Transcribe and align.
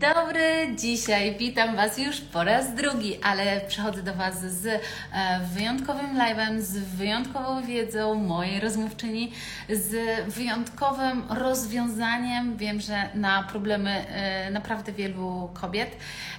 Dobry, 0.00 0.74
dzisiaj 0.78 1.36
witam 1.38 1.76
Was 1.76 1.98
już 1.98 2.20
po 2.20 2.44
raz 2.44 2.74
drugi, 2.74 3.18
ale 3.22 3.60
przychodzę 3.60 4.02
do 4.02 4.14
Was 4.14 4.40
z 4.40 4.66
e, 4.66 4.80
wyjątkowym 5.54 6.18
live'em, 6.18 6.60
z 6.60 6.78
wyjątkową 6.78 7.62
wiedzą 7.62 8.14
mojej 8.14 8.60
rozmówczyni, 8.60 9.32
z 9.68 9.94
wyjątkowym 10.34 11.22
rozwiązaniem. 11.30 12.56
Wiem, 12.56 12.80
że 12.80 13.08
na 13.14 13.42
problemy 13.42 13.90
e, 13.90 14.50
naprawdę 14.50 14.92
wielu 14.92 15.50
kobiet. 15.54 15.96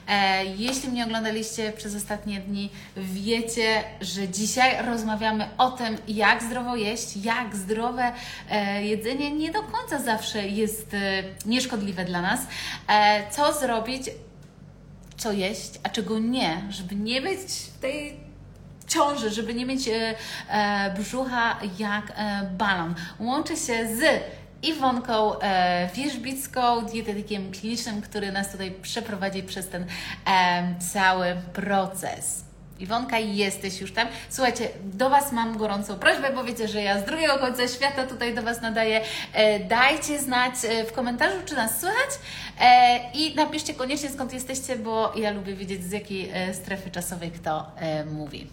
E, 0.07 0.45
Jeśli 0.45 0.89
mnie 0.89 1.03
oglądaliście 1.05 1.71
przez 1.71 1.95
ostatnie 1.95 2.39
dni, 2.39 2.69
wiecie, 2.97 3.83
że 4.01 4.27
dzisiaj 4.27 4.85
rozmawiamy 4.85 5.47
o 5.57 5.71
tym, 5.71 5.97
jak 6.07 6.43
zdrowo 6.43 6.75
jeść, 6.75 7.17
jak 7.17 7.55
zdrowe 7.55 8.11
jedzenie 8.81 9.31
nie 9.31 9.51
do 9.51 9.63
końca 9.63 9.99
zawsze 9.99 10.47
jest 10.47 10.95
nieszkodliwe 11.45 12.05
dla 12.05 12.21
nas. 12.21 12.39
E, 12.89 13.23
Co 13.47 13.53
zrobić, 13.53 14.09
co 15.17 15.31
jeść, 15.31 15.71
a 15.83 15.89
czego 15.89 16.19
nie, 16.19 16.61
żeby 16.69 16.95
nie 16.95 17.21
być 17.21 17.39
w 17.75 17.79
tej 17.79 18.19
ciąży, 18.87 19.29
żeby 19.29 19.53
nie 19.53 19.65
mieć 19.65 19.87
e, 19.87 20.15
e, 20.49 20.93
brzucha 20.99 21.59
jak 21.79 22.13
e, 22.15 22.49
balon. 22.57 22.95
Łączę 23.19 23.55
się 23.55 23.97
z 23.97 24.23
Iwonką 24.63 25.39
e, 25.39 25.89
Wierzbicką, 25.93 26.85
dietetykiem 26.85 27.51
klinicznym, 27.51 28.01
który 28.01 28.31
nas 28.31 28.51
tutaj 28.51 28.71
przeprowadzi 28.81 29.43
przez 29.43 29.69
ten 29.69 29.85
e, 30.25 30.75
cały 30.93 31.35
proces. 31.53 32.46
Iwonka, 32.79 33.19
jesteś 33.19 33.81
już 33.81 33.91
tam. 33.91 34.07
Słuchajcie, 34.29 34.69
do 34.83 35.09
Was 35.09 35.31
mam 35.31 35.57
gorącą 35.57 35.99
prośbę, 35.99 36.33
bo 36.33 36.43
wiecie, 36.43 36.67
że 36.67 36.81
ja 36.81 37.01
z 37.01 37.05
drugiego 37.05 37.39
końca 37.39 37.67
świata 37.67 38.07
tutaj 38.07 38.35
do 38.35 38.41
Was 38.41 38.61
nadaję. 38.61 39.01
E, 39.33 39.59
dajcie 39.59 40.19
znać 40.19 40.53
e, 40.65 40.85
w 40.85 40.93
komentarzu, 40.93 41.37
czy 41.45 41.55
nas 41.55 41.79
słychać 41.79 42.09
e, 42.59 43.11
i 43.13 43.35
napiszcie 43.35 43.73
koniecznie 43.73 44.09
skąd 44.09 44.33
jesteście, 44.33 44.75
bo 44.75 45.13
ja 45.15 45.31
lubię 45.31 45.55
wiedzieć 45.55 45.83
z 45.83 45.91
jakiej 45.91 46.31
strefy 46.53 46.91
czasowej 46.91 47.31
kto 47.31 47.71
mówi. 48.11 48.47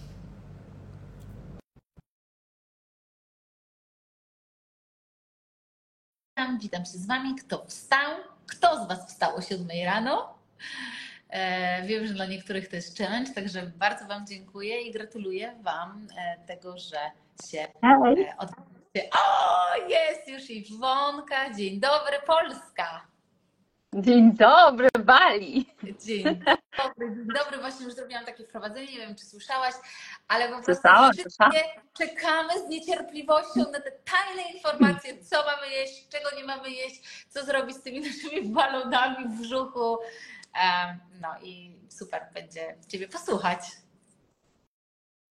Witam 6.60 6.84
się 6.84 6.98
z 6.98 7.06
Wami. 7.06 7.34
Kto 7.34 7.64
wstał? 7.66 8.10
Kto 8.46 8.84
z 8.84 8.88
Was 8.88 9.08
wstał 9.08 9.36
o 9.36 9.42
7 9.42 9.68
rano? 9.84 10.34
E, 11.34 11.82
Wiem, 11.82 12.06
że 12.06 12.14
dla 12.14 12.26
niektórych 12.26 12.68
to 12.68 12.76
jest 12.76 12.98
challenge, 12.98 13.30
także 13.34 13.72
bardzo 13.76 14.06
Wam 14.06 14.26
dziękuję 14.26 14.82
i 14.82 14.92
gratuluję 14.92 15.54
Wam 15.62 16.06
e, 16.18 16.46
tego, 16.46 16.78
że 16.78 16.96
się 17.50 17.58
e, 17.58 18.36
odbyliście. 18.38 19.10
O, 19.12 19.88
jest 19.88 20.28
już 20.28 20.50
Iwonka. 20.50 21.54
Dzień 21.54 21.80
dobry, 21.80 22.16
Polska. 22.26 23.06
Dzień 23.94 24.32
dobry, 24.32 24.88
Bali. 25.04 25.74
Dzień 26.04 26.24
dobry, 26.24 27.16
dzień 27.16 27.26
dobry. 27.26 27.58
Właśnie 27.60 27.86
już 27.86 27.94
zrobiłam 27.94 28.24
takie 28.24 28.44
wprowadzenie, 28.44 28.92
nie 28.92 28.98
wiem, 28.98 29.14
czy 29.14 29.26
słyszałaś, 29.26 29.74
ale 30.28 30.48
po 30.48 30.54
prostu 30.62 30.74
Słyszałam, 30.74 31.12
czekamy 31.98 32.52
z 32.66 32.68
niecierpliwością 32.68 33.60
na 33.72 33.80
te 33.80 33.90
tajne 33.90 34.42
informacje, 34.54 35.24
co 35.24 35.36
mamy 35.36 35.72
jeść, 35.72 36.08
czego 36.08 36.36
nie 36.36 36.44
mamy 36.44 36.70
jeść, 36.70 37.26
co 37.28 37.44
zrobić 37.44 37.76
z 37.76 37.82
tymi 37.82 38.00
naszymi 38.00 38.42
balonami 38.48 39.28
w 39.28 39.40
brzuchu. 39.40 39.98
No 41.20 41.28
i 41.42 41.76
super 41.88 42.22
będzie 42.34 42.76
Ciebie 42.88 43.08
posłuchać. 43.08 43.60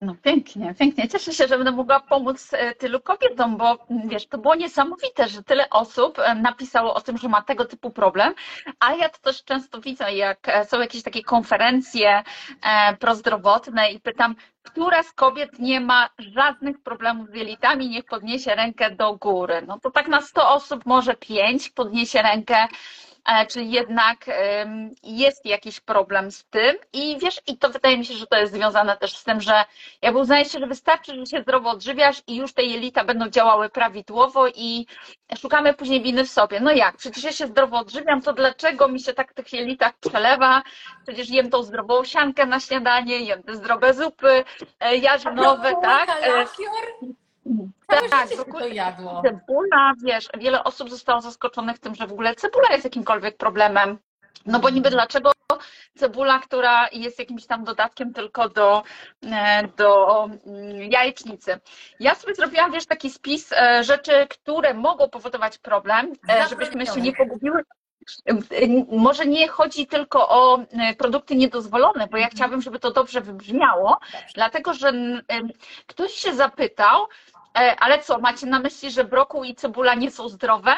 No 0.04 0.16
pięknie, 0.24 0.74
pięknie. 0.80 1.08
Cieszę 1.10 1.34
się, 1.34 1.48
że 1.48 1.58
będę 1.58 1.72
mogła 1.72 2.00
pomóc 2.00 2.50
e, 2.54 2.76
tylu 2.76 3.00
kobietom, 3.02 3.58
bo 3.58 3.72
m, 3.90 4.10
wiesz, 4.10 4.28
to 4.28 4.38
było 4.38 4.56
niesamowite, 4.56 5.28
że 5.28 5.44
tyle 5.44 5.70
osób 5.70 6.18
napisało 6.36 6.94
o 6.94 7.02
tym, 7.02 7.18
że 7.18 7.30
ma 7.30 7.42
tego 7.42 7.66
typu 7.66 7.90
problem, 7.92 8.34
a 8.80 8.94
ja 8.94 9.10
to 9.10 9.20
też 9.20 9.44
często 9.44 9.82
widzę, 9.82 10.14
jak 10.14 10.50
e, 10.50 10.66
są 10.66 10.80
jakieś 10.80 11.04
takie 11.04 11.24
konferencje 11.24 12.24
e, 12.64 12.96
prozdrowotne 12.98 13.92
i 13.92 14.00
pytam, 14.00 14.36
która 14.64 15.04
z 15.04 15.12
kobiet 15.12 15.60
nie 15.60 15.82
ma 15.82 16.10
żadnych 16.20 16.82
problemów 16.82 17.30
z 17.30 17.36
jelitami, 17.36 17.90
niech 17.90 18.06
podniesie 18.06 18.56
rękę 18.56 18.92
do 18.92 19.16
góry. 19.18 19.62
No 19.68 19.80
to 19.80 19.92
tak 19.92 20.08
na 20.08 20.22
100 20.22 20.50
osób 20.54 20.86
może 20.86 21.16
5 21.16 21.70
podniesie 21.70 22.22
rękę, 22.22 22.68
czyli 23.50 23.72
jednak 23.72 24.26
jest 25.04 25.46
jakiś 25.46 25.80
problem 25.80 26.32
z 26.32 26.46
tym 26.46 26.76
i 26.94 27.18
wiesz, 27.20 27.42
i 27.48 27.58
to 27.58 27.70
wydaje 27.70 27.98
mi 27.98 28.06
się, 28.06 28.14
że 28.14 28.28
to 28.28 28.38
jest 28.38 28.54
związane 28.54 28.98
też 28.98 29.18
z 29.18 29.24
tym, 29.24 29.42
że 29.42 29.64
jakby 30.02 30.20
uznaje 30.20 30.46
się, 30.46 30.60
że 30.60 30.68
wystarczy, 30.68 31.16
że 31.16 31.26
się 31.26 31.42
zdrowo 31.42 31.70
odżywiasz 31.70 32.22
i 32.28 32.36
już 32.36 32.54
te 32.54 32.64
jelita 32.64 33.04
będą 33.04 33.30
działały 33.30 33.70
prawidłowo 33.70 34.48
i 34.48 34.88
szukamy 35.38 35.74
później 35.74 36.02
winy 36.02 36.24
w 36.26 36.32
sobie. 36.32 36.60
No 36.60 36.72
jak? 36.72 36.98
Przecież 36.98 37.24
ja 37.24 37.32
się 37.32 37.48
zdrowo 37.48 37.78
odżywiam, 37.78 38.22
to 38.22 38.34
dlaczego 38.34 38.88
mi 38.88 39.00
się 39.00 39.14
tak 39.14 39.32
w 39.32 39.36
tych 39.36 39.54
jelitach 39.54 39.94
przelewa? 40.00 40.64
Przecież 41.04 41.30
jem 41.30 41.50
tą 41.50 41.64
zdrową 41.64 42.04
siankę 42.04 42.46
na 42.46 42.60
śniadanie, 42.60 43.20
jem 43.20 43.44
te 43.44 43.56
zdrowe 43.56 43.94
zupy 43.94 44.44
e, 44.80 44.98
jarzynowe, 44.98 45.74
tak? 45.82 46.10
E, 46.10 46.22
kalafior? 46.22 47.14
Całe 47.92 48.10
Tak, 48.10 48.30
życie 48.30 48.44
to 48.52 48.68
jadło. 48.68 49.22
Cebula, 49.22 49.94
wiesz, 50.04 50.30
wiele 50.38 50.64
osób 50.64 50.90
zostało 50.90 51.22
zaskoczonych 51.22 51.80
tym, 51.80 51.96
że 51.96 52.08
w 52.08 52.12
ogóle 52.12 52.36
cebula 52.36 52.72
jest 52.72 52.84
jakimkolwiek 52.84 53.38
problemem. 53.38 53.98
No 54.46 54.60
bo 54.60 54.70
niby 54.70 54.90
dlaczego 54.90 55.32
cebula, 55.98 56.40
która 56.40 56.88
jest 56.92 57.20
jakimś 57.20 57.46
tam 57.46 57.64
dodatkiem 57.64 58.14
tylko 58.14 58.50
do, 58.50 58.84
e, 59.32 59.68
do 59.78 60.24
mm, 60.26 60.92
jajecznicy. 60.92 61.60
Ja 62.00 62.16
sobie 62.16 62.36
zrobiłam, 62.36 62.72
wiesz, 62.72 62.86
taki 62.86 63.10
spis 63.10 63.52
e, 63.52 63.84
rzeczy, 63.84 64.28
które 64.30 64.74
mogą 64.74 65.10
powodować 65.10 65.58
problem, 65.58 66.14
e, 66.30 66.48
żebyśmy 66.48 66.86
się 66.86 67.02
nie 67.02 67.14
pogubiły. 67.14 67.64
Może 68.88 69.26
nie 69.26 69.48
chodzi 69.48 69.88
tylko 69.88 70.30
o 70.30 70.60
produkty 70.98 71.36
niedozwolone, 71.36 72.08
bo 72.08 72.18
ja 72.18 72.28
chciałabym, 72.28 72.62
żeby 72.62 72.80
to 72.80 72.92
dobrze 72.92 73.22
wybrzmiało, 73.22 73.98
dlatego 74.36 74.74
że 74.74 74.92
ktoś 75.88 76.14
się 76.14 76.34
zapytał, 76.34 77.08
ale 77.54 78.00
co, 78.00 78.20
macie 78.20 78.46
na 78.46 78.60
myśli, 78.60 78.92
że 78.92 79.04
brokuł 79.04 79.44
i 79.44 79.56
cebula 79.56 79.96
nie 79.96 80.12
są 80.12 80.30
zdrowe? 80.30 80.76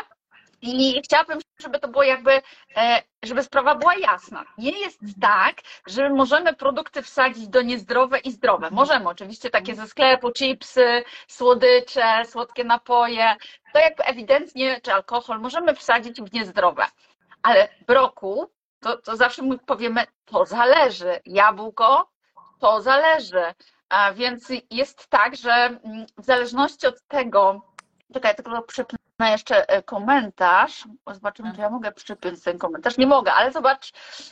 I 0.62 1.02
chciałabym, 1.04 1.40
żeby 1.60 1.80
to 1.80 1.88
było 1.88 2.04
jakby, 2.04 2.42
e, 2.76 3.02
żeby 3.24 3.44
sprawa 3.44 3.76
była 3.76 3.96
jasna. 3.96 4.46
Nie 4.58 4.80
jest 4.80 5.00
tak, 5.22 5.56
że 5.88 6.10
możemy 6.10 6.54
produkty 6.54 7.02
wsadzić 7.02 7.48
do 7.48 7.62
niezdrowe 7.62 8.20
i 8.20 8.32
zdrowe. 8.32 8.70
Możemy 8.72 9.10
oczywiście 9.10 9.50
takie 9.50 9.76
ze 9.76 9.88
sklepu, 9.88 10.32
chipsy, 10.32 11.04
słodycze, 11.28 12.26
słodkie 12.26 12.64
napoje. 12.64 13.36
To 13.74 13.80
jakby 13.80 14.04
ewidentnie, 14.04 14.82
czy 14.82 14.94
alkohol, 14.94 15.40
możemy 15.40 15.76
wsadzić 15.76 16.22
w 16.22 16.34
niezdrowe. 16.34 16.86
Ale 17.44 17.70
brokuł, 17.88 18.50
to, 18.80 18.98
to 18.98 19.16
zawsze 19.16 19.42
my 19.42 19.58
powiemy, 19.58 20.04
to 20.26 20.46
zależy. 20.46 21.20
Jabłko, 21.26 22.10
to 22.60 22.82
zależy. 22.82 23.54
Więc 24.16 24.48
jest 24.72 25.08
tak, 25.08 25.36
że 25.36 25.52
mm, 25.52 26.06
w 26.18 26.26
zależności 26.26 26.88
od 26.88 27.02
tego, 27.08 27.62
czekaj, 28.14 28.36
tylko 28.36 28.62
przypnę 28.62 28.98
jeszcze 29.32 29.70
e, 29.70 29.84
komentarz. 29.84 30.84
Zobaczymy, 31.14 31.56
czy 31.56 31.62
ja 31.62 31.70
mogę 31.70 31.92
przypiąć 31.92 32.44
ten 32.44 32.58
komentarz. 32.58 32.98
Nie 32.98 33.08
mogę, 33.08 33.34
ale 33.34 33.52
zobacz, 33.52 33.92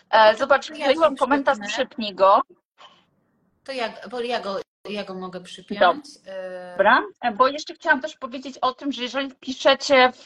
e, 0.10 0.36
zobacz, 0.36 0.70
Ja 0.70 0.88
komentarz, 1.20 1.58
przypnij 1.68 2.16
go. 2.16 2.42
To 3.64 3.72
jak, 3.72 4.10
bo 4.10 4.20
ja 4.20 4.40
go, 4.40 4.60
ja 4.90 5.04
go 5.04 5.14
mogę 5.14 5.42
przypiąć. 5.42 6.06
Dobra, 6.72 7.04
E, 7.22 7.32
bo 7.32 7.48
jeszcze 7.48 7.74
chciałam 7.74 8.02
też 8.02 8.18
powiedzieć 8.18 8.58
o 8.58 8.74
tym, 8.74 8.92
że 8.92 9.04
jeżeli 9.04 9.30
wpiszecie 9.30 10.12
w, 10.12 10.26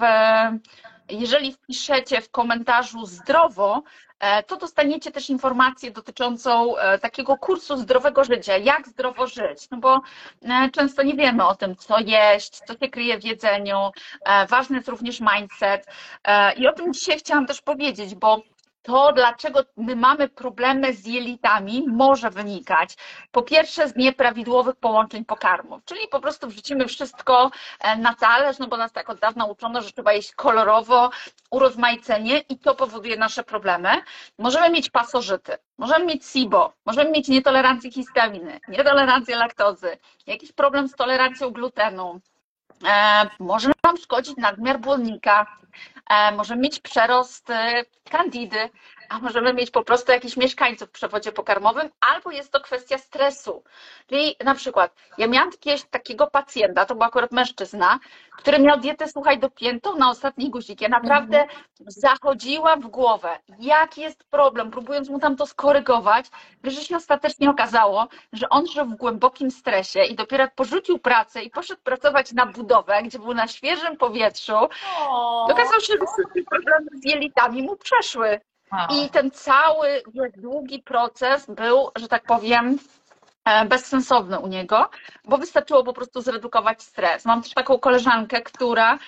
jeżeli 1.10 1.54
wpiszecie 1.54 2.22
w 2.22 2.32
komentarzu 2.32 3.06
zdrowo, 3.06 3.84
e, 4.20 4.44
to 4.44 4.58
dostaniecie 4.58 5.12
też 5.12 5.30
informację 5.30 5.92
dotyczącą 5.92 6.78
e, 6.78 7.00
takiego 7.00 7.38
kursu 7.38 7.78
zdrowego 7.78 8.24
życia, 8.24 8.58
jak 8.58 8.88
zdrowo 8.88 9.28
żyć, 9.28 9.70
no 9.72 9.78
bo 9.78 10.02
e, 10.42 10.70
często 10.72 11.04
nie 11.04 11.14
wiemy 11.14 11.46
o 11.48 11.56
tym, 11.56 11.76
co 11.76 12.00
jeść, 12.00 12.60
co 12.68 12.74
się 12.74 12.90
kryje 12.90 13.20
w 13.20 13.24
jedzeniu, 13.24 13.78
ważny 14.50 14.76
jest 14.76 14.90
również 14.90 15.22
mindset. 15.22 15.86
I 16.58 16.68
o 16.68 16.74
tym 16.74 16.94
dzisiaj 16.94 17.20
chciałam 17.20 17.46
też 17.46 17.62
powiedzieć, 17.62 18.16
bo 18.16 18.42
to, 18.88 19.14
dlaczego 19.14 19.60
my 19.78 19.96
mamy 19.96 20.30
problemy 20.30 20.94
z 20.94 21.06
jelitami, 21.06 21.86
może 21.88 22.30
wynikać 22.30 22.98
po 23.32 23.42
pierwsze 23.42 23.90
z 23.90 23.96
nieprawidłowych 23.96 24.76
połączeń 24.76 25.26
pokarmów, 25.26 25.86
czyli 25.86 26.08
po 26.12 26.20
prostu 26.20 26.48
wrzucimy 26.48 26.88
wszystko 26.88 27.52
e, 27.80 27.98
na 27.98 28.16
talerz, 28.16 28.60
no 28.60 28.68
bo 28.68 28.78
nas 28.78 28.92
tak 28.92 29.10
od 29.10 29.20
dawna 29.20 29.46
uczono, 29.46 29.82
że 29.82 29.92
trzeba 29.92 30.14
jeść 30.14 30.32
kolorowo, 30.32 31.10
urozmaicenie 31.52 32.40
i 32.40 32.60
to 32.60 32.76
powoduje 32.76 33.18
nasze 33.18 33.44
problemy. 33.44 33.90
Możemy 34.38 34.70
mieć 34.70 34.90
pasożyty, 34.90 35.58
możemy 35.78 36.06
mieć 36.06 36.26
SIBO, 36.26 36.74
możemy 36.86 37.12
mieć 37.12 37.28
nietolerancję 37.28 37.92
histaminy, 37.92 38.60
nietolerancję 38.68 39.36
laktozy, 39.36 39.98
jakiś 40.28 40.52
problem 40.52 40.88
z 40.88 40.96
tolerancją 40.96 41.50
glutenu, 41.50 42.22
E, 42.86 43.30
może 43.40 43.72
nam 43.84 43.98
szkodzić 43.98 44.38
nadmiar 44.38 44.80
błonnika. 44.80 45.46
E, 46.10 46.32
możemy 46.32 46.62
mieć 46.62 46.80
przerost 46.80 47.50
e, 47.50 47.84
kandidy, 48.12 48.70
a 49.10 49.20
możemy 49.20 49.54
mieć 49.54 49.72
po 49.72 49.84
prostu 49.84 50.12
jakichś 50.12 50.38
mieszkańców 50.38 50.90
w 50.90 50.92
przewodzie 50.92 51.32
pokarmowym, 51.32 51.90
albo 52.02 52.32
jest 52.32 52.52
to 52.52 52.60
kwestia 52.60 52.98
stresu. 52.98 53.64
Czyli 54.10 54.36
na 54.44 54.56
przykład, 54.56 54.96
ja 55.18 55.28
miałam 55.28 55.50
jakiegoś 55.52 55.84
takiego 55.84 56.28
pacjenta, 56.28 56.86
to 56.86 56.96
był 56.96 57.04
akurat 57.04 57.32
mężczyzna, 57.32 58.00
który 58.38 58.60
miał 58.60 58.80
dietę, 58.80 59.08
słuchaj, 59.08 59.40
dopiętą 59.40 59.96
na 59.96 60.10
ostatni 60.10 60.50
guzik. 60.50 60.82
Ja 60.82 60.90
naprawdę 60.90 61.42
Mhm. 61.42 61.60
zachodziłam 61.80 62.82
w 62.82 62.88
głowę, 62.88 63.40
jaki 63.60 64.02
jest 64.02 64.24
problem, 64.24 64.72
próbując 64.72 65.10
mu 65.10 65.20
tam 65.20 65.36
to 65.36 65.46
skorygować, 65.46 66.26
że 66.64 66.82
się 66.82 66.96
okazało 67.50 67.88
okazało, 67.88 68.08
że 68.34 68.50
on 68.50 68.68
żył 68.68 68.86
w 68.86 68.96
głębokim 68.96 69.52
stresie 69.52 70.04
i 70.04 70.16
dopiero 70.16 70.44
jak 70.44 70.56
porzucił 70.56 71.00
pracę 71.00 71.44
i 71.44 71.50
poszedł 71.50 71.82
pracować 71.84 72.32
na 72.34 72.46
budowę, 72.46 73.04
gdzie 73.04 73.20
był 73.20 73.34
na 73.34 73.48
świeżym 73.48 73.98
powietrzu, 73.98 74.54
to 75.48 75.56
okazało 75.68 75.82
się, 75.82 75.94
że 75.94 76.14
wszystkie 76.14 76.44
problemy 76.44 76.88
z 77.04 77.06
jelitami 77.06 77.64
mu 77.64 77.76
przeszły. 77.76 78.40
I 78.90 79.10
ten 79.10 79.32
cały 79.32 80.02
długi 80.38 80.84
proces 80.84 81.46
był, 81.50 81.90
że 81.96 82.08
tak 82.08 82.24
powiem, 82.24 82.78
e, 83.46 83.66
bezsensowny 83.66 84.40
u 84.40 84.48
niego, 84.48 84.90
bo 85.26 85.38
wystarczyło 85.38 85.84
po 85.84 85.94
prostu 85.94 86.22
zredukować 86.22 86.84
stres. 86.84 87.26
Mam 87.26 87.42
też 87.42 87.54
taką 87.54 87.80
koleżankę, 87.80 88.42
która 88.42 89.00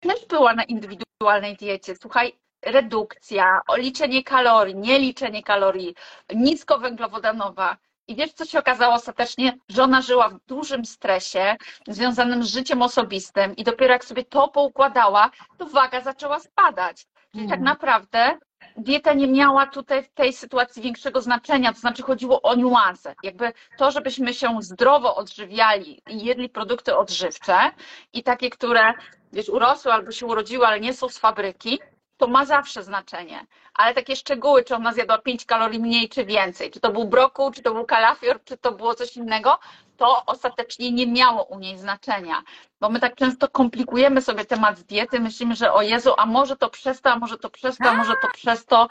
też 0.00 0.26
była 0.28 0.54
na 0.54 0.64
indywidualnej 0.64 1.56
diecie. 1.56 1.96
Słuchaj, 1.96 2.32
redukcja, 2.62 3.60
liczenie 3.76 4.24
kalorii, 4.24 4.76
nie 4.76 4.98
liczenie 4.98 5.42
kalorii, 5.42 5.94
niskowęglowodanowa. 6.34 7.76
I 8.10 8.16
wiesz, 8.16 8.32
co 8.32 8.44
się 8.44 8.58
okazało 8.58 8.94
ostatecznie? 8.94 9.58
Że 9.68 9.82
ona 9.82 10.02
żyła 10.02 10.28
w 10.28 10.38
dużym 10.46 10.84
stresie 10.84 11.56
związanym 11.88 12.44
z 12.44 12.52
życiem 12.52 12.82
osobistym 12.82 13.56
i 13.56 13.64
dopiero 13.64 13.92
jak 13.92 14.04
sobie 14.04 14.24
to 14.24 14.48
poukładała, 14.48 15.30
to 15.58 15.66
waga 15.66 16.00
zaczęła 16.00 16.38
spadać. 16.40 17.06
Czyli 17.32 17.44
tak 17.48 17.58
Mhm. 17.58 17.62
naprawdę 17.64 18.38
dieta 18.76 19.12
nie 19.12 19.28
miała 19.28 19.66
tutaj 19.66 20.02
w 20.02 20.08
tej 20.08 20.32
sytuacji 20.32 20.82
większego 20.82 21.20
znaczenia, 21.20 21.72
to 21.72 21.78
znaczy 21.78 22.02
chodziło 22.02 22.42
o 22.42 22.54
niuanse. 22.54 23.14
Jakby 23.22 23.52
to, 23.78 23.90
żebyśmy 23.90 24.34
się 24.34 24.56
zdrowo 24.60 25.16
odżywiali 25.16 26.02
i 26.08 26.24
jedli 26.24 26.48
produkty 26.48 26.96
odżywcze 26.96 27.70
i 28.12 28.22
takie, 28.22 28.50
które 28.50 28.92
wiesz, 29.32 29.48
urosły 29.48 29.92
albo 29.92 30.10
się 30.10 30.26
urodziły, 30.26 30.66
ale 30.66 30.80
nie 30.80 30.94
są 30.94 31.08
z 31.08 31.18
fabryki, 31.18 31.80
to 32.20 32.26
ma 32.26 32.44
zawsze 32.44 32.82
znaczenie. 32.82 33.46
Ale 33.74 33.94
takie 33.94 34.16
szczegóły, 34.16 34.64
czy 34.64 34.74
ona 34.74 34.92
zjadła 34.92 35.18
5 35.18 35.44
kalorii 35.44 35.80
mniej 35.80 36.08
czy 36.08 36.24
więcej, 36.24 36.70
czy 36.70 36.80
to 36.80 36.92
był 36.92 37.04
brokuł, 37.04 37.50
czy 37.50 37.62
to 37.62 37.74
był 37.74 37.84
kalafior, 37.84 38.44
czy 38.44 38.56
to 38.56 38.72
było 38.72 38.94
coś 38.94 39.16
innego, 39.16 39.58
to 39.96 40.26
ostatecznie 40.26 40.92
nie 40.92 41.06
miało 41.06 41.44
u 41.44 41.58
niej 41.58 41.78
znaczenia. 41.78 42.42
Bo 42.80 42.90
my 42.90 43.00
tak 43.00 43.14
często 43.14 43.48
komplikujemy 43.48 44.22
sobie 44.22 44.44
temat 44.44 44.80
diety, 44.80 45.20
myślimy, 45.20 45.56
że 45.56 45.72
o 45.72 45.82
Jezu, 45.82 46.14
a 46.16 46.26
może 46.26 46.56
to 46.56 46.70
przez 46.70 47.00
to, 47.00 47.12
a 47.12 47.18
może 47.18 47.38
to 47.38 47.50
przez 47.50 47.78
to, 47.78 47.90
a 47.90 47.94
może 47.94 48.12
to 48.22 48.28
przez 48.34 48.66
to. 48.66 48.88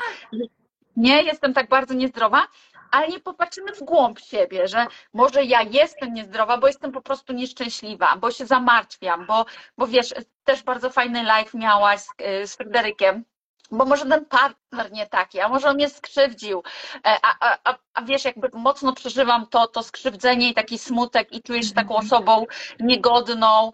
Nie, 0.98 1.24
jestem 1.24 1.54
tak 1.54 1.70
bardzo 1.70 1.94
niezdrowa, 1.94 2.48
ale 2.92 3.08
nie 3.08 3.20
popatrzymy 3.20 3.74
w 3.74 3.84
głąb 3.84 4.20
siebie, 4.20 4.68
że 4.68 4.88
może 5.14 5.44
ja 5.44 5.62
jestem 5.62 6.14
niezdrowa, 6.14 6.58
bo 6.58 6.68
jestem 6.68 6.92
po 6.92 7.02
prostu 7.02 7.34
nieszczęśliwa, 7.34 8.16
bo 8.18 8.32
się 8.32 8.46
zamartwiam, 8.46 9.26
bo, 9.26 9.46
bo 9.78 9.88
wiesz, 9.88 10.14
też 10.44 10.64
bardzo 10.64 10.90
fajny 10.90 11.24
live 11.24 11.54
miałaś 11.54 12.00
z, 12.00 12.10
y, 12.44 12.48
z 12.48 12.56
Fryderykiem, 12.56 13.26
bo 13.72 13.86
może 13.86 14.06
ten 14.06 14.26
partner 14.26 14.92
nie 14.92 15.08
taki, 15.08 15.40
a 15.40 15.50
może 15.50 15.70
on 15.70 15.76
mnie 15.76 15.90
skrzywdził, 15.90 16.64
E, 17.06 17.18
a, 17.22 17.36
a, 17.40 17.58
a, 17.64 17.78
a 17.94 18.02
wiesz, 18.02 18.26
jakby 18.26 18.50
mocno 18.54 18.94
przeżywam 18.94 19.48
to, 19.48 19.68
to 19.68 19.84
skrzywdzenie 19.84 20.50
i 20.50 20.54
taki 20.54 20.78
smutek 20.80 21.32
i 21.34 21.42
czuję 21.42 21.64
się 21.64 21.74
taką 21.74 21.96
osobą 21.96 22.46
niegodną, 22.80 23.72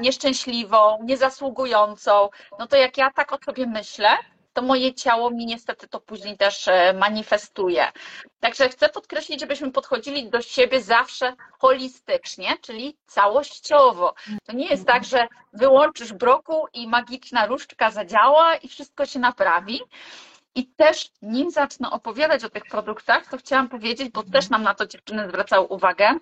nieszczęśliwą, 0.00 0.98
niezasługującą, 1.02 2.28
no 2.58 2.66
to 2.66 2.76
jak 2.76 2.98
ja 2.98 3.10
tak 3.10 3.32
o 3.32 3.38
sobie 3.46 3.66
myślę, 3.66 4.08
to 4.58 4.62
moje 4.62 4.94
ciało 4.94 5.30
mi 5.30 5.46
niestety 5.46 5.88
to 5.88 6.00
później 6.00 6.36
też 6.36 6.68
e, 6.68 6.92
manifestuje. 6.92 7.92
Także 8.40 8.68
chcę 8.68 8.88
podkreślić, 8.88 9.40
żebyśmy 9.40 9.72
podchodzili 9.72 10.30
do 10.30 10.42
siebie 10.42 10.82
zawsze 10.82 11.36
holistycznie, 11.58 12.56
czyli 12.60 12.96
całościowo. 13.06 14.14
To 14.46 14.52
nie 14.52 14.66
jest 14.66 14.86
tak, 14.86 15.04
że 15.04 15.26
wyłączysz 15.52 16.12
brokuł 16.12 16.66
i 16.72 16.88
magiczna 16.88 17.46
różdżka 17.46 17.90
zadziała 17.90 18.56
i 18.56 18.68
wszystko 18.68 19.06
się 19.06 19.18
naprawi. 19.18 19.80
I 20.54 20.66
też 20.66 21.10
nim 21.22 21.50
zacznę 21.50 21.90
opowiadać 21.90 22.44
o 22.44 22.50
tych 22.50 22.64
produktach, 22.64 23.30
to 23.30 23.36
chciałam 23.36 23.68
powiedzieć, 23.68 24.08
bo 24.08 24.22
też 24.22 24.50
nam 24.50 24.62
na 24.62 24.74
to 24.74 24.86
dziewczyny 24.86 25.28
zwracały 25.28 25.66
uwagę, 25.66 26.14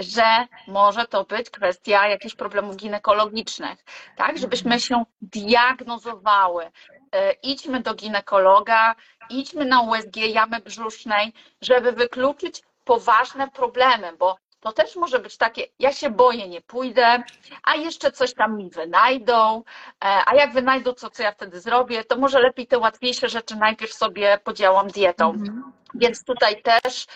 że 0.00 0.46
może 0.66 1.06
to 1.06 1.24
być 1.24 1.50
kwestia 1.50 2.08
jakichś 2.08 2.34
problemów 2.34 2.76
ginekologicznych, 2.76 3.84
tak? 4.16 4.38
Żebyśmy 4.38 4.80
się 4.80 5.04
diagnozowały. 5.22 6.70
E, 7.12 7.32
Idźmy 7.32 7.80
do 7.80 7.94
ginekologa, 7.94 8.94
idźmy 9.30 9.64
na 9.64 9.80
USG 9.80 10.16
jamy 10.16 10.60
brzusznej, 10.60 11.32
żeby 11.60 11.92
wykluczyć 11.92 12.62
poważne 12.84 13.50
problemy, 13.50 14.12
bo 14.18 14.36
to 14.60 14.72
też 14.72 14.96
może 14.96 15.18
być 15.18 15.36
takie, 15.36 15.66
ja 15.78 15.92
się 15.92 16.10
boję, 16.10 16.48
nie 16.48 16.60
pójdę, 16.60 17.22
a 17.62 17.74
jeszcze 17.74 18.12
coś 18.12 18.34
tam 18.34 18.56
mi 18.56 18.70
wynajdą, 18.70 19.62
e, 20.04 20.22
a 20.26 20.34
jak 20.34 20.52
wynajdą, 20.52 20.92
co, 20.92 21.10
co 21.10 21.22
ja 21.22 21.32
wtedy 21.32 21.60
zrobię, 21.60 22.04
to 22.04 22.16
może 22.16 22.40
lepiej 22.40 22.66
te 22.66 22.78
łatwiejsze 22.78 23.28
rzeczy 23.28 23.56
najpierw 23.56 23.92
sobie 23.92 24.38
podziałam 24.44 24.88
dietą. 24.88 25.30
Mhm. 25.30 25.72
Więc 25.94 26.24
tutaj 26.24 26.62
też 26.62 27.06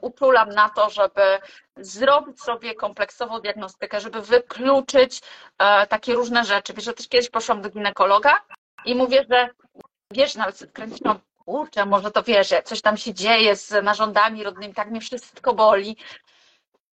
uczulam 0.00 0.48
na 0.48 0.68
to, 0.68 0.90
żeby 0.90 1.38
zrobić 1.76 2.40
sobie 2.40 2.74
kompleksową 2.74 3.40
diagnostykę, 3.40 4.00
żeby 4.00 4.22
wykluczyć 4.22 5.20
e, 5.58 5.86
takie 5.86 6.14
różne 6.14 6.44
rzeczy. 6.44 6.72
Wiesz, 6.72 6.84
że 6.84 6.92
też 6.92 7.08
kiedyś 7.08 7.30
poszłam 7.30 7.62
do 7.62 7.70
ginekologa 7.70 8.40
i 8.84 8.94
mówię, 8.94 9.24
że 9.30 9.48
wiesz, 10.10 10.34
nawet 10.34 10.72
kręciłam, 10.72 11.18
kurczę, 11.44 11.86
może 11.86 12.10
to 12.10 12.22
wiesz, 12.22 12.54
coś 12.64 12.82
tam 12.82 12.96
się 12.96 13.14
dzieje 13.14 13.56
z 13.56 13.84
narządami 13.84 14.44
rodnymi, 14.44 14.74
tak 14.74 14.90
mnie 14.90 15.00
wszystko 15.00 15.54
boli. 15.54 15.96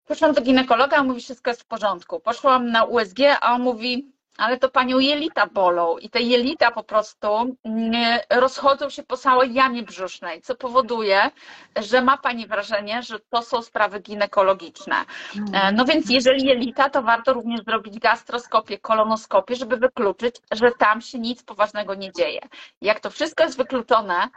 Poszłam 0.05 0.33
do 0.33 0.41
ginekologa, 0.41 0.97
on 0.97 1.07
mówi, 1.07 1.21
wszystko 1.21 1.49
jest 1.49 1.61
w 1.61 1.65
porządku. 1.65 2.19
Poszłam 2.19 2.71
na 2.71 2.83
USG, 2.83 3.19
a 3.41 3.53
on 3.53 3.61
mówi, 3.61 4.11
ale 4.37 4.57
to 4.57 4.69
panią 4.69 4.99
jelita 4.99 5.47
bolą 5.47 5.97
i 5.97 6.09
te 6.09 6.21
jelita 6.21 6.71
po 6.71 6.83
prostu 6.83 7.57
mm, 7.65 8.19
rozchodzą 8.29 8.89
się 8.89 9.03
po 9.03 9.17
całej 9.17 9.53
jamie 9.53 9.83
brzusznej, 9.83 10.41
co 10.41 10.55
powoduje, 10.55 11.31
że 11.75 12.01
ma 12.01 12.17
pani 12.17 12.47
wrażenie, 12.47 13.03
że 13.03 13.19
to 13.29 13.41
są 13.41 13.61
sprawy 13.61 13.99
ginekologiczne. 13.99 14.95
E, 15.53 15.71
No 15.71 15.85
więc 15.85 16.09
jeżeli 16.09 16.45
jelita, 16.45 16.89
to 16.89 17.01
warto 17.01 17.33
również 17.33 17.61
zrobić 17.63 17.99
gastroskopię, 17.99 18.77
kolonoskopię, 18.79 19.55
żeby 19.55 19.77
wykluczyć, 19.77 20.35
że 20.51 20.71
tam 20.71 21.01
się 21.01 21.19
nic 21.19 21.43
poważnego 21.43 21.95
nie 21.95 22.11
dzieje. 22.11 22.41
Jak 22.81 22.99
to 22.99 23.09
wszystko 23.09 23.43
jest 23.43 23.57
wykluczone, 23.57 24.27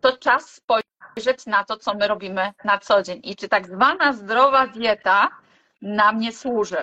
to 0.00 0.16
czas 0.16 0.50
spojrzeć 0.50 1.46
na 1.46 1.64
to, 1.64 1.76
co 1.76 1.94
my 1.94 2.08
robimy 2.08 2.52
na 2.64 2.78
co 2.78 3.02
dzień 3.02 3.20
i 3.24 3.36
czy 3.36 3.48
tak 3.48 3.66
zwana 3.66 4.12
zdrowa 4.12 4.66
dieta 4.66 5.28
nam 5.84 6.18
nie 6.18 6.32
służy. 6.32 6.76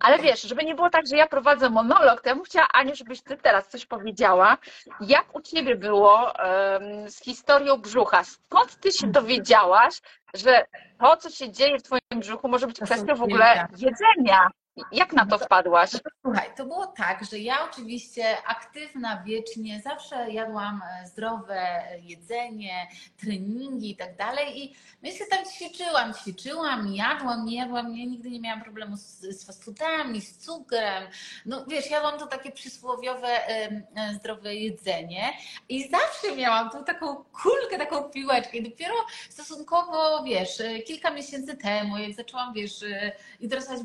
Ale 0.00 0.18
wiesz, 0.18 0.42
żeby 0.42 0.64
nie 0.64 0.74
było 0.74 0.90
tak, 0.90 1.06
że 1.06 1.16
ja 1.16 1.26
prowadzę 1.26 1.70
monolog, 1.70 2.20
to 2.20 2.28
ja 2.28 2.34
bym 2.34 2.44
chciała, 2.44 2.68
Aniu, 2.72 2.94
żebyś 2.94 3.22
ty 3.22 3.36
teraz 3.36 3.68
coś 3.68 3.86
powiedziała. 3.86 4.58
Jak 5.00 5.36
u 5.36 5.40
ciebie 5.40 5.76
było 5.76 6.38
em, 6.38 7.10
z 7.10 7.22
historią 7.24 7.76
brzucha? 7.76 8.24
Skąd 8.24 8.80
ty 8.80 8.92
się 8.92 9.06
dowiedziałaś, 9.06 10.00
że 10.34 10.64
to, 11.00 11.16
co 11.16 11.30
się 11.30 11.50
dzieje 11.50 11.78
w 11.78 11.82
twoim 11.82 12.00
brzuchu, 12.16 12.48
może 12.48 12.66
być 12.66 12.80
kwestią 12.80 13.14
w 13.14 13.22
ogóle 13.22 13.66
jedzenia? 13.76 14.50
Jak 14.92 15.12
na 15.12 15.26
to 15.26 15.38
wpadłaś? 15.38 15.90
Słuchaj, 16.22 16.48
to 16.56 16.66
było 16.66 16.86
tak, 16.86 17.24
że 17.24 17.38
ja 17.38 17.54
oczywiście 17.70 18.36
aktywna 18.46 19.22
wiecznie, 19.26 19.80
zawsze 19.84 20.30
jadłam 20.30 20.82
e, 20.82 21.06
zdrowe 21.06 21.82
jedzenie, 22.02 22.88
treningi 23.20 23.90
i 23.90 23.96
tak 23.96 24.16
dalej 24.16 24.64
i 24.64 24.74
myślę, 25.02 25.26
tam 25.26 25.44
ćwiczyłam, 25.44 26.14
ćwiczyłam, 26.14 26.94
jadłam, 26.94 27.44
nie 27.44 27.56
jadłam, 27.56 27.96
ja 27.96 28.06
nigdy 28.06 28.30
nie 28.30 28.40
miałam 28.40 28.62
problemu 28.62 28.96
z, 28.96 29.20
z 29.20 29.46
fast 29.46 29.64
foodami, 29.64 30.20
z 30.20 30.38
cukrem, 30.38 31.04
no 31.46 31.64
wiesz, 31.68 31.90
jadłam 31.90 32.18
to 32.18 32.26
takie 32.26 32.52
przysłowiowe 32.52 33.48
e, 33.48 34.14
zdrowe 34.14 34.54
jedzenie 34.54 35.32
i 35.68 35.88
zawsze 35.88 36.36
miałam 36.36 36.70
tą 36.70 36.84
taką 36.84 37.16
kulkę, 37.16 37.78
taką 37.78 38.02
piłeczkę 38.02 38.56
i 38.56 38.70
dopiero 38.70 38.94
stosunkowo, 39.30 40.24
wiesz, 40.24 40.60
e, 40.60 40.78
kilka 40.78 41.10
miesięcy 41.10 41.56
temu, 41.56 41.98
jak 41.98 42.14
zaczęłam, 42.14 42.52
wiesz, 42.52 42.82
e, 42.82 43.12
interesować 43.40 43.82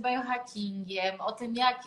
biohackingiem, 0.86 1.22
o 1.22 1.32
tym, 1.32 1.56
jak 1.56 1.84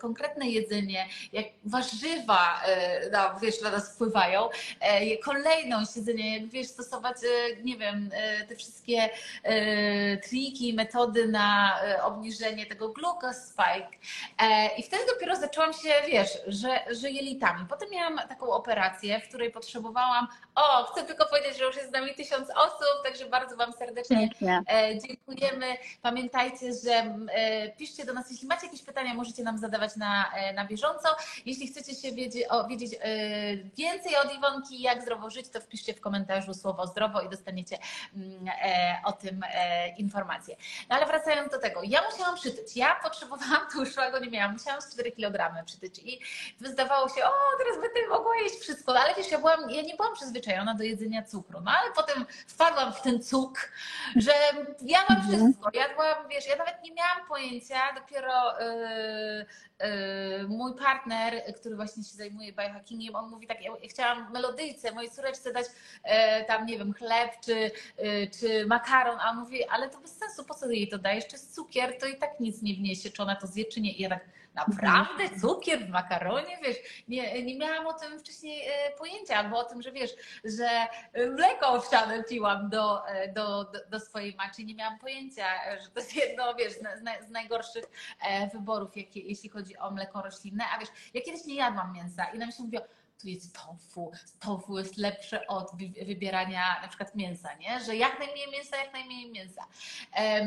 konkretne 0.00 0.48
jedzenie, 0.48 1.06
jak 1.32 1.46
warzywa 1.64 2.62
e, 2.66 3.10
na, 3.10 3.38
wiesz, 3.42 3.60
na 3.60 3.70
nas 3.70 3.94
wpływają, 3.94 4.48
e, 4.80 5.16
kolejność 5.16 5.96
jedzenia, 5.96 6.36
jak 6.38 6.48
wiesz, 6.48 6.66
stosować, 6.66 7.16
e, 7.16 7.62
nie 7.62 7.76
wiem, 7.76 8.10
e, 8.12 8.46
te 8.46 8.56
wszystkie 8.56 9.08
e, 9.42 10.16
triki, 10.16 10.74
metody 10.74 11.28
na 11.28 11.80
e, 11.82 12.02
obniżenie 12.02 12.66
tego 12.66 12.88
glucose 12.88 13.40
spike. 13.40 13.98
E, 14.38 14.76
I 14.76 14.82
wtedy 14.82 15.02
dopiero 15.06 15.36
zaczęłam 15.36 15.72
się, 15.72 15.88
wiesz, 16.08 16.38
że, 16.46 16.80
że 16.90 17.10
jelitami. 17.10 17.66
Potem 17.68 17.90
miałam 17.90 18.18
taką 18.28 18.50
operację, 18.50 19.20
w 19.20 19.28
której 19.28 19.50
potrzebowałam, 19.50 20.28
o, 20.54 20.84
chcę 20.84 21.04
tylko 21.04 21.26
powiedzieć, 21.26 21.58
że 21.58 21.64
już 21.64 21.76
jest 21.76 21.88
z 21.88 21.92
nami 21.92 22.14
tysiąc 22.14 22.48
osób, 22.50 23.04
także 23.04 23.26
bardzo 23.26 23.56
Wam 23.56 23.72
serdecznie 23.72 24.16
Pięknie. 24.18 24.62
E, 24.72 24.98
Dziękujemy. 24.98 25.66
Pamiętajcie, 26.02 26.72
że 26.84 26.92
e, 27.32 27.68
piszcie 27.68 28.04
do 28.04 28.12
nas, 28.14 28.30
jeśli 28.30 28.48
macie 28.48 28.66
jakieś 28.66 28.82
pytania, 28.82 29.14
możecie 29.14 29.42
nam 29.42 29.57
Wam 29.58 29.70
zadawać 29.70 29.96
na, 29.96 30.32
na 30.54 30.64
bieżąco. 30.64 31.08
Jeśli 31.46 31.66
chcecie 31.66 31.94
się 31.94 32.12
wiedzieć, 32.12 32.44
o, 32.50 32.68
wiedzieć 32.68 32.92
więcej 33.76 34.16
od 34.16 34.34
Iwonki, 34.34 34.82
jak 34.82 35.02
zdrowo 35.02 35.30
żyć, 35.30 35.48
to 35.48 35.60
wpiszcie 35.60 35.94
w 35.94 36.00
komentarzu 36.00 36.54
słowo 36.54 36.86
zdrowo 36.86 37.20
i 37.20 37.28
dostaniecie 37.28 37.78
mm, 38.16 38.44
o 39.04 39.12
tym 39.12 39.40
informacje. 39.96 40.56
No 40.88 40.96
ale 40.96 41.06
wracając 41.06 41.52
do 41.52 41.58
tego, 41.58 41.80
ja 41.84 42.00
musiałam 42.10 42.36
przytyć. 42.36 42.76
Ja 42.76 43.00
potrzebowałam 43.02 43.70
tłuszczu, 43.72 44.00
a 44.00 44.10
go 44.10 44.18
nie 44.18 44.30
miałam. 44.30 44.52
Musiałam 44.52 44.80
4 44.92 45.12
kg 45.12 45.64
przytyć 45.64 45.98
i 45.98 46.20
wydawało 46.60 47.08
się, 47.08 47.24
o, 47.24 47.32
teraz 47.58 47.74
będę 47.82 48.08
mogła 48.08 48.36
jeść 48.36 48.54
wszystko. 48.54 49.00
Ale 49.00 49.14
wiesz, 49.14 49.30
ja, 49.30 49.38
byłam, 49.38 49.70
ja 49.70 49.82
nie 49.82 49.96
byłam 49.96 50.14
przyzwyczajona 50.14 50.74
do 50.74 50.84
jedzenia 50.84 51.22
cukru. 51.22 51.60
No 51.60 51.70
ale 51.70 51.92
potem 51.92 52.26
wpadłam 52.46 52.92
w 52.92 53.02
ten 53.02 53.22
cuk, 53.22 53.72
że 54.16 54.32
ja 54.82 54.98
mam 55.08 55.18
mhm. 55.18 55.38
wszystko. 55.38 55.70
Ja 55.74 55.94
byłam, 55.94 56.28
wiesz, 56.28 56.46
ja 56.46 56.56
nawet 56.56 56.82
nie 56.82 56.94
miałam 56.94 57.28
pojęcia, 57.28 57.92
dopiero 57.94 58.60
yy, 58.60 59.46
mój 60.48 60.74
partner, 60.74 61.54
który 61.56 61.76
właśnie 61.76 62.04
się 62.04 62.16
zajmuje 62.16 62.52
biohackingiem, 62.52 63.14
on 63.14 63.30
mówi 63.30 63.46
tak, 63.46 63.62
ja 63.62 63.70
chciałam 63.90 64.32
melodyjce 64.32 64.92
mojej 64.92 65.10
córeczce 65.10 65.52
dać 65.52 65.66
yy, 66.04 66.10
tam, 66.46 66.66
nie 66.66 66.78
wiem, 66.78 66.92
chleb 66.92 67.32
czy, 67.44 67.52
y, 67.54 68.30
czy 68.40 68.66
makaron, 68.66 69.18
a 69.20 69.30
on 69.30 69.36
mówi, 69.36 69.64
ale 69.64 69.90
to 69.90 70.00
bez 70.00 70.18
sensu, 70.18 70.44
po 70.44 70.54
co 70.54 70.70
jej 70.70 70.88
to 70.88 70.98
dajesz? 70.98 71.26
Czy 71.26 71.38
cukier, 71.38 71.98
to 71.98 72.06
i 72.06 72.16
tak 72.16 72.40
nic 72.40 72.62
nie 72.62 72.74
wniesie, 72.74 73.10
czy 73.10 73.22
ona 73.22 73.36
to 73.36 73.46
zje, 73.46 73.64
czy 73.64 73.80
nie. 73.80 73.92
I 73.92 74.02
ja 74.02 74.08
tak, 74.08 74.24
Naprawdę? 74.66 75.40
Cukier 75.40 75.86
w 75.86 75.88
makaronie? 75.88 76.58
Wiesz, 76.62 76.76
nie, 77.08 77.42
nie 77.42 77.58
miałam 77.58 77.86
o 77.86 77.92
tym 77.92 78.20
wcześniej 78.20 78.62
e, 78.68 78.92
pojęcia, 78.98 79.36
albo 79.36 79.58
o 79.58 79.64
tym, 79.64 79.82
że 79.82 79.92
wiesz, 79.92 80.10
że 80.44 80.68
mleko 81.36 81.68
owsiane 81.68 82.24
piłam 82.24 82.68
do, 82.68 83.08
e, 83.08 83.32
do, 83.32 83.64
do, 83.64 83.78
do 83.90 84.00
swojej 84.00 84.36
maczy. 84.36 84.64
Nie 84.64 84.74
miałam 84.74 84.98
pojęcia, 84.98 85.46
że 85.82 85.90
to 85.90 86.00
jest 86.00 86.16
jedno, 86.16 86.54
wiesz, 86.54 86.72
z, 87.26 87.30
najgorszych 87.30 87.84
e, 88.20 88.48
wyborów, 88.48 88.96
jakie, 88.96 89.20
jeśli 89.20 89.48
chodzi 89.48 89.76
o 89.76 89.90
mleko 89.90 90.22
roślinne. 90.22 90.64
A 90.74 90.78
wiesz, 90.78 90.88
ja 91.14 91.20
kiedyś 91.20 91.44
nie 91.44 91.54
jadłam 91.54 91.92
mięsa 91.92 92.24
i 92.24 92.38
nam 92.38 92.52
się 92.52 92.62
mówiło, 92.62 92.84
tu 93.20 93.28
jest 93.28 93.54
tofu, 93.54 94.12
tofu 94.40 94.78
jest 94.78 94.96
lepsze 94.96 95.46
od 95.46 95.70
wybierania 96.06 96.80
na 96.82 96.88
przykład 96.88 97.14
mięsa, 97.14 97.54
nie? 97.54 97.80
Że 97.80 97.96
jak 97.96 98.18
najmniej 98.18 98.50
mięsa, 98.52 98.76
jak 98.76 98.92
najmniej 98.92 99.30
mięsa. 99.30 99.66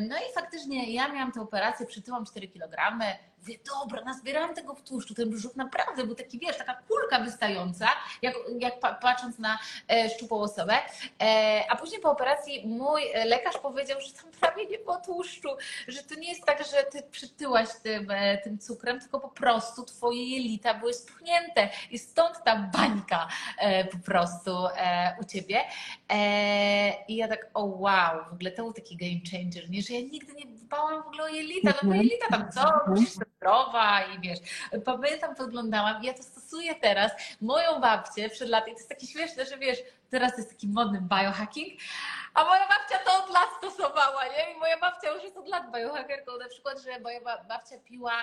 No 0.09 0.17
i 0.17 0.33
faktycznie 0.35 0.93
ja 0.93 1.07
miałam 1.07 1.31
tę 1.31 1.41
operację, 1.41 1.85
przytyłam 1.85 2.25
4 2.25 2.47
kg, 2.47 2.99
Mówię, 3.41 3.59
dobra, 3.65 4.01
nazbierałam 4.01 4.55
tego 4.55 4.75
w 4.75 4.81
tłuszczu. 4.81 5.13
Ten 5.13 5.29
brzuch 5.29 5.55
naprawdę 5.55 6.05
był 6.05 6.15
taki, 6.15 6.39
wiesz, 6.39 6.57
taka 6.57 6.73
kulka 6.73 7.19
wystająca, 7.19 7.87
jak, 8.21 8.35
jak 8.59 8.79
patrząc 8.79 9.39
na 9.39 9.59
e, 9.89 10.09
szczupłą 10.09 10.41
osobę. 10.41 10.73
E, 11.21 11.63
a 11.69 11.75
później 11.75 12.01
po 12.01 12.11
operacji 12.11 12.67
mój 12.67 13.01
lekarz 13.25 13.57
powiedział, 13.57 14.01
że 14.01 14.13
tam 14.13 14.31
prawie 14.31 14.65
nie 14.65 14.77
było 14.77 14.97
tłuszczu, 14.97 15.49
że 15.87 16.03
to 16.03 16.15
nie 16.15 16.29
jest 16.29 16.45
tak, 16.45 16.59
że 16.59 16.83
ty 16.91 17.03
przytyłaś 17.11 17.67
tym, 17.83 18.11
e, 18.11 18.37
tym 18.37 18.59
cukrem, 18.59 18.99
tylko 18.99 19.19
po 19.19 19.29
prostu 19.29 19.83
twoje 19.83 20.25
jelita 20.29 20.73
były 20.73 20.93
spuchnięte 20.93 21.69
i 21.91 21.99
stąd 21.99 22.43
ta 22.43 22.55
bańka 22.55 23.27
e, 23.57 23.85
po 23.85 23.97
prostu 23.97 24.51
e, 24.77 25.15
u 25.21 25.25
ciebie. 25.25 25.61
E, 26.09 27.05
I 27.07 27.15
ja 27.15 27.27
tak, 27.27 27.49
o 27.53 27.65
wow, 27.65 28.25
w 28.29 28.33
ogóle 28.33 28.51
to 28.51 28.63
był 28.63 28.73
taki 28.73 28.97
game 28.97 29.21
changer, 29.31 29.69
nie? 29.69 29.81
że 29.81 29.93
ja 29.93 29.99
nigdy 29.99 30.33
nie 30.33 30.45
dbałam 30.45 31.03
w 31.03 31.07
ogóle 31.07 31.23
o 31.23 31.27
jelita, 31.27 31.73
no 31.83 31.89
bo 31.89 31.95
jelita 31.95 32.27
tam 32.29 32.51
co, 32.51 32.61
zdrowa 33.41 34.01
i 34.01 34.19
wiesz, 34.19 34.39
pamiętam, 34.85 35.35
podglądałam 35.35 36.03
i 36.03 36.05
ja 36.05 36.13
to 36.13 36.23
stosuję 36.23 36.75
teraz. 36.75 37.11
Moją 37.41 37.79
babcię 37.79 38.29
przed 38.29 38.49
laty, 38.49 38.71
to 38.71 38.77
jest 38.77 38.89
takie 38.89 39.07
śmieszne, 39.07 39.45
że 39.45 39.57
wiesz, 39.57 39.79
teraz 40.09 40.37
jest 40.37 40.49
taki 40.49 40.67
modny 40.67 41.01
biohacking, 41.01 41.79
a 42.33 42.43
moja 42.43 42.67
babcia 42.67 42.97
to 43.05 43.23
od 43.23 43.29
lat 43.33 43.49
stosowała, 43.57 44.25
nie? 44.25 44.53
I 44.55 44.59
moja 44.59 44.79
babcia 44.79 45.11
już 45.13 45.23
jest 45.23 45.37
od 45.37 45.47
lat 45.47 45.71
biohackerką, 45.71 46.37
na 46.37 46.47
przykład, 46.49 46.81
że 46.81 46.99
moja 46.99 47.19
babcia 47.47 47.75
piła 47.85 48.13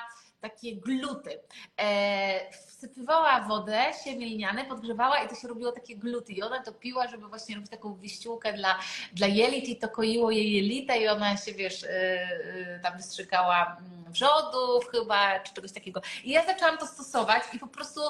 takie 0.40 0.76
gluty. 0.76 1.40
E, 1.80 2.50
wsypywała 2.52 3.40
wodę, 3.40 3.84
siemię 4.04 4.26
liniane, 4.26 4.64
podgrzewała 4.64 5.22
i 5.22 5.28
to 5.28 5.34
się 5.34 5.48
robiło 5.48 5.72
takie 5.72 5.96
gluty. 5.96 6.32
I 6.32 6.42
ona 6.42 6.62
to 6.62 6.72
piła, 6.72 7.08
żeby 7.08 7.28
właśnie 7.28 7.54
robić 7.54 7.70
taką 7.70 7.94
wyściółkę 7.94 8.52
dla, 8.52 8.78
dla 9.12 9.26
jelit 9.26 9.68
i 9.68 9.76
to 9.76 9.88
koiło 9.88 10.30
jej 10.30 10.52
jelita 10.52 10.96
i 10.96 11.08
ona 11.08 11.36
się, 11.36 11.52
wiesz, 11.52 11.84
e, 11.84 11.88
e, 11.90 12.80
tam 12.82 12.96
wystrzykała 12.96 13.76
mm, 13.80 14.12
wrzodów 14.12 14.88
chyba, 14.90 15.40
czy 15.40 15.54
czegoś 15.54 15.72
takiego. 15.72 16.00
I 16.24 16.30
ja 16.30 16.46
zaczęłam 16.46 16.78
to 16.78 16.86
stosować 16.86 17.42
i 17.52 17.58
po 17.58 17.66
prostu 17.66 18.00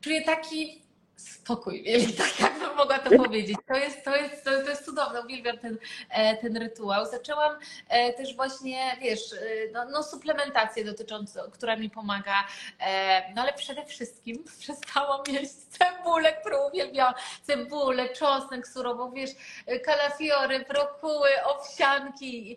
czuję 0.00 0.22
taki 0.22 0.83
spokój 1.16 1.82
mieli, 1.86 2.12
tak 2.12 2.40
jakbym 2.40 2.76
mogła 2.76 2.98
to 2.98 3.10
powiedzieć. 3.10 3.56
To 3.68 3.74
jest, 3.74 4.04
to 4.04 4.16
jest, 4.16 4.44
to, 4.44 4.50
jest 4.52 4.84
cudowne, 4.84 5.22
uwielbiam 5.22 5.58
ten, 5.58 5.78
e, 6.10 6.36
ten 6.36 6.56
rytuał. 6.56 7.06
Zaczęłam 7.06 7.58
e, 7.88 8.12
też 8.12 8.36
właśnie, 8.36 8.96
wiesz, 9.00 9.32
e, 9.32 9.36
no, 9.72 9.84
no 9.84 10.02
suplementację 10.02 10.84
dotyczącą, 10.84 11.40
która 11.52 11.76
mi 11.76 11.90
pomaga, 11.90 12.44
no 13.34 13.42
ale 13.42 13.52
przede 13.52 13.86
wszystkim 13.86 14.44
przestałam 14.60 15.20
jeść 15.28 15.54
cebulę, 15.54 16.32
którą 16.32 16.68
uwielbiałam, 16.68 17.14
cebulę, 17.42 18.08
czosnek 18.08 18.68
surową, 18.68 19.12
wiesz, 19.12 19.30
kalafiory, 19.84 20.64
brokuły, 20.68 21.28
owsianki 21.44 22.56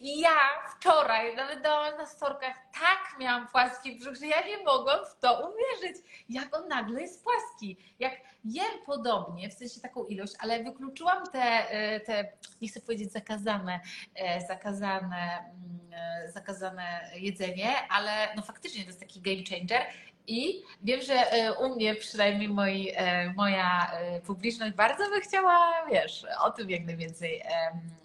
i 0.00 0.20
ja 0.20 0.36
wczoraj 0.76 1.36
nawet 1.36 1.62
dałam 1.62 1.98
na 1.98 2.06
storkach 2.06 2.56
tak 2.72 3.18
miałam 3.20 3.48
płaski 3.48 3.98
brzuch, 3.98 4.14
że 4.16 4.26
ja 4.26 4.46
nie 4.46 4.64
mogłam 4.64 5.06
w 5.06 5.20
to 5.20 5.48
uwierzyć, 5.48 6.02
jak 6.28 6.56
on 6.56 6.68
nagle 6.68 7.00
jest 7.00 7.24
płaski. 7.24 7.76
Jak 7.98 8.12
jem 8.44 8.84
podobnie, 8.86 9.50
w 9.50 9.54
sensie 9.54 9.80
taką 9.80 10.04
ilość, 10.04 10.34
ale 10.38 10.64
wykluczyłam 10.64 11.26
te, 11.32 11.70
e, 11.70 12.00
te 12.00 12.32
nie 12.60 12.68
chcę 12.68 12.80
powiedzieć 12.80 13.12
zakazane, 13.12 13.80
e, 14.14 14.46
zakazane, 14.46 15.38
mm, 15.38 15.90
e, 15.92 16.32
zakazane 16.32 17.10
jedzenie, 17.14 17.88
ale 17.90 18.28
no 18.36 18.42
faktycznie 18.42 18.82
to 18.82 18.88
jest 18.88 19.00
taki 19.00 19.20
game 19.20 19.44
changer 19.50 19.82
i 20.28 20.62
wiem, 20.82 21.02
że 21.02 21.14
e, 21.14 21.52
u 21.52 21.74
mnie 21.74 21.94
przynajmniej 21.94 22.48
moi, 22.48 22.92
e, 22.96 23.32
moja 23.36 23.90
e, 23.92 24.20
publiczność 24.20 24.74
bardzo 24.74 25.10
by 25.10 25.20
chciała, 25.20 25.86
wiesz, 25.90 26.26
o 26.40 26.50
tym 26.50 26.70
jak 26.70 26.84
najwięcej. 26.84 27.42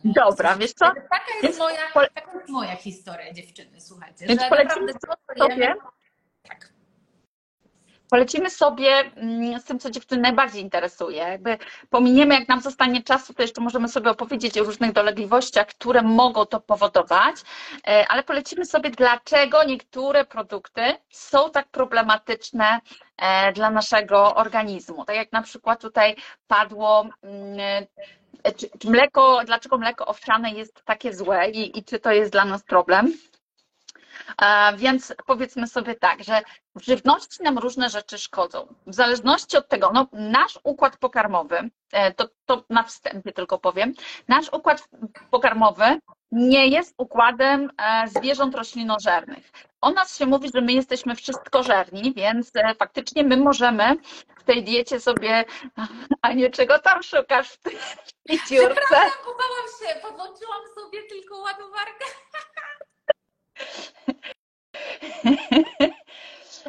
Dobra, 0.03 0.55
wiesz 0.55 0.73
co? 0.73 0.85
Taka 0.85 1.31
jest, 1.43 1.59
moja, 1.59 1.77
taka 2.15 2.33
jest 2.33 2.49
moja 2.49 2.75
historia 2.75 3.33
dziewczyny, 3.33 3.81
słuchajcie. 3.81 4.25
Więc 4.27 4.41
że 4.41 4.49
naprawdę 4.49 4.93
sobie, 4.93 5.49
tak 5.49 6.02
polecimy 8.13 8.49
sobie 8.49 8.89
mm, 9.15 9.59
z 9.59 9.63
tym, 9.63 9.79
co 9.79 9.91
dziewczyny 9.91 10.21
najbardziej 10.21 10.61
interesuje. 10.61 11.17
Jakby 11.17 11.57
pominiemy, 11.89 12.35
jak 12.35 12.47
nam 12.47 12.61
zostanie 12.61 13.03
czasu, 13.03 13.33
to 13.33 13.41
jeszcze 13.41 13.61
możemy 13.61 13.89
sobie 13.89 14.09
opowiedzieć 14.09 14.57
o 14.57 14.63
różnych 14.63 14.91
dolegliwościach, 14.91 15.67
które 15.67 16.01
mogą 16.01 16.45
to 16.45 16.59
powodować, 16.59 17.35
e, 17.87 18.05
ale 18.07 18.23
polecimy 18.23 18.65
sobie, 18.65 18.89
dlaczego 18.89 19.63
niektóre 19.63 20.25
produkty 20.25 20.81
są 21.09 21.51
tak 21.51 21.67
problematyczne 21.67 22.79
e, 23.17 23.53
dla 23.53 23.69
naszego 23.69 24.35
organizmu. 24.35 25.05
Tak 25.05 25.15
jak 25.15 25.31
na 25.31 25.41
przykład 25.41 25.81
tutaj 25.81 26.15
padło 26.47 27.05
mm, 27.23 27.85
e, 28.43 28.51
czy, 28.51 28.69
mleko, 28.89 29.41
dlaczego 29.45 29.77
mleko 29.77 30.05
owsiane 30.05 30.51
jest 30.51 30.83
takie 30.85 31.13
złe 31.13 31.49
i, 31.49 31.79
i 31.79 31.83
czy 31.83 31.99
to 31.99 32.11
jest 32.11 32.31
dla 32.31 32.45
nas 32.45 32.63
problem. 32.63 33.13
Więc 34.77 35.13
powiedzmy 35.25 35.67
sobie 35.67 35.95
tak, 35.95 36.23
że 36.23 36.41
w 36.75 36.85
żywności 36.85 37.43
nam 37.43 37.57
różne 37.57 37.89
rzeczy 37.89 38.17
szkodzą. 38.17 38.75
W 38.87 38.93
zależności 38.93 39.57
od 39.57 39.67
tego, 39.67 39.91
no, 39.93 40.07
nasz 40.13 40.59
układ 40.63 40.97
pokarmowy, 40.97 41.69
e, 41.91 42.13
to, 42.13 42.29
to 42.45 42.63
na 42.69 42.83
wstępie 42.83 43.31
tylko 43.31 43.57
powiem, 43.57 43.93
nasz 44.27 44.53
układ 44.53 44.89
pokarmowy 45.31 45.99
nie 46.31 46.67
jest 46.67 46.93
układem 46.97 47.69
e, 47.77 48.07
zwierząt 48.07 48.55
roślinożernych. 48.55 49.51
O 49.81 49.91
nas 49.91 50.17
się 50.17 50.25
mówi, 50.25 50.49
że 50.55 50.61
my 50.61 50.73
jesteśmy 50.73 51.15
wszystkożerni, 51.15 52.13
więc 52.13 52.51
e, 52.55 52.75
faktycznie 52.75 53.23
my 53.23 53.37
możemy 53.37 53.95
w 54.39 54.43
tej 54.43 54.63
diecie 54.63 54.99
sobie, 54.99 55.45
a 56.21 56.33
nie 56.33 56.49
czego 56.49 56.79
tam 56.79 57.03
szukasz 57.03 57.49
w 57.49 57.59
tej 57.59 57.77
dziurce? 58.47 58.75
Przepraszam, 58.75 59.09
się, 59.79 60.01
podłączyłam 60.01 60.61
sobie 60.75 61.03
tylko 61.03 61.37
ładowarkę. 61.37 62.05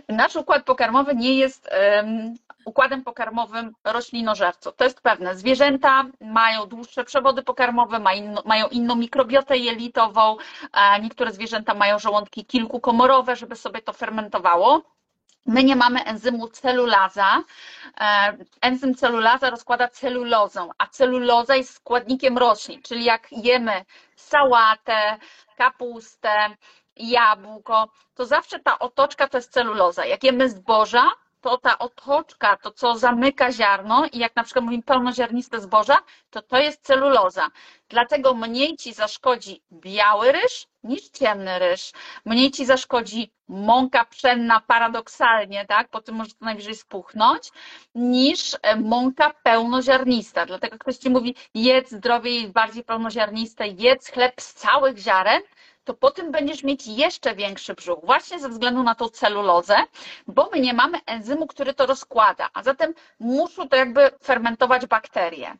Nasz 0.08 0.36
układ 0.36 0.64
pokarmowy 0.64 1.14
nie 1.14 1.34
jest 1.34 1.68
um, 1.96 2.34
układem 2.64 3.04
pokarmowym 3.04 3.72
roślinożerców. 3.84 4.76
To 4.76 4.84
jest 4.84 5.00
pewne. 5.00 5.36
Zwierzęta 5.36 6.04
mają 6.20 6.66
dłuższe 6.66 7.04
przewody 7.04 7.42
pokarmowe, 7.42 8.00
mają 8.44 8.68
inną 8.68 8.94
mikrobiotę 8.96 9.58
jelitową, 9.58 10.36
niektóre 11.02 11.32
zwierzęta 11.32 11.74
mają 11.74 11.98
żołądki 11.98 12.44
kilkukomorowe, 12.44 13.36
żeby 13.36 13.56
sobie 13.56 13.82
to 13.82 13.92
fermentowało. 13.92 14.82
My 15.46 15.64
nie 15.64 15.76
mamy 15.76 16.04
enzymu 16.04 16.48
celulaza. 16.48 17.42
E, 18.00 18.36
enzym 18.60 18.94
celulaza 18.94 19.50
rozkłada 19.50 19.88
celulozę, 19.88 20.68
a 20.78 20.86
celuloza 20.86 21.56
jest 21.56 21.74
składnikiem 21.74 22.38
roślin, 22.38 22.82
czyli 22.82 23.04
jak 23.04 23.28
jemy 23.32 23.84
sałatę, 24.16 25.18
kapustę, 25.56 26.56
jabłko, 26.96 27.88
to 28.14 28.26
zawsze 28.26 28.58
ta 28.58 28.78
otoczka 28.78 29.28
to 29.28 29.38
jest 29.38 29.52
celuloza. 29.52 30.06
Jak 30.06 30.24
jemy 30.24 30.50
zboża, 30.50 31.10
to 31.44 31.58
ta 31.58 31.78
otoczka, 31.78 32.56
to 32.56 32.70
co 32.70 32.98
zamyka 32.98 33.52
ziarno 33.52 34.06
i 34.12 34.18
jak 34.18 34.36
na 34.36 34.44
przykład 34.44 34.64
mówimy 34.64 34.82
pełnoziarniste 34.82 35.60
zboża, 35.60 35.98
to 36.30 36.42
to 36.42 36.58
jest 36.58 36.82
celuloza. 36.82 37.48
Dlatego 37.88 38.34
mniej 38.34 38.76
ci 38.76 38.92
zaszkodzi 38.92 39.62
biały 39.72 40.32
ryż 40.32 40.66
niż 40.84 41.08
ciemny 41.08 41.58
ryż. 41.58 41.92
Mniej 42.24 42.50
ci 42.50 42.66
zaszkodzi 42.66 43.32
mąka 43.48 44.04
pszenna 44.04 44.60
paradoksalnie, 44.60 45.66
tak, 45.66 45.88
po 45.88 46.00
tym 46.00 46.14
może 46.14 46.30
to 46.30 46.44
najwyżej 46.44 46.74
spuchnąć, 46.74 47.50
niż 47.94 48.56
e, 48.62 48.76
mąka 48.76 49.34
pełnoziarnista. 49.42 50.46
Dlatego 50.46 50.78
ktoś 50.78 50.96
ci 50.96 51.10
mówi, 51.10 51.34
jedz 51.54 51.90
zdrowiej, 51.90 52.48
bardziej 52.48 52.84
pełnoziarniste, 52.84 53.68
jedz 53.68 54.10
chleb 54.10 54.40
z 54.40 54.54
całych 54.54 54.98
ziaren, 54.98 55.42
to 55.84 55.94
potem 55.94 56.32
będziesz 56.32 56.62
mieć 56.62 56.86
jeszcze 56.86 57.34
większy 57.34 57.74
brzuch, 57.74 57.98
właśnie 58.04 58.40
ze 58.40 58.48
względu 58.48 58.82
na 58.82 58.94
tą 58.94 59.08
celulozę, 59.08 59.76
bo 60.26 60.48
my 60.52 60.60
nie 60.60 60.74
mamy 60.74 60.98
enzymu, 61.06 61.46
który 61.46 61.74
to 61.74 61.86
rozkłada, 61.86 62.48
a 62.54 62.62
zatem 62.62 62.94
muszą 63.20 63.68
to 63.68 63.76
jakby 63.76 64.10
fermentować 64.22 64.86
bakterie. 64.86 65.56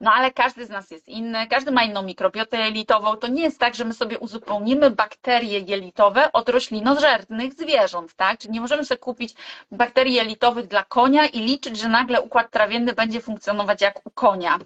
No 0.00 0.12
ale 0.12 0.30
każdy 0.30 0.66
z 0.66 0.68
nas 0.68 0.90
jest 0.90 1.08
inny, 1.08 1.46
każdy 1.46 1.72
ma 1.72 1.82
inną 1.82 2.02
mikrobiotę 2.02 2.58
jelitową. 2.58 3.16
To 3.16 3.28
nie 3.28 3.42
jest 3.42 3.60
tak, 3.60 3.74
że 3.74 3.84
my 3.84 3.94
sobie 3.94 4.18
uzupełnimy 4.18 4.90
bakterie 4.90 5.58
jelitowe 5.58 6.32
od 6.32 6.48
roślinożernych 6.48 7.52
zwierząt, 7.52 8.14
tak? 8.14 8.38
Czyli 8.38 8.54
nie 8.54 8.60
możemy 8.60 8.84
sobie 8.84 8.98
kupić 8.98 9.34
bakterii 9.70 10.14
jelitowych 10.14 10.66
dla 10.66 10.84
konia 10.84 11.26
i 11.26 11.40
liczyć, 11.40 11.78
że 11.78 11.88
nagle 11.88 12.20
układ 12.20 12.50
trawienny 12.50 12.92
będzie 12.92 13.20
funkcjonować 13.20 13.80
jak 13.80 14.06
u 14.06 14.10
konia. 14.10 14.58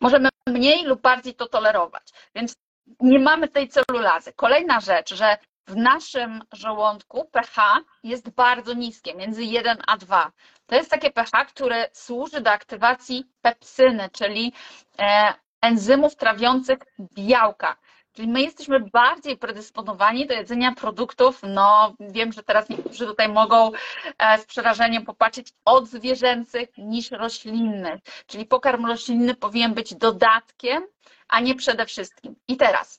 Możemy 0.00 0.28
mniej 0.46 0.84
lub 0.84 1.00
bardziej 1.00 1.34
to 1.34 1.46
tolerować. 1.46 2.02
Więc 2.34 2.54
nie 3.00 3.18
mamy 3.18 3.48
tej 3.48 3.68
celulazy. 3.68 4.32
Kolejna 4.32 4.80
rzecz, 4.80 5.14
że 5.14 5.38
w 5.66 5.76
naszym 5.76 6.42
żołądku 6.52 7.24
pH 7.32 7.80
jest 8.02 8.30
bardzo 8.30 8.74
niskie, 8.74 9.14
między 9.14 9.44
1 9.44 9.78
a 9.86 9.96
2. 9.96 10.32
To 10.66 10.74
jest 10.74 10.90
takie 10.90 11.10
pH, 11.10 11.44
które 11.44 11.88
służy 11.92 12.40
do 12.40 12.50
aktywacji 12.50 13.24
pepsyny, 13.42 14.08
czyli 14.12 14.52
e, 14.98 15.34
enzymów 15.60 16.16
trawiących 16.16 16.78
białka. 17.14 17.76
Czyli 18.12 18.28
my 18.28 18.42
jesteśmy 18.42 18.80
bardziej 18.80 19.36
predysponowani 19.36 20.26
do 20.26 20.34
jedzenia 20.34 20.74
produktów, 20.74 21.40
no 21.42 21.94
wiem, 22.00 22.32
że 22.32 22.42
teraz 22.42 22.68
niektórzy 22.68 23.06
tutaj 23.06 23.28
mogą 23.28 23.70
e, 24.18 24.38
z 24.38 24.44
przerażeniem 24.46 25.04
popatrzeć, 25.04 25.52
od 25.64 25.88
zwierzęcych 25.88 26.68
niż 26.78 27.10
roślinnych. 27.10 28.00
Czyli 28.26 28.46
pokarm 28.46 28.86
roślinny 28.86 29.34
powinien 29.34 29.74
być 29.74 29.94
dodatkiem, 29.94 30.82
a 31.28 31.40
nie 31.40 31.54
przede 31.54 31.86
wszystkim. 31.86 32.34
I 32.48 32.56
teraz, 32.56 32.98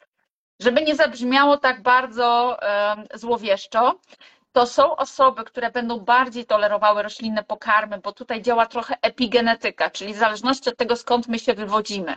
żeby 0.60 0.82
nie 0.82 0.96
zabrzmiało 0.96 1.58
tak 1.58 1.82
bardzo 1.82 2.60
złowieszczo, 3.14 4.00
to 4.52 4.66
są 4.66 4.96
osoby, 4.96 5.44
które 5.44 5.72
będą 5.72 6.00
bardziej 6.00 6.46
tolerowały 6.46 7.04
roślinne 7.04 7.44
pokarmy, 7.44 8.00
bo 8.00 8.12
tutaj 8.12 8.42
działa 8.42 8.66
trochę 8.66 8.96
epigenetyka, 9.02 9.90
czyli 9.90 10.14
w 10.14 10.18
zależności 10.18 10.70
od 10.70 10.78
tego, 10.78 10.96
skąd 10.96 11.28
my 11.28 11.40
się 11.40 11.54
wywodzimy. 11.54 12.16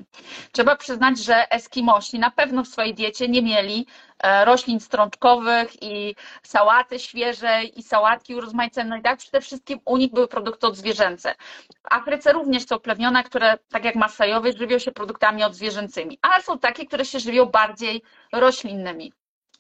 Trzeba 0.53 0.77
przyznać, 0.77 1.19
że 1.19 1.51
Eskimosi 1.53 2.19
na 2.19 2.31
pewno 2.31 2.65
w 2.65 2.69
swojej 2.69 2.95
diecie 2.95 3.29
nie 3.29 3.43
mieli 3.43 3.87
e, 4.19 4.45
roślin 4.45 4.81
strączkowych 4.81 5.83
i 5.83 6.15
sałaty 6.43 6.99
świeżej 6.99 7.79
i 7.79 7.83
sałatki 7.83 8.35
urozmaicone 8.35 8.99
i 8.99 9.03
tak 9.03 9.19
przede 9.19 9.41
wszystkim 9.41 9.81
u 9.85 9.97
nich 9.97 10.13
były 10.13 10.29
produkty 10.29 10.67
odzwierzęce. 10.67 11.35
W 11.83 11.95
Afryce 11.95 12.33
również 12.33 12.67
są 12.67 12.79
plemiona, 12.79 13.23
które 13.23 13.59
tak 13.71 13.85
jak 13.85 13.95
Masajowie 13.95 14.53
żywią 14.53 14.79
się 14.79 14.93
produktami 14.93 15.45
odzwierzęcymi, 15.45 16.19
ale 16.23 16.43
są 16.43 16.59
takie, 16.59 16.87
które 16.87 17.05
się 17.05 17.21
żywią 17.21 17.47
bardziej 17.47 18.03
roślinnymi. 18.33 19.13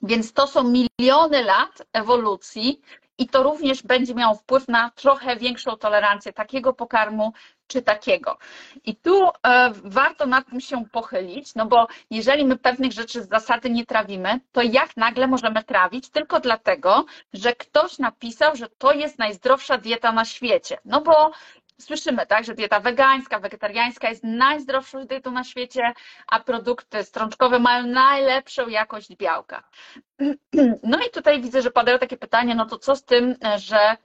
Więc 0.03 0.33
to 0.33 0.47
są 0.47 0.63
miliony 0.63 1.45
lat 1.45 1.83
ewolucji 1.93 2.81
i 3.19 3.29
to 3.29 3.43
również 3.43 3.83
będzie 3.83 4.15
miało 4.15 4.35
wpływ 4.35 4.69
na 4.69 4.91
trochę 4.91 5.37
większą 5.37 5.77
tolerancję 5.77 6.33
takiego 6.33 6.73
pokarmu 6.73 7.33
czy 7.67 7.83
takiego. 7.83 8.39
I 8.85 8.97
tu 8.97 9.29
e, 9.29 9.31
warto 9.85 10.27
nad 10.27 10.47
tym 10.47 10.61
się 10.61 10.85
pochylić, 10.93 11.55
no 11.55 11.67
bo 11.67 11.87
jeżeli 12.11 12.45
my 12.45 12.57
pewnych 12.57 12.93
rzeczy 12.93 13.23
z 13.23 13.29
zasady 13.29 13.71
nie 13.71 13.87
trawimy, 13.87 14.41
to 14.53 14.63
jak 14.63 14.97
nagle 14.97 15.27
możemy 15.27 15.65
trawić 15.65 16.11
tylko 16.11 16.41
dlatego, 16.41 17.05
że 17.33 17.53
ktoś 17.53 17.99
napisał, 17.99 18.57
że 18.57 18.69
to 18.69 18.93
jest 18.93 19.19
najzdrowsza 19.19 19.79
dieta 19.79 20.13
na 20.13 20.25
świecie. 20.25 20.79
No 20.85 21.01
bo 21.01 21.31
słyszymy, 21.83 22.27
tak, 22.27 22.45
że 22.45 22.55
dieta 22.55 22.81
wegańska, 22.81 23.39
wegetariańska 23.39 24.09
jest 24.09 24.25
najzdrowszą 24.25 25.07
dietą 25.07 25.31
na 25.31 25.45
świecie, 25.45 25.93
a 26.27 26.41
produkty 26.41 27.05
strączkowe 27.05 27.59
mają 27.59 27.87
najlepszą 27.87 28.69
jakość 28.69 29.17
białka. 29.17 29.63
No 30.83 30.99
i 31.07 31.11
tutaj 31.11 31.43
widzę, 31.43 31.63
że 31.63 31.71
padają 31.71 31.99
takie 31.99 32.17
pytania, 32.17 32.55
no 32.55 32.67
to 32.67 32.79
co 32.79 32.97
z 32.97 33.05
tym, 33.05 33.37
że 33.57 33.97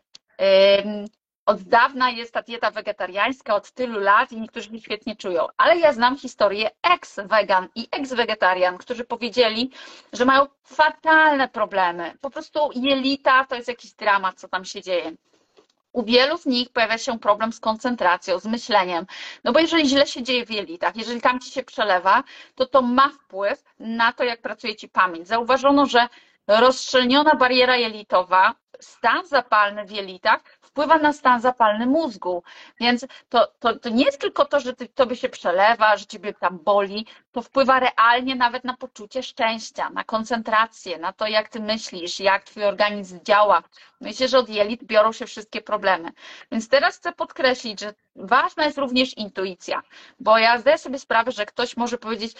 od 1.48 1.62
dawna 1.63 2.10
jest 2.10 2.34
ta 2.34 2.41
dieta 2.41 2.72
wegetariańska, 2.72 3.55
od 3.55 3.72
tylu 3.72 4.00
lat 4.00 4.31
i 4.31 4.41
niektórzy 4.41 4.69
się 4.69 4.79
świetnie 4.79 5.15
czują. 5.15 5.48
Ale 5.57 5.77
ja 5.77 5.93
znam 5.93 6.17
historię 6.17 6.69
ex-wegan 6.84 7.67
i 7.75 7.88
ex-wegetarian, 7.91 8.78
którzy 8.78 9.04
powiedzieli, 9.04 9.71
że 10.13 10.25
mają 10.25 10.45
fatalne 10.63 11.47
problemy. 11.47 12.13
Po 12.21 12.30
prostu 12.30 12.69
jelita 12.75 13.45
to 13.45 13.56
jest 13.56 13.67
jakiś 13.67 13.93
dramat, 13.93 14.36
co 14.36 14.47
tam 14.47 14.65
się 14.65 14.82
dzieje. 14.82 15.12
U 15.97 16.03
wielu 16.03 16.38
z 16.38 16.45
nich 16.45 16.69
pojawia 16.69 16.97
się 16.97 17.19
problem 17.19 17.53
z 17.53 17.60
koncentracją, 17.60 18.39
z 18.39 18.45
myśleniem. 18.45 19.05
No 19.43 19.51
bo 19.51 19.60
jeżeli 19.60 19.89
źle 19.89 20.07
się 20.07 20.23
dzieje 20.23 20.45
w 20.45 20.51
jelitach, 20.51 20.95
jeżeli 20.95 21.21
tam 21.21 21.39
ci 21.39 21.51
się 21.51 21.63
przelewa, 21.63 22.23
to 22.55 22.65
to 22.65 22.81
ma 22.81 23.10
wpływ 23.10 23.63
na 23.79 24.13
to, 24.13 24.23
jak 24.23 24.41
pracuje 24.41 24.75
ci 24.75 24.89
pamięć. 24.89 25.27
Zauważono, 25.27 25.86
że 25.86 26.07
rozszczelniona 26.47 27.36
bariera 27.36 27.75
jelitowa, 27.75 28.55
stan 28.79 29.25
zapalny 29.25 29.86
w 29.86 29.91
jelitach 29.91 30.41
wpływa 30.62 30.97
na 30.97 31.13
stan 31.13 31.41
zapalny 31.41 31.86
mózgu. 31.86 32.43
Więc 32.79 33.05
to, 33.29 33.47
to, 33.60 33.79
to 33.79 33.89
nie 33.89 34.05
jest 34.05 34.21
tylko 34.21 34.45
to, 34.45 34.60
że 34.60 34.73
ty, 34.73 34.88
tobie 34.88 35.15
się 35.15 35.29
przelewa, 35.29 35.97
że 35.97 36.05
ciebie 36.05 36.33
tam 36.33 36.60
boli, 36.60 37.05
to 37.38 37.41
wpływa 37.41 37.80
realnie 37.80 38.36
nawet 38.36 38.63
na 38.63 38.78
poczucie 38.78 39.23
szczęścia, 39.23 39.89
na 39.89 40.04
koncentrację, 40.04 40.97
na 40.97 41.13
to, 41.13 41.28
jak 41.28 41.50
ty 41.50 41.60
myślisz, 41.60 42.19
jak 42.19 42.43
twój 42.43 42.63
organizm 42.63 43.19
działa. 43.23 43.63
Myślę, 44.02 44.28
że 44.28 44.38
od 44.38 44.50
jelit 44.50 44.84
biorą 44.84 45.12
się 45.12 45.26
wszystkie 45.26 45.62
problemy. 45.62 46.12
Więc 46.52 46.69
teraz 46.69 46.97
chcę 46.97 47.12
podkreślić, 47.12 47.80
że 47.80 47.93
ważna 48.15 48.65
jest 48.65 48.78
również 48.78 49.17
intuicja, 49.17 49.82
bo 50.19 50.38
ja 50.38 50.58
zdaję 50.58 50.78
sobie 50.78 51.00
sprawę, 51.00 51.32
że 51.32 51.45
ktoś 51.45 51.78
może 51.78 51.97
powiedzieć 51.97 52.36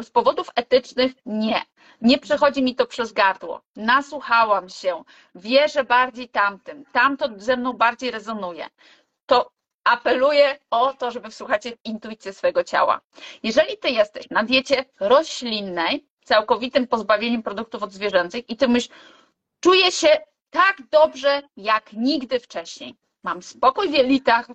z 0.00 0.10
powodów 0.10 0.48
etycznych 0.54 1.12
nie. 1.26 1.62
Nie 2.00 2.18
przechodzi 2.18 2.62
mi 2.62 2.74
to 2.74 2.86
przez 2.86 3.12
gardło. 3.12 3.60
Nasłuchałam 3.76 4.68
się, 4.68 5.04
wierzę 5.34 5.84
bardziej 5.84 6.28
tamtym, 6.28 6.84
tamto 6.92 7.28
ze 7.36 7.56
mną 7.56 7.72
bardziej 7.72 8.10
rezonuje. 8.10 8.66
Apeluję 9.86 10.58
o 10.70 10.94
to, 10.94 11.10
żeby 11.10 11.30
wsłuchać 11.30 11.62
intuicję 11.84 12.32
swojego 12.32 12.64
ciała. 12.64 13.00
Jeżeli 13.42 13.78
ty 13.78 13.90
jesteś 13.90 14.30
na 14.30 14.42
diecie 14.42 14.84
roślinnej, 15.00 16.06
całkowitym 16.24 16.86
pozbawieniem 16.86 17.42
produktów 17.42 17.82
odzwierzęcych 17.82 18.50
i 18.50 18.56
ty 18.56 18.68
myślisz, 18.68 18.96
czuję 19.60 19.92
się 19.92 20.08
tak 20.50 20.76
dobrze 20.90 21.42
jak 21.56 21.92
nigdy 21.92 22.40
wcześniej. 22.40 22.94
Mam 23.22 23.42
spokój 23.42 23.88
w 23.88 23.92
jelitach, 23.92 24.46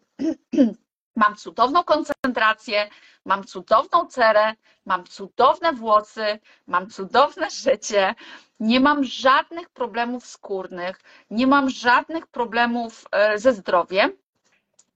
mam 1.24 1.36
cudowną 1.36 1.84
koncentrację, 1.84 2.90
mam 3.26 3.44
cudowną 3.44 4.06
cerę, 4.08 4.54
mam 4.86 5.04
cudowne 5.04 5.74
włosy, 5.74 6.40
mam 6.68 6.90
cudowne 6.90 7.50
życie, 7.50 8.16
nie 8.60 8.80
mam 8.80 9.04
żadnych 9.04 9.70
problemów 9.70 10.26
skórnych, 10.26 11.02
nie 11.30 11.48
mam 11.48 11.70
żadnych 11.70 12.28
problemów 12.28 13.06
e, 13.12 13.40
ze 13.40 13.54
zdrowiem, 13.54 14.12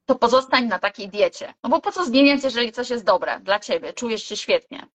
to 0.06 0.15
pozostań 0.15 0.65
na 0.68 0.80
takiej 0.80 1.10
diecie. 1.10 1.54
No 1.63 1.70
bo 1.70 1.82
po 1.82 1.91
co 1.91 2.06
zmieniać, 2.06 2.44
jeżeli 2.44 2.72
coś 2.72 2.89
jest 2.89 3.06
dobre 3.06 3.39
dla 3.39 3.60
ciebie, 3.60 3.94
czujesz 3.94 4.24
się 4.24 4.38
świetnie. 4.38 4.88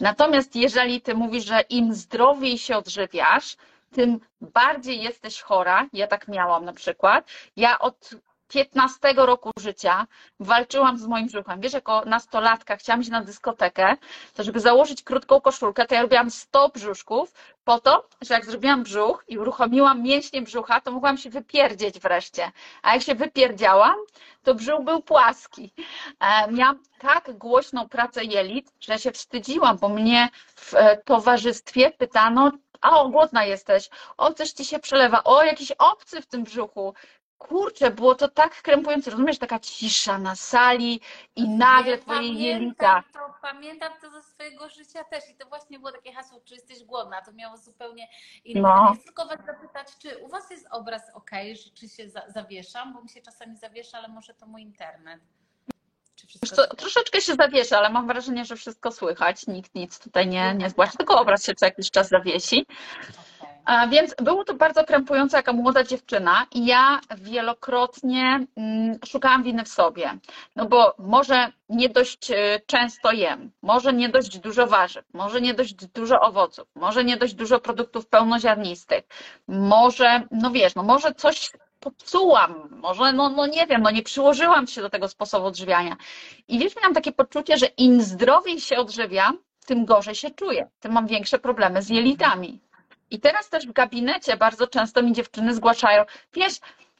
Natomiast 0.00 0.56
jeżeli 0.56 1.00
ty 1.00 1.14
mówisz, 1.14 1.44
że 1.44 1.60
im 1.60 1.94
zdrowiej 1.94 2.58
się 2.58 2.76
odżywiasz, 2.76 3.56
tym 3.92 4.20
bardziej 4.40 5.02
jesteś 5.02 5.40
chora. 5.40 5.86
Ja 5.92 6.06
tak 6.06 6.28
miałam 6.28 6.64
na 6.64 6.72
przykład. 6.72 7.30
Ja 7.56 7.78
od 7.78 8.10
15 8.50 8.98
roku 9.16 9.50
życia 9.60 10.06
walczyłam 10.40 10.98
z 10.98 11.06
moim 11.06 11.26
brzuchem. 11.26 11.60
Wiesz, 11.60 11.72
jako 11.72 12.02
nastolatka 12.06 12.76
chciałam 12.76 13.00
iść 13.00 13.10
na 13.10 13.22
dyskotekę, 13.22 13.96
to 14.34 14.44
żeby 14.44 14.60
założyć 14.60 15.02
krótką 15.02 15.40
koszulkę, 15.40 15.86
to 15.86 15.94
ja 15.94 16.02
robiłam 16.02 16.30
100 16.30 16.68
brzuszków 16.68 17.32
po 17.64 17.80
to, 17.80 18.08
że 18.20 18.34
jak 18.34 18.46
zrobiłam 18.46 18.82
brzuch 18.82 19.24
i 19.28 19.38
uruchomiłam 19.38 20.02
mięśnie 20.02 20.42
brzucha, 20.42 20.80
to 20.80 20.92
mogłam 20.92 21.18
się 21.18 21.30
wypierdzieć 21.30 22.00
wreszcie. 22.00 22.52
A 22.82 22.94
jak 22.94 23.02
się 23.02 23.14
wypierdziałam, 23.14 23.96
to 24.42 24.54
brzuch 24.54 24.84
był 24.84 25.02
płaski. 25.02 25.72
E, 26.20 26.52
miałam 26.52 26.78
tak 26.98 27.38
głośną 27.38 27.88
pracę 27.88 28.24
jelit, 28.24 28.72
że 28.80 28.98
się 28.98 29.12
wstydziłam, 29.12 29.78
bo 29.78 29.88
mnie 29.88 30.28
w 30.56 30.74
e, 30.74 30.96
towarzystwie 30.96 31.90
pytano, 31.90 32.50
a 32.80 33.00
o, 33.00 33.08
głodna 33.08 33.44
jesteś, 33.44 33.88
o, 34.16 34.34
coś 34.34 34.50
ci 34.50 34.64
się 34.64 34.78
przelewa, 34.78 35.24
o, 35.24 35.42
jakiś 35.44 35.72
obcy 35.72 36.22
w 36.22 36.26
tym 36.26 36.44
brzuchu. 36.44 36.94
Kurczę, 37.40 37.90
było 37.90 38.14
to 38.14 38.28
tak 38.28 38.62
krępujące, 38.62 39.10
rozumiesz, 39.10 39.38
taka 39.38 39.58
cisza 39.58 40.18
na 40.18 40.36
sali 40.36 41.00
i 41.36 41.48
nagle 41.48 41.92
Ja 41.92 41.98
twoje 41.98 42.32
jelita. 42.32 43.02
pamiętam 43.02 43.12
to, 43.12 43.34
pamiętam 43.42 43.92
to 44.00 44.10
ze 44.10 44.22
swojego 44.22 44.68
życia 44.68 45.04
też 45.04 45.30
i 45.30 45.34
to 45.34 45.46
właśnie 45.46 45.78
było 45.78 45.92
takie 45.92 46.12
hasło, 46.12 46.40
czy 46.44 46.54
jesteś 46.54 46.84
głodna, 46.84 47.22
to 47.22 47.32
miało 47.32 47.56
zupełnie 47.56 48.08
inny. 48.44 48.60
No. 48.60 48.92
Chcę 48.94 49.04
tylko 49.04 49.26
Was 49.26 49.44
zapytać, 49.46 49.88
czy 49.98 50.18
u 50.18 50.28
Was 50.28 50.50
jest 50.50 50.66
obraz 50.70 51.02
ok, 51.14 51.30
że, 51.64 51.70
czy 51.70 51.88
się 51.88 52.08
za, 52.08 52.22
zawieszam, 52.28 52.94
bo 52.94 53.02
mi 53.02 53.08
się 53.08 53.22
czasami 53.22 53.56
zawiesza, 53.56 53.98
ale 53.98 54.08
może 54.08 54.34
to 54.34 54.46
mój 54.46 54.62
internet. 54.62 55.20
Co, 56.54 56.66
troszeczkę 56.66 57.20
się 57.20 57.34
zawiesza, 57.34 57.78
ale 57.78 57.90
mam 57.90 58.06
wrażenie, 58.06 58.44
że 58.44 58.56
wszystko 58.56 58.92
słychać, 58.92 59.46
nikt 59.46 59.74
nic 59.74 59.98
tutaj 59.98 60.26
nie, 60.28 60.54
nie 60.54 60.70
zgłasza, 60.70 60.92
tylko 60.98 61.20
obraz 61.20 61.44
się 61.44 61.54
co 61.54 61.66
jakiś 61.66 61.90
czas 61.90 62.08
zawiesi. 62.08 62.66
Więc 63.90 64.14
było 64.22 64.44
to 64.44 64.54
bardzo 64.54 64.84
krępujące, 64.84 65.36
jaka 65.36 65.52
młoda 65.52 65.84
dziewczyna, 65.84 66.46
i 66.54 66.66
ja 66.66 67.00
wielokrotnie 67.16 68.46
mm, 68.56 68.98
szukałam 69.06 69.42
winy 69.42 69.64
w 69.64 69.68
sobie. 69.68 70.18
No 70.56 70.66
bo 70.66 70.94
może 70.98 71.52
nie 71.68 71.88
dość 71.88 72.30
e, 72.30 72.60
często 72.66 73.12
jem, 73.12 73.50
może 73.62 73.92
nie 73.92 74.08
dość 74.08 74.38
dużo 74.38 74.66
warzyw, 74.66 75.04
może 75.14 75.40
nie 75.40 75.54
dość 75.54 75.74
dużo 75.74 76.20
owoców, 76.20 76.68
może 76.74 77.04
nie 77.04 77.16
dość 77.16 77.34
dużo 77.34 77.60
produktów 77.60 78.06
pełnoziarnistych, 78.06 79.04
może, 79.48 80.22
no 80.30 80.50
wiesz, 80.50 80.74
no 80.74 80.82
może 80.82 81.14
coś 81.14 81.50
popsułam, 81.80 82.68
może, 82.70 83.12
no, 83.12 83.28
no 83.28 83.46
nie 83.46 83.66
wiem, 83.66 83.82
no 83.82 83.90
nie 83.90 84.02
przyłożyłam 84.02 84.66
się 84.66 84.80
do 84.80 84.90
tego 84.90 85.08
sposobu 85.08 85.46
odżywiania. 85.46 85.96
I 86.48 86.58
wiesz, 86.58 86.76
miałam 86.76 86.94
takie 86.94 87.12
poczucie, 87.12 87.56
że 87.56 87.66
im 87.66 88.02
zdrowiej 88.02 88.60
się 88.60 88.76
odżywiam, 88.76 89.38
tym 89.66 89.84
gorzej 89.84 90.14
się 90.14 90.30
czuję, 90.30 90.70
tym 90.80 90.92
mam 90.92 91.06
większe 91.06 91.38
problemy 91.38 91.82
z 91.82 91.88
jelitami. 91.88 92.60
I 93.10 93.20
teraz 93.20 93.48
też 93.48 93.66
w 93.66 93.72
gabinecie 93.72 94.36
bardzo 94.36 94.66
często 94.66 95.02
mi 95.02 95.12
dziewczyny 95.12 95.54
zgłaszają, 95.54 96.04
wiesz, 96.34 96.54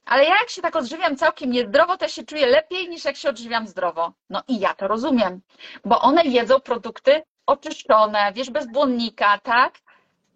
ale 0.04 0.24
ja 0.24 0.34
jak 0.40 0.50
się 0.50 0.62
tak 0.62 0.76
odżywiam 0.76 1.16
całkiem 1.16 1.50
niezdrowo, 1.50 1.96
to 1.96 2.08
się 2.08 2.24
czuję 2.24 2.46
lepiej 2.46 2.88
niż 2.88 3.04
jak 3.04 3.16
się 3.16 3.28
odżywiam 3.28 3.66
zdrowo. 3.66 4.12
No 4.30 4.42
i 4.48 4.60
ja 4.60 4.74
to 4.74 4.88
rozumiem, 4.88 5.40
bo 5.84 6.00
one 6.00 6.24
jedzą 6.24 6.60
produkty 6.60 7.22
oczyszczone, 7.46 8.32
wiesz, 8.34 8.50
bez 8.50 8.66
błonnika, 8.66 9.38
tak? 9.38 9.78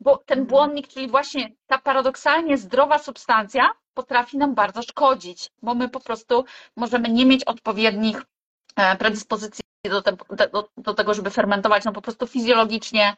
Bo 0.00 0.16
ten 0.16 0.46
błonnik, 0.46 0.88
czyli 0.88 1.08
właśnie 1.08 1.50
ta 1.66 1.78
paradoksalnie 1.78 2.58
zdrowa 2.58 2.98
substancja, 2.98 3.70
potrafi 3.94 4.38
nam 4.38 4.54
bardzo 4.54 4.82
szkodzić, 4.82 5.50
bo 5.62 5.74
my 5.74 5.88
po 5.88 6.00
prostu 6.00 6.44
możemy 6.76 7.08
nie 7.08 7.26
mieć 7.26 7.44
odpowiednich 7.44 8.22
e, 8.76 8.96
predyspozycji 8.96 9.64
do, 9.84 10.02
te, 10.02 10.16
do, 10.52 10.68
do 10.76 10.94
tego, 10.94 11.14
żeby 11.14 11.30
fermentować, 11.30 11.84
no 11.84 11.92
po 11.92 12.02
prostu 12.02 12.26
fizjologicznie 12.26 13.16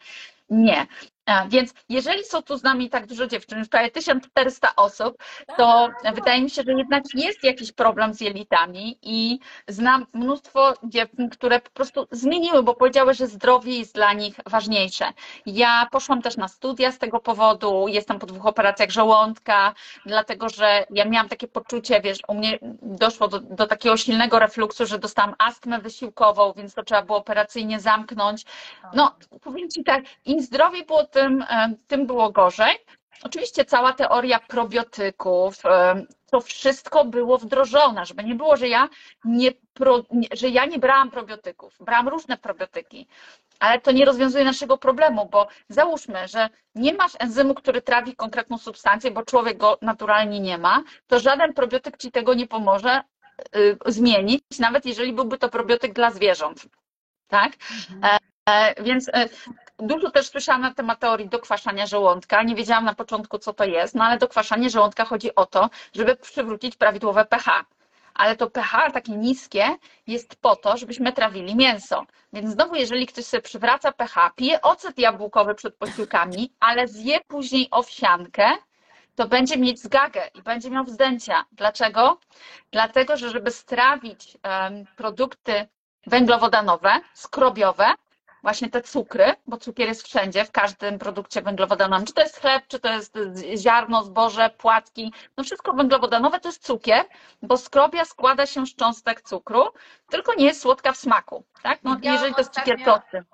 nie. 0.50 0.86
E, 1.26 1.48
Więc 1.48 1.74
jeżeli 1.88 2.24
są 2.24 2.42
tu 2.42 2.56
z 2.58 2.62
nami 2.62 2.90
tak 2.90 3.06
dużo 3.06 3.26
dziewczyn, 3.26 3.58
już 3.58 3.68
prawie 3.68 3.90
1400 3.90 4.76
osób, 4.76 5.16
to 5.56 5.88
wydaje 6.14 6.42
mi 6.42 6.50
się, 6.50 6.62
że 6.66 6.72
jednak 6.72 7.02
jest 7.14 7.44
jakiś 7.44 7.72
problem 7.72 8.14
z 8.14 8.20
jelitami 8.20 8.98
i 9.02 9.38
znam 9.68 10.06
mnóstwo 10.12 10.74
dziewczyn, 10.82 11.30
które 11.30 11.60
po 11.60 11.70
prostu 11.70 12.06
zmieniły, 12.10 12.62
bo 12.62 12.74
powiedziały, 12.74 13.14
że 13.14 13.26
zdrowie 13.26 13.78
jest 13.78 13.94
dla 13.94 14.12
nich 14.12 14.36
ważniejsze. 14.46 15.04
Ja 15.46 15.88
poszłam 15.92 16.22
też 16.22 16.36
na 16.36 16.48
studia 16.48 16.92
z 16.92 16.98
tego 16.98 17.20
powodu, 17.20 17.88
jestem 17.88 18.18
po 18.18 18.26
dwóch 18.26 18.46
operacjach 18.46 18.90
żołądka, 18.90 19.74
dlatego 20.06 20.48
że 20.48 20.86
ja 20.90 21.04
miałam 21.04 21.28
takie 21.28 21.48
poczucie, 21.48 22.00
wiesz, 22.00 22.18
u 22.28 22.34
mnie 22.34 22.58
doszło 22.82 23.28
do, 23.28 23.40
do 23.40 23.66
takiego 23.66 23.96
silnego 23.96 24.38
refluksu, 24.38 24.86
że 24.86 24.98
dostałam 24.98 25.34
astmę 25.38 25.78
wysiłkową, 25.78 26.52
więc 26.56 26.74
to 26.74 26.82
trzeba 26.82 27.02
było 27.02 27.18
operacyjnie 27.18 27.80
zamknąć. 27.80 28.44
No, 28.94 29.14
powiem 29.42 29.70
Ci 29.70 29.84
tak, 29.84 30.04
im 30.24 30.42
zdrowiej 30.42 30.84
było, 30.86 31.04
tym, 31.16 31.42
e, 31.42 31.74
tym 31.86 32.06
było 32.06 32.30
gorzej. 32.30 32.76
Oczywiście 33.22 33.64
cała 33.64 33.92
teoria 33.92 34.38
probiotyków, 34.38 35.66
e, 35.66 36.02
to 36.30 36.40
wszystko 36.40 37.04
było 37.04 37.38
wdrożone, 37.38 38.06
żeby 38.06 38.24
nie 38.24 38.34
było, 38.34 38.56
że 38.56 38.68
ja 38.68 38.88
nie, 39.24 39.50
pro, 39.74 40.04
że 40.32 40.48
ja 40.48 40.64
nie 40.66 40.78
brałam 40.78 41.10
probiotyków. 41.10 41.76
Brałam 41.80 42.08
różne 42.08 42.36
probiotyki, 42.36 43.06
ale 43.60 43.80
to 43.80 43.92
nie 43.92 44.04
rozwiązuje 44.04 44.44
naszego 44.44 44.78
problemu, 44.78 45.28
bo 45.28 45.48
załóżmy, 45.68 46.28
że 46.28 46.48
nie 46.74 46.92
masz 46.92 47.12
enzymu, 47.18 47.54
który 47.54 47.82
trawi 47.82 48.16
konkretną 48.16 48.58
substancję, 48.58 49.10
bo 49.10 49.22
człowiek 49.22 49.56
go 49.56 49.78
naturalnie 49.82 50.40
nie 50.40 50.58
ma, 50.58 50.82
to 51.06 51.18
żaden 51.20 51.54
probiotyk 51.54 51.96
ci 51.96 52.10
tego 52.12 52.34
nie 52.34 52.46
pomoże 52.46 53.00
y, 53.56 53.78
zmienić, 53.86 54.42
nawet 54.58 54.86
jeżeli 54.86 55.12
byłby 55.12 55.38
to 55.38 55.48
probiotyk 55.48 55.92
dla 55.92 56.10
zwierząt. 56.10 56.66
Tak? 57.28 57.52
E, 58.02 58.82
Więc 58.82 59.10
dużo 59.78 60.10
też 60.10 60.26
słyszałam 60.28 60.60
na 60.60 60.74
temat 60.74 61.00
teorii 61.00 61.28
dokwaszania 61.28 61.86
żołądka. 61.86 62.42
Nie 62.42 62.54
wiedziałam 62.54 62.84
na 62.84 62.94
początku, 62.94 63.38
co 63.38 63.52
to 63.52 63.64
jest, 63.64 63.94
no 63.94 64.04
ale 64.04 64.18
dokwaszanie 64.18 64.70
żołądka 64.70 65.04
chodzi 65.04 65.34
o 65.34 65.46
to, 65.46 65.70
żeby 65.94 66.16
przywrócić 66.16 66.76
prawidłowe 66.76 67.24
pH. 67.24 67.64
Ale 68.14 68.36
to 68.36 68.50
pH 68.50 68.90
takie 68.92 69.12
niskie 69.12 69.76
jest 70.06 70.36
po 70.36 70.56
to, 70.56 70.76
żebyśmy 70.76 71.12
trawili 71.12 71.56
mięso. 71.56 72.06
Więc 72.32 72.50
znowu, 72.50 72.74
jeżeli 72.74 73.06
ktoś 73.06 73.24
sobie 73.24 73.42
przywraca 73.42 73.92
pH, 73.92 74.30
pije 74.36 74.62
ocet 74.62 74.98
jabłkowy 74.98 75.54
przed 75.54 75.76
posiłkami, 75.76 76.52
ale 76.60 76.88
zje 76.88 77.20
później 77.20 77.68
owsiankę, 77.70 78.50
to 79.14 79.28
będzie 79.28 79.56
mieć 79.56 79.80
zgagę 79.80 80.30
i 80.34 80.42
będzie 80.42 80.70
miał 80.70 80.84
wzdęcia. 80.84 81.44
Dlaczego? 81.52 82.18
Dlatego, 82.70 83.16
że 83.16 83.30
żeby 83.30 83.50
strawić 83.50 84.38
produkty 84.96 85.68
węglowodanowe, 86.06 87.00
skrobiowe, 87.14 87.94
właśnie 88.46 88.70
te 88.70 88.82
cukry, 88.82 89.34
bo 89.46 89.56
cukier 89.56 89.88
jest 89.88 90.02
wszędzie, 90.02 90.44
w 90.44 90.50
każdym 90.50 90.98
produkcie 90.98 91.42
węglowodanowym, 91.42 92.06
czy 92.06 92.12
to 92.12 92.20
jest 92.20 92.40
chleb, 92.40 92.64
czy 92.68 92.80
to 92.80 92.92
jest 92.92 93.18
ziarno, 93.56 94.04
zboże, 94.04 94.50
płatki, 94.58 95.12
no 95.36 95.44
wszystko 95.44 95.72
węglowodanowe 95.72 96.40
to 96.40 96.48
jest 96.48 96.62
cukier, 96.62 97.04
bo 97.42 97.56
skrobia 97.56 98.04
składa 98.04 98.46
się 98.46 98.66
z 98.66 98.74
cząstek 98.74 99.22
cukru, 99.22 99.64
tylko 100.10 100.34
nie 100.34 100.44
jest 100.44 100.60
słodka 100.60 100.92
w 100.92 100.96
smaku, 100.96 101.44
tak? 101.62 101.78
No, 101.82 101.96
Widziałam 101.96 102.14
jeżeli 102.14 102.34
to 102.34 102.40
jest 102.40 102.52
cukier 102.52 102.82
prosty. 102.84 103.24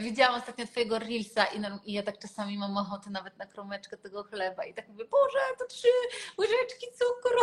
Widziałam 0.00 0.34
ostatnio 0.34 0.66
Twojego 0.66 0.98
Reelsa 0.98 1.44
i, 1.44 1.90
i 1.90 1.92
ja 1.92 2.02
tak 2.02 2.18
czasami 2.18 2.58
mam 2.58 2.76
ochotę 2.76 3.10
nawet 3.10 3.36
na 3.38 3.46
kromeczkę 3.46 3.96
tego 3.96 4.22
chleba 4.22 4.64
i 4.64 4.74
tak 4.74 4.88
mówię, 4.88 5.04
Boże, 5.04 5.38
to 5.58 5.66
trzy 5.66 5.88
łyżeczki 6.38 6.86
cukru. 6.98 7.40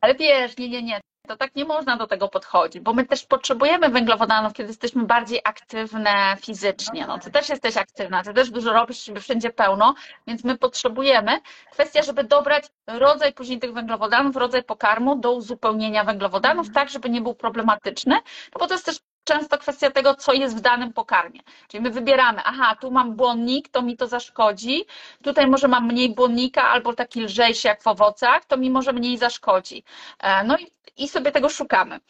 Ale 0.00 0.14
wiesz, 0.14 0.56
nie, 0.56 0.68
nie, 0.68 0.82
nie, 0.82 1.00
to 1.30 1.36
tak 1.36 1.54
nie 1.54 1.64
można 1.64 1.96
do 1.96 2.06
tego 2.06 2.28
podchodzić, 2.28 2.82
bo 2.82 2.92
my 2.92 3.06
też 3.06 3.26
potrzebujemy 3.26 3.88
węglowodanów, 3.88 4.52
kiedy 4.52 4.68
jesteśmy 4.68 5.04
bardziej 5.04 5.40
aktywne 5.44 6.36
fizycznie. 6.40 7.06
No, 7.06 7.18
ty 7.18 7.30
też 7.30 7.48
jesteś 7.48 7.76
aktywna, 7.76 8.22
ty 8.22 8.34
też 8.34 8.50
dużo 8.50 8.72
robisz, 8.72 9.04
żeby 9.04 9.20
wszędzie 9.20 9.50
pełno, 9.50 9.94
więc 10.26 10.44
my 10.44 10.58
potrzebujemy. 10.58 11.40
Kwestia, 11.70 12.02
żeby 12.02 12.24
dobrać 12.24 12.64
rodzaj 12.86 13.32
później 13.32 13.58
tych 13.58 13.72
węglowodanów, 13.72 14.36
rodzaj 14.36 14.62
pokarmu 14.62 15.16
do 15.16 15.32
uzupełnienia 15.32 16.04
węglowodanów, 16.04 16.72
tak, 16.74 16.90
żeby 16.90 17.10
nie 17.10 17.20
był 17.20 17.34
problematyczny, 17.34 18.14
no 18.54 18.58
bo 18.58 18.66
to 18.66 18.74
jest 18.74 18.86
też 18.86 19.00
często 19.24 19.58
kwestia 19.58 19.90
tego, 19.90 20.14
co 20.14 20.32
jest 20.32 20.56
w 20.56 20.60
danym 20.60 20.92
pokarmie. 20.92 21.40
Czyli 21.68 21.82
my 21.82 21.90
wybieramy, 21.90 22.40
aha, 22.44 22.76
tu 22.80 22.90
mam 22.90 23.16
błonnik, 23.16 23.68
to 23.68 23.82
mi 23.82 23.96
to 23.96 24.06
zaszkodzi, 24.06 24.84
tutaj 25.22 25.46
może 25.46 25.68
mam 25.68 25.86
mniej 25.86 26.14
błonnika 26.14 26.62
albo 26.62 26.92
taki 26.94 27.22
lżejszy 27.22 27.68
jak 27.68 27.82
w 27.82 27.86
owocach, 27.86 28.44
to 28.44 28.56
mi 28.56 28.70
może 28.70 28.92
mniej 28.92 29.18
zaszkodzi. 29.18 29.84
E, 30.18 30.44
No 30.44 30.58
i, 30.58 30.66
i 30.96 31.08
sobie 31.08 31.32
tego 31.32 31.48
szukamy. 31.48 32.00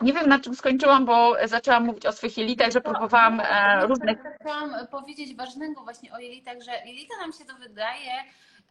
Nie 0.00 0.12
wiem 0.12 0.28
na 0.28 0.38
czym 0.38 0.54
skończyłam, 0.54 1.04
bo 1.06 1.36
zaczęłam 1.44 1.84
mówić 1.84 2.06
o 2.06 2.12
swoich 2.12 2.38
jelitach, 2.38 2.70
że 2.70 2.80
próbowałam 2.80 3.40
e, 3.40 3.86
różnych. 3.86 4.18
Chciałam 4.40 4.86
powiedzieć 4.90 5.36
ważnego 5.36 5.82
właśnie 5.84 6.12
o 6.12 6.18
jelitach, 6.18 6.56
że 6.62 6.72
jelita 6.86 7.16
nam 7.20 7.32
się 7.32 7.44
to 7.44 7.54
wydaje 7.54 8.12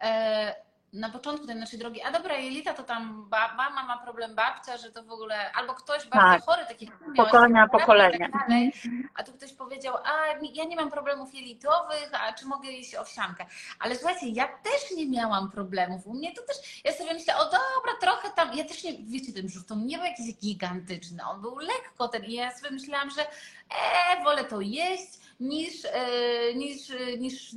e, 0.01 0.55
na 0.93 1.09
początku 1.09 1.47
tej 1.47 1.55
naszej 1.55 1.79
drogi, 1.79 2.01
a 2.01 2.11
dobra, 2.11 2.35
jelita 2.37 2.73
to 2.73 2.83
tam 2.83 3.29
ba, 3.29 3.55
mama 3.57 3.83
ma 3.83 3.97
problem, 3.97 4.35
babcia, 4.35 4.77
że 4.77 4.91
to 4.91 5.03
w 5.03 5.11
ogóle, 5.11 5.51
albo 5.51 5.73
ktoś 5.73 6.07
bardzo 6.07 6.31
Tak. 6.37 6.43
chory, 6.45 6.65
taki 6.67 6.91
Pokolenia 7.17 7.61
tak 7.67 7.71
pokolenie. 7.71 8.17
dalej, 8.19 8.31
tak 8.31 8.47
dalej. 8.49 8.71
A 9.15 9.23
tu 9.23 9.33
ktoś 9.33 9.53
powiedział, 9.53 9.95
a 9.95 10.27
ja 10.53 10.63
nie 10.65 10.75
mam 10.75 10.91
problemów 10.91 11.35
jelitowych, 11.35 12.09
a 12.13 12.33
czy 12.33 12.45
mogę 12.45 12.71
jeść 12.71 12.95
owsiankę? 12.95 13.45
Ale 13.79 13.95
słuchajcie, 13.95 14.27
ja 14.29 14.47
też 14.47 14.91
nie 14.97 15.07
miałam 15.09 15.51
problemów. 15.51 16.07
U 16.07 16.13
mnie 16.13 16.33
to 16.33 16.41
też, 16.41 16.81
ja 16.83 16.93
sobie 16.93 17.13
myślę, 17.13 17.37
o 17.37 17.43
dobra, 17.43 17.93
trochę 18.01 18.29
tam, 18.29 18.53
ja 18.53 18.63
też 18.63 18.83
nie, 18.83 18.93
wiecie, 19.03 19.33
ten 19.33 19.47
brzuch 19.47 19.65
to 19.65 19.75
nie 19.75 19.97
był 19.97 20.05
jakiś 20.05 20.35
gigantyczny, 20.35 21.23
on 21.25 21.41
był 21.41 21.57
lekko 21.57 22.07
ten 22.07 22.23
i 22.25 22.33
ja 22.33 22.51
sobie 22.57 22.71
myślałam, 22.71 23.09
że 23.09 23.21
e, 23.21 24.23
wolę 24.23 24.43
to 24.43 24.61
jeść 24.61 25.19
niż, 25.39 25.85
e, 25.85 26.53
niż, 26.55 26.89
niż 27.19 27.55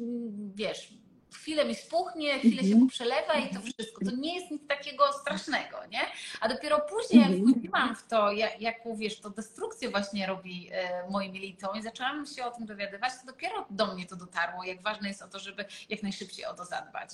wiesz, 0.54 0.88
chwilę 1.34 1.64
mi 1.64 1.74
spuchnie, 1.74 2.38
chwilę 2.38 2.62
się 2.62 2.68
Mhm. 2.68 2.86
poprzelewa 2.86 3.34
i 3.34 3.54
to 3.54 3.60
wszystko. 3.60 4.04
To 4.04 4.10
nie 4.10 4.34
jest 4.34 4.50
nic 4.50 4.66
takiego 4.68 5.12
strasznego, 5.12 5.76
nie? 5.90 6.00
A 6.40 6.48
dopiero 6.48 6.80
później, 6.80 7.20
jak 7.22 7.30
Mhm. 7.30 7.50
wchodziłam 7.52 7.96
w 7.96 8.06
to, 8.06 8.32
jak, 8.58 8.76
wiesz, 8.96 9.20
to 9.20 9.30
destrukcję 9.30 9.90
właśnie 9.90 10.26
robi 10.26 10.68
e, 10.72 11.08
moim 11.10 11.34
jelitą 11.34 11.72
i 11.74 11.82
zaczęłam 11.82 12.26
się 12.26 12.44
o 12.44 12.50
tym 12.50 12.66
dowiadywać, 12.66 13.12
to 13.20 13.26
dopiero 13.26 13.66
do 13.70 13.94
mnie 13.94 14.06
to 14.06 14.16
dotarło, 14.16 14.64
jak 14.64 14.82
ważne 14.82 15.08
jest 15.08 15.22
o 15.22 15.28
to, 15.28 15.38
żeby 15.38 15.64
jak 15.88 16.02
najszybciej 16.02 16.46
o 16.46 16.54
to 16.54 16.64
zadbać. 16.64 17.10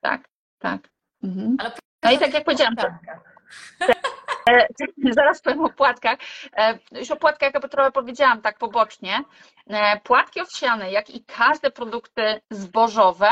Tak, 0.00 0.28
tak. 0.58 0.88
Mhm. 1.24 1.56
Ale 1.60 1.72
No 2.04 2.10
i 2.12 2.18
tak 2.18 2.34
jak 2.34 2.44
powiedziałam, 2.44 2.76
to, 2.76 2.86
zaraz 5.16 5.42
powiem 5.42 5.64
o 5.64 5.70
płatkach. 5.70 6.18
E, 6.56 6.78
Już 6.92 7.10
o 7.10 7.16
płatkach 7.16 7.54
jakby 7.54 7.68
trochę 7.68 7.92
powiedziałam 7.92 8.42
tak 8.42 8.58
pobocznie. 8.58 9.24
E, 9.66 10.00
Płatki 10.00 10.40
owsiane, 10.40 10.90
jak 10.90 11.10
i 11.10 11.24
każde 11.24 11.70
produkty 11.70 12.40
zbożowe, 12.50 13.28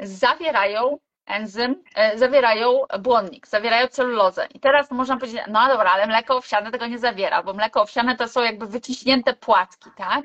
zawierają 0.00 0.98
enzym, 1.28 1.82
e, 1.94 2.18
zawierają 2.18 2.80
błonnik, 2.98 3.46
zawierają 3.46 3.86
celulozę. 3.86 4.46
I 4.54 4.60
teraz 4.60 4.90
można 4.90 5.16
powiedzieć, 5.16 5.42
no 5.48 5.68
dobra, 5.68 5.90
ale 5.90 6.06
mleko 6.06 6.36
owsiane 6.36 6.70
tego 6.70 6.86
nie 6.86 6.98
zawiera, 6.98 7.42
bo 7.42 7.52
mleko 7.52 7.82
owsiane 7.82 8.16
to 8.16 8.28
są 8.28 8.42
jakby 8.42 8.66
wyciśnięte 8.66 9.32
płatki, 9.34 9.90
tak? 9.96 10.24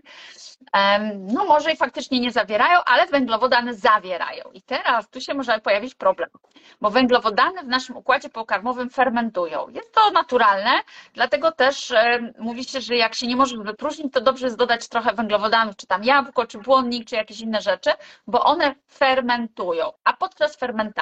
No 1.17 1.45
może 1.45 1.71
i 1.71 1.77
faktycznie 1.77 2.19
nie 2.19 2.31
zawierają, 2.31 2.79
ale 2.85 3.07
węglowodany 3.07 3.73
zawierają. 3.73 4.43
I 4.53 4.61
teraz 4.61 5.09
tu 5.09 5.21
się 5.21 5.33
może 5.33 5.59
pojawić 5.59 5.95
problem, 5.95 6.29
bo 6.81 6.89
węglowodany 6.89 7.61
w 7.61 7.67
naszym 7.67 7.97
układzie 7.97 8.29
pokarmowym 8.29 8.89
fermentują. 8.89 9.69
Jest 9.69 9.93
to 9.93 10.11
naturalne, 10.11 10.71
dlatego 11.13 11.51
też 11.51 11.93
mówi 12.39 12.63
się, 12.63 12.81
że 12.81 12.95
jak 12.95 13.15
się 13.15 13.27
nie 13.27 13.35
może 13.35 13.57
wypróżnić, 13.57 14.13
to 14.13 14.21
dobrze 14.21 14.45
jest 14.45 14.57
dodać 14.57 14.87
trochę 14.87 15.13
węglowodanów, 15.13 15.75
czy 15.75 15.87
tam 15.87 16.03
jabłko, 16.03 16.47
czy 16.47 16.57
błonnik, 16.57 17.07
czy 17.07 17.15
jakieś 17.15 17.39
inne 17.39 17.61
rzeczy, 17.61 17.91
bo 18.27 18.43
one 18.43 18.75
fermentują. 18.91 19.91
A 20.03 20.13
podczas 20.13 20.55
fermentacji, 20.55 20.92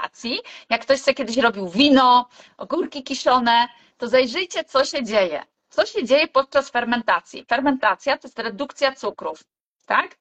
jak 0.70 0.82
ktoś 0.82 1.00
sobie 1.02 1.16
kiedyś 1.16 1.38
robił 1.38 1.70
wino, 1.70 2.30
ogórki 2.58 3.04
kiszone, 3.04 3.68
to 3.98 4.08
zajrzyjcie, 4.08 4.64
co 4.64 4.86
się 4.86 5.04
dzieje. 5.04 5.44
Co 5.70 5.86
się 5.86 6.06
dzieje 6.06 6.28
podczas 6.28 6.70
fermentacji? 6.70 7.46
Fermentacja 7.46 8.18
to 8.18 8.28
jest 8.28 8.40
redukcja 8.40 8.96
cukrów, 8.96 9.44
tak? 9.86 10.18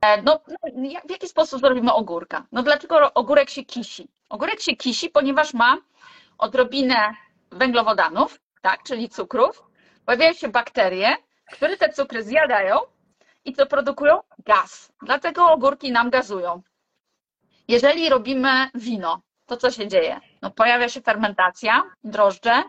E, 0.00 0.22
no, 0.22 0.40
no 0.48 0.90
w 1.06 1.10
jaki 1.10 1.28
sposób 1.28 1.60
zrobimy 1.60 1.92
ogórka? 1.92 2.46
No 2.52 2.62
dlaczego 2.62 3.14
ogórek 3.14 3.50
się 3.50 3.64
kisi? 3.64 4.08
Ogórek 4.28 4.60
się 4.60 4.76
kisi, 4.76 5.10
ponieważ 5.10 5.54
ma 5.54 5.76
odrobinę 6.38 7.14
węglowodanów, 7.50 8.40
tak, 8.62 8.82
czyli 8.82 9.08
cukrów, 9.08 9.62
pojawiają 10.06 10.32
się 10.32 10.48
bakterie, 10.48 11.16
które 11.52 11.76
te 11.76 11.92
cukry 11.92 12.22
zjadają 12.22 12.78
i 13.44 13.52
co 13.52 13.66
produkują? 13.66 14.20
Gaz. 14.46 14.92
Dlatego 15.02 15.46
ogórki 15.46 15.92
nam 15.92 16.10
gazują. 16.10 16.62
Jeżeli 17.68 18.08
robimy 18.08 18.70
wino, 18.74 19.20
to 19.46 19.56
co 19.56 19.70
się 19.70 19.88
dzieje? 19.88 20.20
No 20.42 20.50
pojawia 20.50 20.88
się 20.88 21.00
fermentacja, 21.00 21.82
drożdże, 22.04 22.62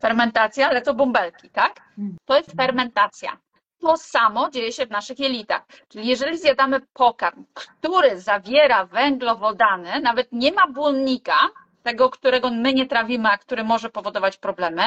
fermentacja, 0.00 0.68
ale 0.68 0.82
to 0.82 0.94
bąbelki, 0.94 1.50
tak? 1.50 1.80
To 2.24 2.36
jest 2.36 2.56
fermentacja. 2.56 3.36
To 3.80 3.96
samo 3.96 4.50
dzieje 4.50 4.72
się 4.72 4.86
w 4.86 4.90
naszych 4.90 5.18
jelitach. 5.18 5.62
Czyli 5.88 6.06
jeżeli 6.06 6.38
zjadamy 6.38 6.80
pokarm, 6.92 7.44
który 7.54 8.20
zawiera 8.20 8.86
węglowodany, 8.86 10.00
nawet 10.00 10.32
nie 10.32 10.52
ma 10.52 10.66
błonnika, 10.66 11.38
tego, 11.82 12.10
którego 12.10 12.50
my 12.50 12.72
nie 12.72 12.86
trawimy, 12.86 13.28
a 13.28 13.38
który 13.38 13.64
może 13.64 13.90
powodować 13.90 14.36
problemy, 14.36 14.82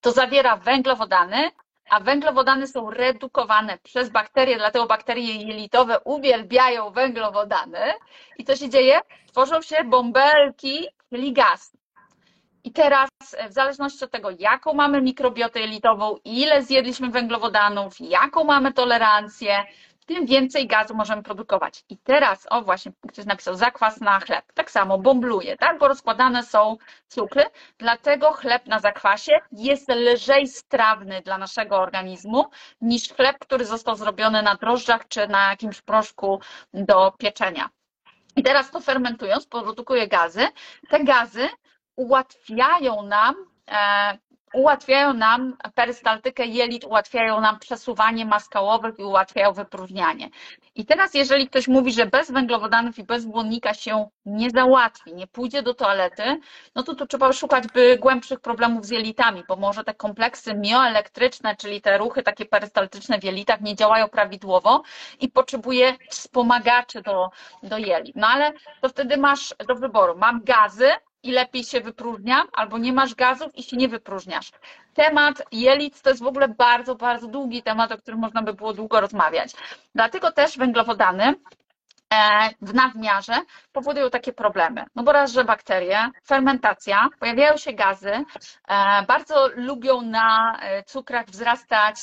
to 0.00 0.12
zawiera 0.12 0.56
węglowodany, 0.56 1.50
a 1.90 2.00
węglowodany 2.00 2.66
są 2.66 2.90
redukowane 2.90 3.78
przez 3.78 4.10
bakterie, 4.10 4.56
dlatego 4.56 4.86
bakterie 4.86 5.34
jelitowe 5.34 6.00
uwielbiają 6.00 6.90
węglowodany. 6.90 7.78
I 8.38 8.44
co 8.44 8.56
się 8.56 8.68
dzieje? 8.68 9.00
Tworzą 9.26 9.62
się 9.62 9.84
bąbelki, 9.84 10.86
czyli 11.10 11.32
gaz. 11.32 11.76
I 12.64 12.72
teraz, 12.72 13.08
w 13.48 13.52
zależności 13.52 14.04
od 14.04 14.10
tego, 14.10 14.28
jaką 14.38 14.74
mamy 14.74 15.02
mikrobiotę 15.02 15.60
jelitową, 15.60 16.16
ile 16.24 16.62
zjedliśmy 16.62 17.10
węglowodanów, 17.10 18.00
jaką 18.00 18.44
mamy 18.44 18.72
tolerancję, 18.72 19.64
tym 20.06 20.26
więcej 20.26 20.66
gazu 20.66 20.94
możemy 20.94 21.22
produkować. 21.22 21.84
I 21.88 21.98
teraz, 21.98 22.46
o 22.50 22.62
właśnie, 22.62 22.92
ktoś 23.08 23.24
napisał 23.24 23.54
zakwas 23.54 24.00
na 24.00 24.20
chleb. 24.20 24.44
Tak 24.54 24.70
samo 24.70 24.98
bąbluje, 24.98 25.56
tak? 25.56 25.78
Bo 25.78 25.88
rozkładane 25.88 26.42
są 26.42 26.76
cukry, 27.08 27.44
dlatego 27.78 28.32
chleb 28.32 28.66
na 28.66 28.78
zakwasie 28.78 29.32
jest 29.52 29.88
lżej 29.88 30.48
strawny 30.48 31.20
dla 31.20 31.38
naszego 31.38 31.76
organizmu 31.76 32.44
niż 32.80 33.08
chleb, 33.08 33.38
który 33.38 33.64
został 33.64 33.96
zrobiony 33.96 34.42
na 34.42 34.54
drożdżach 34.54 35.08
czy 35.08 35.28
na 35.28 35.48
jakimś 35.50 35.82
proszku 35.82 36.40
do 36.74 37.12
pieczenia. 37.18 37.68
I 38.36 38.42
teraz 38.42 38.70
to 38.70 38.80
fermentując 38.80 39.46
produkuje 39.46 40.08
gazy. 40.08 40.48
Te 40.88 41.04
gazy 41.04 41.48
ułatwiają 41.96 43.02
nam 43.02 43.34
e, 43.70 44.18
ułatwiają 44.54 45.12
nam 45.12 45.56
perystaltykę 45.74 46.46
jelit, 46.46 46.84
ułatwiają 46.84 47.40
nam 47.40 47.58
przesuwanie 47.58 48.26
maskałowych 48.26 48.98
i 48.98 49.04
ułatwiają 49.04 49.52
wypróżnianie. 49.52 50.30
I 50.74 50.86
teraz, 50.86 51.14
jeżeli 51.14 51.48
ktoś 51.48 51.68
mówi, 51.68 51.92
że 51.92 52.06
bez 52.06 52.30
węglowodanów 52.30 52.98
i 52.98 53.04
bez 53.04 53.24
błonnika 53.24 53.74
się 53.74 54.08
nie 54.26 54.50
załatwi, 54.50 55.14
nie 55.14 55.26
pójdzie 55.26 55.62
do 55.62 55.74
toalety, 55.74 56.40
no 56.74 56.82
to 56.82 56.94
tu 56.94 57.06
trzeba 57.06 57.32
szukać 57.32 57.64
by 57.74 57.98
głębszych 57.98 58.40
problemów 58.40 58.86
z 58.86 58.90
jelitami, 58.90 59.42
bo 59.48 59.56
może 59.56 59.84
te 59.84 59.94
kompleksy 59.94 60.54
mioelektryczne, 60.54 61.56
czyli 61.56 61.80
te 61.80 61.98
ruchy 61.98 62.22
takie 62.22 62.44
perystaltyczne 62.44 63.18
w 63.18 63.24
jelitach 63.24 63.60
nie 63.60 63.74
działają 63.74 64.08
prawidłowo 64.08 64.82
i 65.20 65.28
potrzebuje 65.28 65.94
wspomagaczy 66.10 67.02
do, 67.02 67.30
do 67.62 67.78
jelit. 67.78 68.16
No 68.16 68.26
ale 68.26 68.52
to 68.80 68.88
wtedy 68.88 69.16
masz 69.16 69.54
do 69.68 69.74
wyboru, 69.74 70.18
mam 70.18 70.44
gazy, 70.44 70.90
i 71.24 71.30
lepiej 71.32 71.64
się 71.64 71.80
wypróżniam, 71.80 72.46
albo 72.52 72.78
nie 72.78 72.92
masz 72.92 73.14
gazów 73.14 73.54
i 73.54 73.62
się 73.62 73.76
nie 73.76 73.88
wypróżniasz. 73.88 74.50
Temat 74.94 75.42
jelit 75.52 76.02
to 76.02 76.10
jest 76.10 76.22
w 76.22 76.26
ogóle 76.26 76.48
bardzo, 76.48 76.94
bardzo 76.94 77.26
długi 77.26 77.62
temat, 77.62 77.92
o 77.92 77.98
którym 77.98 78.20
można 78.20 78.42
by 78.42 78.54
było 78.54 78.72
długo 78.72 79.00
rozmawiać. 79.00 79.52
Dlatego 79.94 80.32
też 80.32 80.58
węglowodany 80.58 81.24
e, 81.24 81.34
w 82.62 82.74
nadmiarze 82.74 83.34
powodują 83.72 84.10
takie 84.10 84.32
problemy. 84.32 84.84
No 84.94 85.02
bo 85.02 85.12
raz, 85.12 85.32
że 85.32 85.44
bakterie, 85.44 86.10
fermentacja, 86.26 87.08
pojawiają 87.20 87.56
się 87.56 87.72
gazy, 87.72 88.12
e, 88.12 88.24
bardzo 89.08 89.48
lubią 89.54 90.02
na 90.02 90.58
e, 90.60 90.82
cukrach 90.82 91.26
wzrastać 91.26 91.96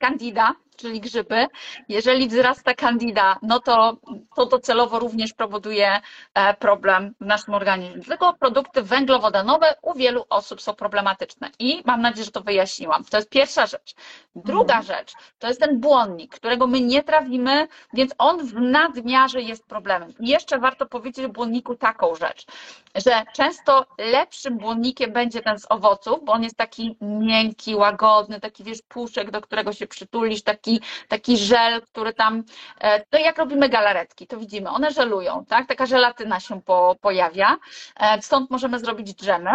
candida, 0.00 0.54
czyli 0.76 1.00
grzyby. 1.00 1.46
Jeżeli 1.88 2.28
wzrasta 2.28 2.74
candida, 2.74 3.38
no 3.42 3.60
to 3.60 3.96
to 4.36 4.46
docelowo 4.46 4.98
również 4.98 5.32
powoduje 5.32 6.00
e, 6.34 6.54
problem 6.54 7.14
w 7.20 7.24
naszym 7.26 7.54
organizmie. 7.54 8.02
Dlatego 8.02 8.32
produkty 8.32 8.82
węglowodanowe 8.82 9.74
u 9.82 9.94
wielu 9.94 10.24
osób 10.30 10.62
są 10.62 10.74
problematyczne 10.74 11.50
i 11.58 11.82
mam 11.86 12.02
nadzieję, 12.02 12.24
że 12.24 12.30
to 12.30 12.40
wyjaśniłam. 12.40 13.04
To 13.04 13.16
jest 13.16 13.30
pierwsza 13.30 13.66
rzecz. 13.66 13.94
Druga 14.36 14.78
mhm. 14.78 14.98
rzecz 14.98 15.12
to 15.38 15.48
jest 15.48 15.60
ten 15.60 15.80
błonnik, 15.80 16.34
którego 16.34 16.66
my 16.66 16.80
nie 16.80 17.02
trawimy, 17.02 17.68
więc 17.92 18.14
on 18.18 18.46
w 18.46 18.54
nadmiarze 18.54 19.42
jest 19.42 19.66
problemem. 19.66 20.14
I 20.20 20.28
jeszcze 20.28 20.58
warto 20.58 20.86
powiedzieć 20.86 21.24
o 21.24 21.28
błonniku 21.28 21.74
taką 21.74 22.14
rzecz, 22.14 22.46
że 22.94 23.22
często 23.34 23.86
lepszym 23.98 24.58
błonnikiem 24.58 25.12
będzie 25.12 25.42
ten 25.42 25.58
z 25.58 25.66
owoców, 25.68 26.24
bo 26.24 26.32
on 26.32 26.42
jest 26.42 26.56
taki 26.56 26.96
miękki, 27.00 27.74
łagodny, 27.74 28.40
taki 28.40 28.64
wiesz, 28.64 28.82
puszek, 28.88 29.30
do 29.30 29.40
którego 29.40 29.72
się 29.72 29.86
przytulisz, 29.86 30.42
taki 30.42 30.63
taki, 30.64 30.80
taki 31.08 31.36
żel, 31.36 31.82
który 31.82 32.12
tam, 32.12 32.42
e, 32.80 33.04
to 33.10 33.18
jak 33.18 33.38
robimy 33.38 33.68
galaretki, 33.68 34.26
to 34.26 34.36
widzimy, 34.38 34.70
one 34.70 34.90
żelują, 34.90 35.44
tak? 35.48 35.66
Taka 35.66 35.86
żelatyna 35.86 36.40
się 36.40 36.62
po, 36.62 36.96
pojawia, 37.00 37.56
e, 37.96 38.22
stąd 38.22 38.50
możemy 38.50 38.78
zrobić 38.78 39.14
dżemy, 39.14 39.50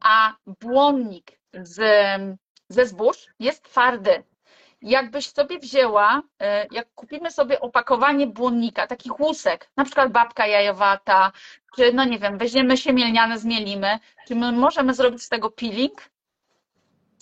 a 0.00 0.34
błonnik 0.60 1.32
z, 1.54 1.80
ze 2.68 2.86
zbóż 2.86 3.16
jest 3.38 3.64
twardy. 3.64 4.24
Jakbyś 4.82 5.30
sobie 5.30 5.58
wzięła, 5.58 6.22
e, 6.40 6.66
jak 6.70 6.94
kupimy 6.94 7.30
sobie 7.30 7.60
opakowanie 7.60 8.26
błonnika, 8.26 8.86
takich 8.86 9.20
łusek, 9.20 9.70
na 9.76 9.84
przykład 9.84 10.12
babka 10.12 10.46
jajowata, 10.46 11.32
czy 11.76 11.92
no 11.92 12.04
nie 12.04 12.18
wiem, 12.18 12.38
weźmiemy 12.38 12.76
się 12.76 12.92
mielniane, 12.92 13.38
zmielimy, 13.38 13.98
czy 14.28 14.34
my 14.34 14.52
możemy 14.52 14.94
zrobić 14.94 15.22
z 15.22 15.28
tego 15.28 15.50
peeling? 15.50 16.10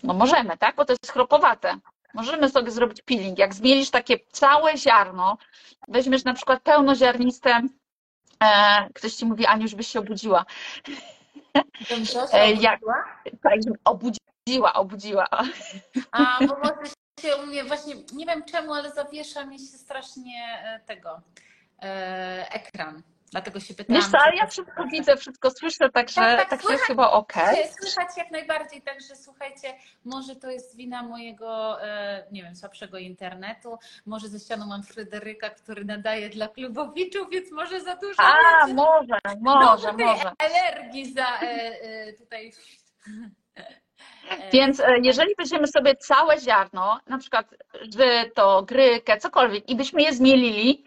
No 0.02 0.14
możemy, 0.14 0.58
tak? 0.58 0.76
Bo 0.76 0.84
to 0.84 0.92
jest 0.92 1.12
chropowate. 1.12 1.78
Możemy 2.14 2.50
sobie 2.50 2.70
zrobić 2.70 3.02
peeling. 3.02 3.38
Jak 3.38 3.54
zmielisz 3.54 3.90
takie 3.90 4.18
całe 4.32 4.76
ziarno, 4.76 5.38
weźmiesz 5.88 6.24
na 6.24 6.34
przykład 6.34 6.62
pełnoziarniste, 6.62 7.60
e, 8.42 8.88
ktoś 8.94 9.14
ci 9.14 9.26
mówi, 9.26 9.46
Aniu, 9.46 9.62
już 9.62 9.74
byś 9.74 9.86
się 9.86 9.98
obudziła. 9.98 10.44
Dobrze, 11.90 12.26
jak, 12.60 12.80
tak, 13.42 13.54
obudziła, 13.84 14.72
obudziła. 14.74 15.26
A, 16.12 16.38
bo 16.46 16.58
może 16.58 16.90
się 17.20 17.36
u 17.36 17.46
mnie 17.46 17.64
właśnie, 17.64 17.94
nie 18.12 18.26
wiem 18.26 18.44
czemu, 18.44 18.74
ale 18.74 18.90
zawiesza 18.90 19.46
mi 19.46 19.58
się 19.58 19.64
strasznie 19.64 20.58
e, 20.64 20.80
tego 20.86 21.20
e, 21.82 22.46
ekran. 22.52 23.02
Dlatego 23.34 23.60
się 23.60 23.74
pytałam. 23.74 24.02
Wiesz 24.02 24.10
co, 24.10 24.18
ale 24.18 24.36
ja 24.36 24.46
wszystko 24.46 24.84
widzę, 24.84 25.16
wszystko 25.16 25.50
słyszę, 25.50 25.90
także 25.90 26.20
tak, 26.20 26.48
tak, 26.48 26.62
tak 26.62 26.70
jest 26.70 26.84
chyba 26.84 27.10
ok. 27.10 27.32
Słychać 27.80 28.16
jak 28.16 28.30
najbardziej, 28.30 28.82
także 28.82 29.16
słuchajcie, 29.16 29.74
może 30.04 30.36
to 30.36 30.50
jest 30.50 30.76
wina 30.76 31.02
mojego, 31.02 31.82
e, 31.82 32.26
nie 32.32 32.42
wiem, 32.42 32.56
słabszego 32.56 32.98
internetu, 32.98 33.78
może 34.06 34.28
ze 34.28 34.40
ścianą 34.40 34.66
mam 34.66 34.82
Fryderyka, 34.82 35.50
który 35.50 35.84
nadaje 35.84 36.28
dla 36.28 36.48
klubowiczów, 36.48 37.30
więc 37.30 37.52
może 37.52 37.80
za 37.80 37.96
dużo. 37.96 38.22
A, 38.22 38.66
może, 38.66 39.18
może, 39.40 39.92
może. 39.92 40.32
Energii 40.38 41.12
za 41.12 41.40
e, 41.40 41.46
e, 41.82 42.12
tutaj... 42.12 42.52
Więc 44.52 44.82
jeżeli 45.02 45.34
weźmiemy 45.38 45.66
sobie 45.66 45.96
całe 45.96 46.40
ziarno, 46.40 47.00
na 47.06 47.18
przykład 47.18 47.54
żyto, 47.82 48.62
grykę, 48.62 49.16
cokolwiek 49.16 49.68
i 49.68 49.76
byśmy 49.76 50.02
je 50.02 50.12
zmielili, 50.12 50.84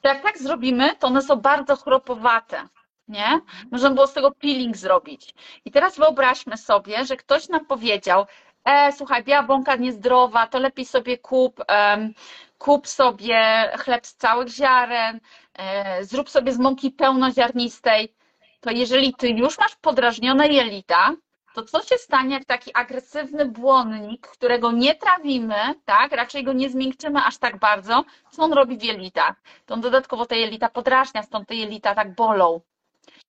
to 0.00 0.08
jak 0.08 0.22
tak 0.22 0.38
zrobimy, 0.38 0.96
to 0.96 1.06
one 1.06 1.22
są 1.22 1.36
bardzo 1.36 1.76
chropowate. 1.76 2.68
Nie? 3.08 3.40
Możemy 3.70 3.94
było 3.94 4.06
z 4.06 4.12
tego 4.12 4.30
peeling 4.30 4.76
zrobić. 4.76 5.34
I 5.64 5.70
teraz 5.70 5.98
wyobraźmy 5.98 6.56
sobie, 6.56 7.04
że 7.04 7.16
ktoś 7.16 7.48
nam 7.48 7.66
powiedział, 7.66 8.26
e, 8.64 8.92
słuchaj, 8.92 9.24
biała 9.24 9.42
błąka 9.42 9.76
niezdrowa, 9.76 10.46
to 10.46 10.58
lepiej 10.58 10.84
sobie 10.84 11.18
kup, 11.18 11.60
um, 11.68 12.14
kup 12.58 12.88
sobie 12.88 13.70
chleb 13.78 14.06
z 14.06 14.14
całych 14.14 14.48
ziaren, 14.48 15.20
e, 15.54 16.04
zrób 16.04 16.30
sobie 16.30 16.52
z 16.52 16.58
mąki 16.58 16.90
pełnoziarnistej. 16.90 18.14
to 18.60 18.70
jeżeli 18.70 19.14
ty 19.14 19.28
już 19.28 19.58
masz 19.58 19.76
podrażnione 19.76 20.48
jelita, 20.48 21.14
to 21.62 21.64
co 21.64 21.82
się 21.82 21.98
stanie, 21.98 22.34
jak 22.34 22.44
taki 22.44 22.74
agresywny 22.74 23.44
błonnik, 23.46 24.26
którego 24.26 24.72
nie 24.72 24.94
trawimy, 24.94 25.54
tak, 25.84 26.12
raczej 26.12 26.44
go 26.44 26.52
nie 26.52 26.70
zmiękczymy 26.70 27.20
aż 27.24 27.38
tak 27.38 27.58
bardzo, 27.58 28.04
co 28.30 28.42
on 28.42 28.52
robi 28.52 28.78
w 28.78 28.82
jelitach? 28.82 29.34
To 29.66 29.74
on 29.74 29.80
dodatkowo 29.80 30.26
te 30.26 30.38
jelita 30.38 30.68
podrażnia, 30.68 31.22
stąd 31.22 31.48
te 31.48 31.54
jelita 31.54 31.94
tak 31.94 32.14
bolą. 32.14 32.60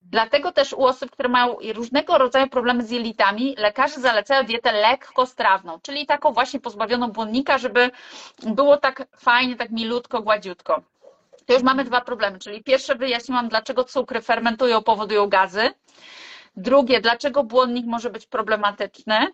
Dlatego 0.01 0.51
też 0.51 0.73
u 0.73 0.85
osób, 0.85 1.11
które 1.11 1.29
mają 1.29 1.57
różnego 1.73 2.17
rodzaju 2.17 2.47
problemy 2.47 2.83
z 2.83 2.91
jelitami, 2.91 3.55
lekarze 3.57 4.01
zalecają 4.01 4.43
dietę 4.43 4.71
lekkostrawną, 4.71 5.79
czyli 5.81 6.05
taką 6.05 6.33
właśnie 6.33 6.59
pozbawioną 6.59 7.07
błonnika, 7.07 7.57
żeby 7.57 7.91
było 8.43 8.77
tak 8.77 9.07
fajnie, 9.17 9.55
tak 9.55 9.69
milutko, 9.69 10.21
gładziutko. 10.21 10.81
To 11.45 11.53
już 11.53 11.63
mamy 11.63 11.83
dwa 11.83 12.01
problemy, 12.01 12.39
czyli 12.39 12.63
pierwsze 12.63 12.95
wyjaśniłam, 12.95 13.49
dlaczego 13.49 13.83
cukry 13.83 14.21
fermentują, 14.21 14.83
powodują 14.83 15.27
gazy. 15.27 15.71
Drugie, 16.59 17.01
dlaczego 17.01 17.43
błonnik 17.43 17.85
może 17.85 18.09
być 18.09 18.25
problematyczny. 18.27 19.27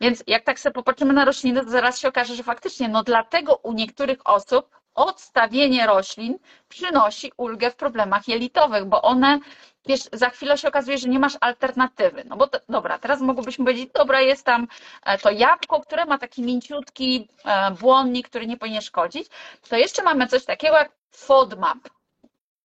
Więc 0.00 0.24
jak 0.26 0.44
tak 0.44 0.60
sobie 0.60 0.72
popatrzymy 0.72 1.12
na 1.12 1.24
rośliny, 1.24 1.64
to 1.64 1.70
zaraz 1.70 1.98
się 1.98 2.08
okaże, 2.08 2.34
że 2.34 2.42
faktycznie, 2.42 2.88
no 2.88 3.02
dlatego 3.02 3.56
u 3.56 3.72
niektórych 3.72 4.18
osób 4.24 4.70
odstawienie 4.94 5.86
roślin 5.86 6.38
przynosi 6.68 7.32
ulgę 7.36 7.70
w 7.70 7.76
problemach 7.76 8.28
jelitowych, 8.28 8.84
bo 8.84 9.02
one, 9.02 9.38
wiesz, 9.86 10.00
za 10.12 10.30
chwilę 10.30 10.58
się 10.58 10.68
okazuje, 10.68 10.98
że 10.98 11.08
nie 11.08 11.18
masz 11.18 11.36
alternatywy. 11.40 12.24
No 12.26 12.36
bo 12.36 12.46
to, 12.46 12.58
dobra, 12.68 12.98
teraz 12.98 13.20
mogłybyśmy 13.20 13.64
powiedzieć, 13.64 13.90
dobra, 13.94 14.20
jest 14.20 14.44
tam 14.44 14.66
e, 15.02 15.18
to 15.18 15.30
jabłko, 15.30 15.80
które 15.80 16.04
ma 16.04 16.18
taki 16.18 16.42
mięciutki 16.42 17.28
e, 17.44 17.70
błonnik, 17.70 18.28
który 18.28 18.46
nie 18.46 18.56
powinien 18.56 18.82
szkodzić. 18.82 19.28
To 19.68 19.76
jeszcze 19.76 20.02
mamy 20.02 20.26
coś 20.26 20.44
takiego 20.44 20.76
jak 20.76 20.92
FODMAP. 21.10 21.78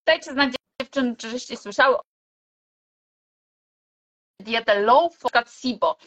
Dajcie 0.05 0.31
znać 0.31 0.53
dziewczyny, 0.81 1.15
czy 1.15 1.29
żeście 1.29 1.57
słyszały 1.57 1.97
dietę 4.41 4.79
low 4.79 5.17
fat 5.17 5.51
SIBO. 5.51 5.97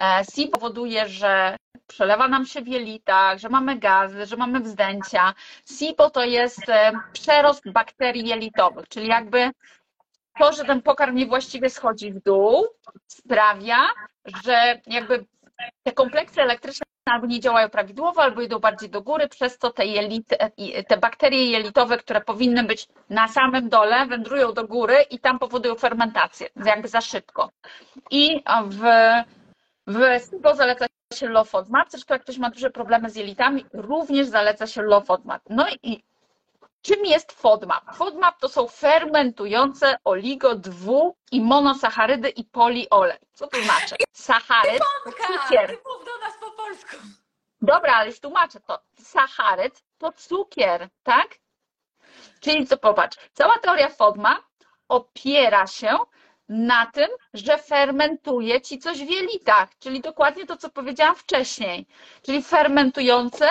E, 0.00 0.24
SIBO 0.34 0.52
powoduje, 0.52 1.08
że 1.08 1.56
przelewa 1.86 2.28
nam 2.28 2.46
się 2.46 2.62
w 2.62 2.68
jelitach, 2.68 3.38
że 3.38 3.48
mamy 3.48 3.78
gazy, 3.78 4.26
że 4.26 4.36
mamy 4.36 4.60
wzdęcia. 4.60 5.34
SIBO 5.78 6.10
to 6.10 6.24
jest 6.24 6.68
e, 6.68 6.92
przerost 7.12 7.72
bakterii 7.72 8.28
jelitowych, 8.28 8.88
czyli 8.88 9.08
jakby 9.08 9.50
to, 10.38 10.52
że 10.52 10.64
ten 10.64 10.82
pokarm 10.82 11.16
niewłaściwie 11.16 11.70
schodzi 11.70 12.12
w 12.12 12.22
dół, 12.22 12.66
sprawia, 13.06 13.76
że 14.44 14.80
jakby 14.86 15.26
te 15.82 15.92
kompleksy 15.92 16.42
elektryczne 16.42 16.86
albo 17.12 17.26
nie 17.26 17.40
działają 17.40 17.68
prawidłowo, 17.68 18.22
albo 18.22 18.40
idą 18.40 18.58
bardziej 18.58 18.90
do 18.90 19.02
góry, 19.02 19.28
przez 19.28 19.58
co 19.58 19.70
te, 19.70 19.86
jelity, 19.86 20.36
te 20.88 20.96
bakterie 20.96 21.50
jelitowe, 21.50 21.98
które 21.98 22.20
powinny 22.20 22.64
być 22.64 22.88
na 23.10 23.28
samym 23.28 23.68
dole, 23.68 24.06
wędrują 24.06 24.52
do 24.52 24.66
góry 24.66 24.96
i 25.10 25.18
tam 25.18 25.38
powodują 25.38 25.74
fermentację, 25.74 26.48
jakby 26.64 26.88
za 26.88 27.00
szybko. 27.00 27.50
I 28.10 28.42
w, 28.66 28.82
w 29.86 30.00
SIBO 30.30 30.54
zaleca 30.54 30.86
się 31.14 31.28
lofodmat, 31.28 31.90
zresztą 31.90 32.14
jak 32.14 32.22
ktoś 32.22 32.38
ma 32.38 32.50
duże 32.50 32.70
problemy 32.70 33.10
z 33.10 33.16
jelitami, 33.16 33.64
również 33.72 34.26
zaleca 34.26 34.66
się 34.66 34.82
lofodmat. 34.82 35.42
No 35.50 35.66
i 35.82 36.02
Czym 36.82 37.04
jest 37.04 37.32
FODMAP? 37.32 37.96
FODMAP 37.96 38.40
to 38.40 38.48
są 38.48 38.68
fermentujące 38.68 39.96
oligo, 40.04 40.54
dwu 40.54 41.16
i 41.32 41.40
monosacharydy 41.40 42.28
i 42.28 42.44
poliolej. 42.44 43.18
Co 43.32 43.46
to 43.46 43.62
znaczy? 43.62 43.96
Sacharyd, 44.12 44.82
cukier. 45.04 45.70
Typów 45.70 46.04
do 46.04 46.26
nas 46.26 46.37
po 46.37 46.37
polsku. 46.68 46.96
Dobra, 47.62 47.94
ale 47.96 48.06
już 48.06 48.20
tłumaczę 48.20 48.60
to. 48.60 48.78
Sacharyd 49.02 49.82
to 49.98 50.12
cukier, 50.12 50.88
tak? 51.02 51.28
Czyli 52.40 52.66
co 52.66 52.76
popatrz, 52.76 53.18
cała 53.32 53.58
teoria 53.62 53.88
FODMAP 53.88 54.42
opiera 54.88 55.66
się 55.66 55.98
na 56.48 56.86
tym, 56.86 57.08
że 57.34 57.58
fermentuje 57.58 58.60
ci 58.60 58.78
coś 58.78 58.98
w 58.98 59.10
jelitach, 59.10 59.68
czyli 59.78 60.00
dokładnie 60.00 60.46
to, 60.46 60.56
co 60.56 60.70
powiedziałam 60.70 61.14
wcześniej. 61.16 61.86
Czyli 62.22 62.42
fermentujące 62.42 63.50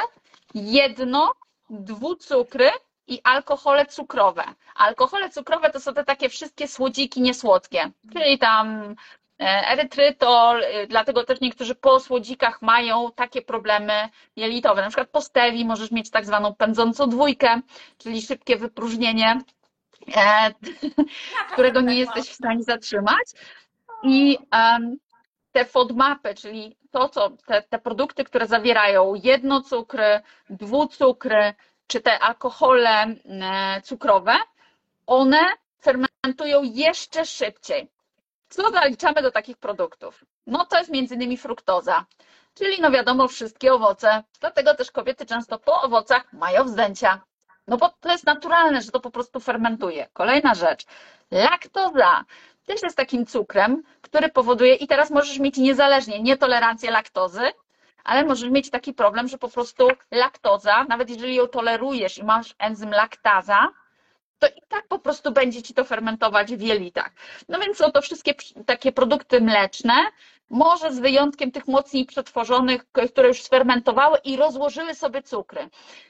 jedno, 0.54 1.34
dwucukry 1.70 2.72
i 3.08 3.22
alkohole 3.24 3.86
cukrowe. 3.86 4.44
Alkohole 4.76 5.30
cukrowe 5.30 5.70
to 5.70 5.80
są 5.80 5.94
te 5.94 6.04
takie 6.04 6.30
wszystkie 6.30 6.68
słodziki 6.68 7.22
niesłodkie, 7.22 7.92
czyli 8.14 8.40
tam 8.40 8.96
erytrytol, 9.40 10.64
y, 10.64 10.88
dlatego 10.88 11.24
też 11.24 11.42
niektórzy 11.42 11.76
po 11.76 12.00
słodzikach 12.00 12.62
mają 12.62 13.12
takie 13.16 13.42
problemy 13.42 14.10
jelitowe. 14.36 14.82
Na 14.82 14.88
przykład 14.88 15.10
po 15.10 15.22
stevii 15.22 15.66
możesz 15.66 15.92
mieć 15.92 16.10
tak 16.10 16.26
zwaną 16.26 16.56
pędzącą 16.56 17.10
dwójkę, 17.10 17.62
czyli 17.98 18.22
szybkie 18.22 18.58
wypróżnienie, 18.58 19.42
e, 20.16 20.52
którego 21.54 21.82
nie 21.82 21.96
jesteś 21.96 22.26
w 22.30 22.34
stanie 22.34 22.64
zatrzymać. 22.64 23.28
I 24.04 24.38
te 25.52 25.66
FODMAPy, 25.66 26.36
czyli 26.36 26.78
to, 26.92 27.10
co 27.10 27.30
te, 27.30 27.62
te 27.62 27.80
produkty, 27.80 28.24
które 28.24 28.48
zawierają 28.48 29.14
jednocukry, 29.24 30.22
dwucukry, 30.50 31.54
czy 31.88 32.02
te 32.02 32.20
alkohole 32.20 33.02
e, 33.26 33.82
cukrowe, 33.84 34.36
one 35.08 35.40
fermentują 35.82 36.64
jeszcze 36.64 37.26
szybciej. 37.26 37.97
Co 38.50 38.72
zaliczamy 38.72 39.22
do 39.22 39.32
takich 39.32 39.58
produktów? 39.58 40.24
No 40.48 40.66
to 40.66 40.78
jest 40.78 40.90
innymi 40.90 41.38
fruktoza, 41.38 42.06
czyli 42.54 42.82
no 42.82 42.92
wiadomo 42.92 43.28
wszystkie 43.28 43.74
owoce. 43.74 44.24
Dlatego 44.40 44.76
też 44.76 44.92
kobiety 44.92 45.26
często 45.26 45.60
po 45.60 45.82
owocach 45.82 46.34
mają 46.34 46.64
wzdęcia. 46.64 47.22
No 47.68 47.78
bo 47.78 47.90
to 48.00 48.12
jest 48.12 48.26
naturalne, 48.26 48.82
że 48.82 48.92
to 48.92 49.00
po 49.00 49.12
prostu 49.12 49.40
fermentuje. 49.40 50.08
Kolejna 50.14 50.56
rzecz. 50.56 50.86
Laktoza 51.32 52.24
też 52.66 52.84
jest 52.84 52.98
takim 52.98 53.26
cukrem, 53.26 53.84
który 54.02 54.30
powoduje, 54.30 54.76
i 54.76 54.88
teraz 54.88 55.12
możesz 55.12 55.40
mieć 55.40 55.58
niezależnie 55.58 56.22
nietolerancję 56.24 56.92
laktozy, 56.92 57.52
ale 58.04 58.26
możesz 58.26 58.50
mieć 58.50 58.70
taki 58.70 58.94
problem, 58.94 59.28
że 59.28 59.38
po 59.38 59.50
prostu 59.50 59.88
laktoza, 60.12 60.84
nawet 60.84 61.10
jeżeli 61.10 61.36
ją 61.36 61.48
tolerujesz 61.48 62.18
i 62.18 62.24
masz 62.24 62.56
enzym 62.60 62.92
laktaza, 62.92 63.68
to 64.40 64.48
i 64.48 64.62
tak 64.68 64.88
po 64.88 65.00
prostu 65.00 65.32
będzie 65.32 65.64
ci 65.64 65.74
to 65.74 65.84
fermentować 65.84 66.56
w 66.56 66.62
jelitach. 66.62 67.12
No 67.50 67.60
więc 67.60 67.78
są 67.78 67.92
to 67.92 68.02
wszystkie 68.02 68.34
takie 68.66 68.92
produkty 68.92 69.42
mleczne, 69.42 69.94
może 70.50 70.94
z 70.94 71.00
wyjątkiem 71.00 71.52
tych 71.52 71.68
mocniej 71.68 72.06
przetworzonych, 72.06 72.86
które 73.12 73.28
już 73.28 73.44
sfermentowały 73.44 74.18
i 74.24 74.38
rozłożyły 74.38 74.96
sobie 74.96 75.24
cukry. 75.24 75.70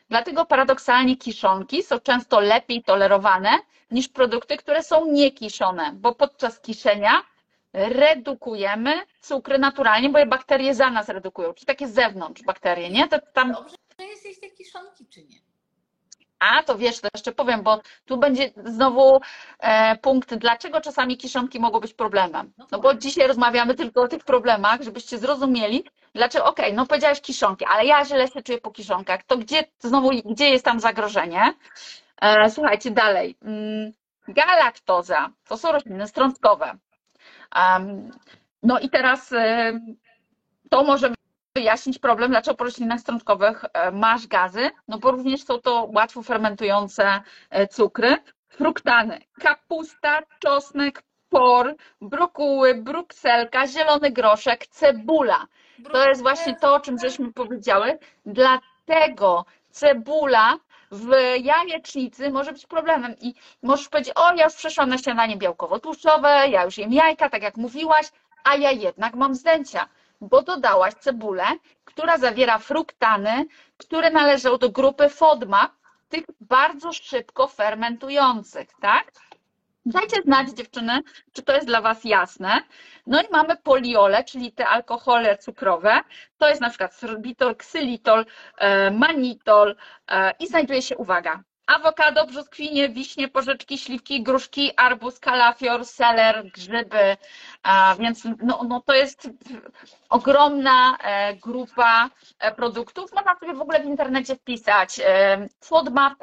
Dlatego 0.10 0.46
paradoksalnie 0.46 1.18
kiszonki 1.18 1.84
są 1.84 2.00
często 2.00 2.40
lepiej 2.40 2.84
tolerowane 2.84 3.50
niż 3.92 4.08
produkty, 4.08 4.58
które 4.58 4.84
są 4.84 5.06
niekiszone, 5.06 5.92
bo 5.94 6.16
podczas 6.16 6.60
kiszenia 6.60 7.22
redukujemy 7.74 8.94
cukry 9.22 9.60
naturalnie, 9.60 10.10
bo 10.10 10.20
je 10.20 10.26
bakterie 10.26 10.76
za 10.76 10.90
nas 10.90 11.10
redukują, 11.10 11.54
czyli 11.54 11.66
takie 11.66 11.88
z 11.88 11.94
zewnątrz 11.94 12.44
bakterie, 12.44 12.90
nie? 12.90 13.08
To 13.08 13.20
tam... 13.34 13.52
Dobrze, 13.52 13.76
że 14.00 14.06
jest 14.06 14.26
jeść 14.26 14.40
te 14.40 14.50
kiszonki, 14.50 15.06
czy 15.06 15.24
nie? 15.24 15.47
A, 16.40 16.64
to 16.64 16.78
wiesz, 16.78 17.02
to 17.02 17.08
jeszcze 17.14 17.32
powiem, 17.32 17.62
bo 17.64 17.82
tu 18.06 18.18
będzie 18.18 18.52
znowu 18.66 19.20
e, 19.60 19.98
punkt, 19.98 20.36
dlaczego 20.36 20.82
czasami 20.82 21.18
kiszonki 21.18 21.60
mogą 21.60 21.80
być 21.80 21.94
problemem. 21.94 22.54
No, 22.58 22.68
no 22.72 22.80
bo 22.80 22.94
dzisiaj 22.94 23.28
rozmawiamy 23.28 23.76
tylko 23.76 24.02
o 24.02 24.08
tych 24.08 24.24
problemach, 24.24 24.82
żebyście 24.82 25.18
zrozumieli, 25.18 25.84
dlaczego, 26.14 26.46
okej, 26.46 26.66
okay, 26.66 26.76
no 26.76 26.86
powiedziałeś 26.86 27.22
kiszonki, 27.22 27.66
ale 27.66 27.86
ja 27.86 28.06
źle 28.06 28.28
się 28.28 28.42
czuję 28.44 28.58
po 28.62 28.72
kiszonkach, 28.72 29.24
to 29.24 29.38
gdzie, 29.38 29.64
znowu, 29.80 30.10
gdzie 30.26 30.50
jest 30.50 30.66
tam 30.66 30.80
zagrożenie? 30.80 31.54
E, 32.22 32.50
słuchajcie, 32.50 32.92
dalej. 32.92 33.38
Mm, 33.42 33.92
galaktoza, 34.28 35.30
to 35.48 35.58
są 35.58 35.72
rośliny 35.72 36.08
strączkowe. 36.08 36.78
No 38.64 38.80
i 38.80 38.90
teraz 38.90 39.34
to 40.70 40.84
może 40.84 41.17
wyjaśnić 41.58 42.00
problem, 42.00 42.32
dlaczego 42.32 42.58
po 42.58 42.64
roślinach 42.64 43.00
strączkowych 43.00 43.66
e, 43.74 43.92
masz 43.92 44.28
gazy, 44.28 44.70
no 44.88 44.98
bo 44.98 45.12
również 45.12 45.44
są 45.44 45.60
to 45.60 45.90
łatwo 45.96 46.24
fermentujące 46.24 47.22
e, 47.50 47.68
cukry. 47.68 48.18
Fruktany, 48.50 49.22
kapusta, 49.42 50.20
czosnek, 50.40 51.04
por, 51.30 51.76
brokuły, 52.02 52.76
brukselka, 52.76 53.68
zielony 53.68 54.12
groszek, 54.12 54.68
cebula. 54.68 55.48
To 55.92 56.10
jest 56.10 56.22
właśnie 56.22 56.56
to, 56.56 56.76
o 56.76 56.80
czym 56.80 57.00
żeśmy 57.00 57.34
powiedziały. 57.34 58.00
Dlatego 58.26 59.46
cebula 59.72 60.58
w 60.92 61.10
jajecznicy 61.42 62.32
może 62.32 62.52
być 62.52 62.66
problemem 62.66 63.16
i 63.22 63.34
możesz 63.64 63.90
powiedzieć, 63.90 64.14
o 64.16 64.34
ja 64.34 64.44
już 64.44 64.56
przeszłam 64.56 64.90
na 64.90 64.98
śniadanie 64.98 65.38
białkowo-tłuszczowe, 65.38 66.48
ja 66.50 66.64
już 66.64 66.78
jem 66.78 66.94
jajka, 66.94 67.30
tak 67.30 67.44
jak 67.44 67.58
mówiłaś, 67.58 68.06
a 68.44 68.56
ja 68.56 68.72
jednak 68.72 69.16
mam 69.16 69.36
zdjęcia, 69.36 69.88
bo 70.22 70.42
dodałaś 70.42 70.94
cebulę, 70.94 71.46
która 71.86 72.18
zawiera 72.18 72.58
fruktany, 72.58 73.46
które 73.78 74.10
należą 74.10 74.58
do 74.58 74.70
grupy 74.70 75.10
FODMAP, 75.10 75.72
tych 76.10 76.26
bardzo 76.42 76.94
szybko 76.94 77.48
fermentujących, 77.48 78.68
tak? 78.82 79.12
Dajcie 79.86 80.22
znać 80.22 80.50
dziewczyny, 80.50 81.00
czy 81.34 81.44
to 81.44 81.56
jest 81.56 81.68
dla 81.68 81.82
Was 81.82 82.04
jasne. 82.04 82.62
No 83.08 83.22
i 83.22 83.26
mamy 83.32 83.58
poliole, 83.58 84.24
czyli 84.24 84.52
te 84.52 84.68
alkohole 84.68 85.38
cukrowe. 85.38 86.02
To 86.38 86.50
jest 86.50 86.62
na 86.62 86.70
przykład 86.70 86.96
sorbitol, 86.96 87.56
ksylitol, 87.56 88.26
e, 88.58 88.92
manitol 88.92 89.76
e, 90.08 90.32
i 90.40 90.48
znajduje 90.48 90.82
się, 90.82 90.98
uwaga, 90.98 91.44
awokado, 91.68 92.26
brzoskwinie, 92.26 92.90
wiśnie, 92.90 93.28
porzeczki, 93.28 93.78
śliwki, 93.78 94.24
gruszki, 94.24 94.72
arbuz, 94.78 95.20
kalafior, 95.20 95.86
seler, 95.86 96.52
grzyby, 96.52 97.18
więc 98.00 98.24
no, 98.44 98.62
no 98.68 98.82
to 98.82 98.94
jest 98.94 99.30
ogromna 100.10 100.98
e, 100.98 101.36
grupa 101.36 102.10
e, 102.40 102.52
produktów. 102.52 103.12
Można 103.14 103.36
sobie 103.40 103.54
w 103.54 103.62
ogóle 103.62 103.80
w 103.80 103.86
internecie 103.86 104.36
wpisać 104.36 105.00
e, 105.00 105.48
FODMAP 105.62 106.14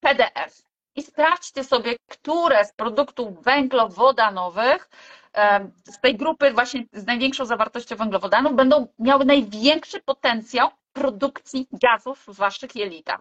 PDF 0.00 0.62
i 0.96 1.02
sprawdźcie 1.02 1.64
sobie, 1.64 1.96
które 2.08 2.64
z 2.64 2.72
produktów 2.72 3.44
węglowodanowych 3.44 4.88
z 5.84 6.00
tej 6.00 6.16
grupy 6.16 6.52
właśnie 6.52 6.84
z 6.92 7.06
największą 7.06 7.44
zawartością 7.44 7.96
węglowodanów 7.96 8.54
będą 8.54 8.86
miały 8.98 9.24
największy 9.24 10.00
potencjał 10.00 10.68
produkcji 10.92 11.68
gazów 11.72 12.18
w 12.26 12.34
waszych 12.36 12.76
jelitach. 12.76 13.20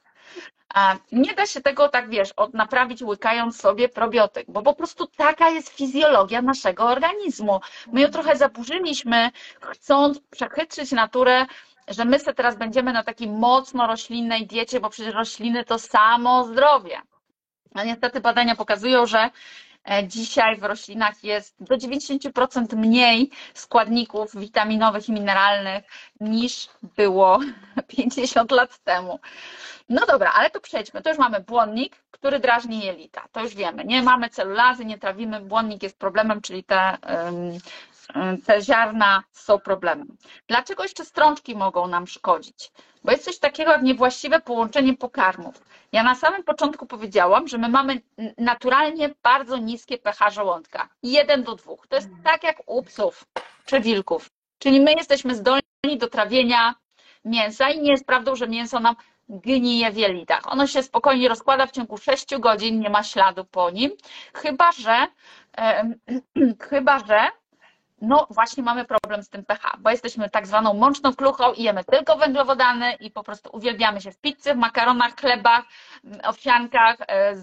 Nie 1.11 1.33
da 1.33 1.45
się 1.45 1.61
tego 1.61 1.89
tak, 1.89 2.09
wiesz, 2.09 2.33
naprawić 2.53 3.01
łykając 3.01 3.61
sobie 3.61 3.89
probiotyk, 3.89 4.45
bo 4.49 4.61
po 4.61 4.73
prostu 4.73 5.07
taka 5.07 5.49
jest 5.49 5.69
fizjologia 5.69 6.41
naszego 6.41 6.83
organizmu. 6.85 7.59
My 7.93 8.01
ją 8.01 8.07
trochę 8.09 8.35
zaburzyliśmy, 8.35 9.29
chcąc 9.61 10.19
przechytrzyć 10.19 10.91
naturę, 10.91 11.45
że 11.87 12.05
my 12.05 12.19
sobie 12.19 12.33
teraz 12.33 12.57
będziemy 12.57 12.93
na 12.93 13.03
takiej 13.03 13.29
mocno 13.29 13.87
roślinnej 13.87 14.47
diecie, 14.47 14.79
bo 14.79 14.89
przecież 14.89 15.13
rośliny 15.13 15.63
to 15.65 15.79
samo 15.79 16.43
zdrowie. 16.43 17.01
A 17.75 17.83
niestety 17.83 18.21
badania 18.21 18.55
pokazują, 18.55 19.05
że 19.05 19.29
dzisiaj 20.07 20.57
w 20.57 20.63
roślinach 20.63 21.23
jest 21.23 21.55
do 21.59 21.75
90% 21.75 22.75
mniej 22.75 23.29
składników 23.53 24.35
witaminowych 24.35 25.09
i 25.09 25.11
mineralnych 25.11 25.83
niż 26.19 26.69
było 26.95 27.39
50 27.97 28.51
lat 28.51 28.79
temu. 28.79 29.19
No 29.89 30.05
dobra, 30.05 30.31
ale 30.35 30.49
to 30.49 30.61
przejdźmy. 30.61 31.01
To 31.01 31.09
już 31.09 31.17
mamy 31.19 31.39
błonnik, 31.39 31.95
który 32.11 32.39
drażni 32.39 32.85
jelita. 32.85 33.25
To 33.31 33.41
już 33.41 33.55
wiemy. 33.55 33.85
Nie 33.85 34.01
mamy 34.03 34.29
celulazy, 34.29 34.85
nie 34.85 34.97
trawimy. 34.97 35.41
Błonnik 35.41 35.83
jest 35.83 35.99
problemem, 35.99 36.41
czyli 36.41 36.63
te, 36.63 36.97
te 38.45 38.61
ziarna 38.61 39.23
są 39.31 39.59
problemem. 39.59 40.17
Dlaczego 40.47 40.83
jeszcze 40.83 41.05
strączki 41.05 41.55
mogą 41.55 41.87
nam 41.87 42.07
szkodzić? 42.07 42.71
Bo 43.03 43.11
jest 43.11 43.25
coś 43.25 43.39
takiego 43.39 43.71
jak 43.71 43.81
niewłaściwe 43.81 44.41
połączenie 44.41 44.97
pokarmów. 44.97 45.61
Ja 45.91 46.03
na 46.03 46.15
samym 46.15 46.43
początku 46.43 46.85
powiedziałam, 46.85 47.47
że 47.47 47.57
my 47.57 47.69
mamy 47.69 48.01
naturalnie 48.37 49.09
bardzo 49.23 49.57
niskie 49.57 49.97
pH 49.97 50.29
żołądka. 50.29 50.89
1 51.03 51.43
do 51.43 51.55
2. 51.55 51.73
To 51.89 51.95
jest 51.95 52.09
tak 52.23 52.43
jak 52.43 52.57
u 52.65 52.83
psów 52.83 53.25
czy 53.65 53.79
wilków. 53.79 54.29
Czyli 54.59 54.79
my 54.79 54.93
jesteśmy 54.93 55.35
zdolni 55.35 55.97
do 55.97 56.07
trawienia 56.07 56.75
mięsa 57.25 57.69
i 57.69 57.81
nie 57.81 57.91
jest 57.91 58.05
prawdą, 58.05 58.35
że 58.35 58.47
mięso 58.47 58.79
nam 58.79 58.95
gnije 59.29 59.91
w 59.91 59.97
jelitach. 59.97 60.51
Ono 60.51 60.67
się 60.67 60.83
spokojnie 60.83 61.29
rozkłada 61.29 61.65
w 61.65 61.71
ciągu 61.71 61.97
6 61.97 62.37
godzin, 62.39 62.79
nie 62.79 62.89
ma 62.89 63.03
śladu 63.03 63.45
po 63.45 63.69
nim, 63.69 63.91
chyba 64.33 64.71
że, 64.71 65.07
e, 65.57 65.93
chyba 66.69 66.99
że 66.99 67.19
no 68.01 68.27
właśnie 68.29 68.63
mamy 68.63 68.85
problem 68.85 69.23
z 69.23 69.29
tym 69.29 69.45
pH, 69.45 69.77
bo 69.79 69.89
jesteśmy 69.89 70.29
tak 70.29 70.47
zwaną 70.47 70.73
mączną 70.73 71.13
kluchą 71.13 71.53
i 71.53 71.63
jemy 71.63 71.83
tylko 71.83 72.17
węglowodany 72.17 72.93
i 72.93 73.11
po 73.11 73.23
prostu 73.23 73.49
uwielbiamy 73.53 74.01
się 74.01 74.11
w 74.11 74.17
pizzy, 74.17 74.53
w 74.53 74.57
makaronach, 74.57 75.15
chlebach, 75.15 75.63
owsiankach 76.23 76.95
e, 77.01 77.35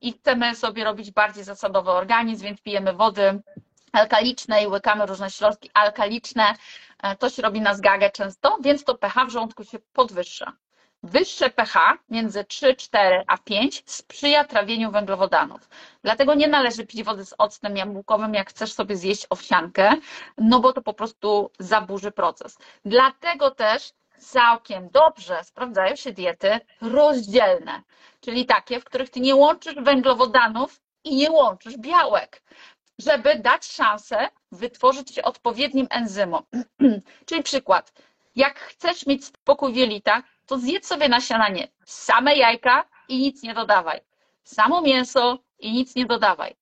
i 0.00 0.12
chcemy 0.12 0.54
sobie 0.54 0.84
robić 0.84 1.10
bardziej 1.10 1.44
zasadowy 1.44 1.90
organizm, 1.90 2.44
więc 2.44 2.60
pijemy 2.60 2.92
wody 2.92 3.42
alkaliczne 3.92 4.62
i 4.62 4.66
łykamy 4.66 5.06
różne 5.06 5.30
środki 5.30 5.70
alkaliczne. 5.74 6.54
E, 7.02 7.16
to 7.16 7.30
się 7.30 7.42
robi 7.42 7.60
na 7.60 7.74
zgagę 7.74 8.10
często, 8.10 8.58
więc 8.60 8.84
to 8.84 8.94
pH 8.94 9.26
w 9.26 9.30
żołądku 9.30 9.64
się 9.64 9.78
podwyższa. 9.92 10.52
Wyższe 11.04 11.50
pH 11.50 11.98
między 12.08 12.44
3, 12.44 12.74
4 12.74 13.24
a 13.26 13.38
5 13.38 13.82
sprzyja 13.86 14.44
trawieniu 14.44 14.90
węglowodanów. 14.90 15.68
Dlatego 16.02 16.34
nie 16.34 16.48
należy 16.48 16.86
pić 16.86 17.02
wody 17.02 17.24
z 17.24 17.34
octem 17.38 17.76
jabłkowym, 17.76 18.34
jak 18.34 18.50
chcesz 18.50 18.72
sobie 18.72 18.96
zjeść 18.96 19.26
owsiankę, 19.30 19.92
no 20.38 20.60
bo 20.60 20.72
to 20.72 20.82
po 20.82 20.94
prostu 20.94 21.50
zaburzy 21.58 22.10
proces. 22.10 22.58
Dlatego 22.84 23.50
też 23.50 23.92
całkiem 24.18 24.88
dobrze 24.90 25.44
sprawdzają 25.44 25.96
się 25.96 26.12
diety 26.12 26.60
rozdzielne, 26.80 27.82
czyli 28.20 28.46
takie, 28.46 28.80
w 28.80 28.84
których 28.84 29.10
ty 29.10 29.20
nie 29.20 29.34
łączysz 29.34 29.74
węglowodanów 29.74 30.80
i 31.04 31.16
nie 31.16 31.30
łączysz 31.30 31.76
białek, 31.76 32.42
żeby 32.98 33.38
dać 33.38 33.66
szansę 33.66 34.28
wytworzyć 34.52 35.14
się 35.14 35.22
odpowiednim 35.22 35.86
enzymom. 35.90 36.42
czyli 37.26 37.42
przykład, 37.42 37.92
jak 38.36 38.58
chcesz 38.58 39.06
mieć 39.06 39.24
spokój 39.24 39.72
w 39.72 39.76
jelitach, 39.76 40.33
to 40.46 40.58
zjedz 40.58 40.86
sobie 40.86 41.08
na 41.08 41.20
śniadanie 41.20 41.68
same 41.84 42.36
jajka 42.36 42.84
i 43.08 43.18
nic 43.18 43.42
nie 43.42 43.54
dodawaj. 43.54 44.00
Samo 44.44 44.80
mięso 44.80 45.38
i 45.58 45.72
nic 45.72 45.94
nie 45.94 46.06
dodawaj. 46.06 46.56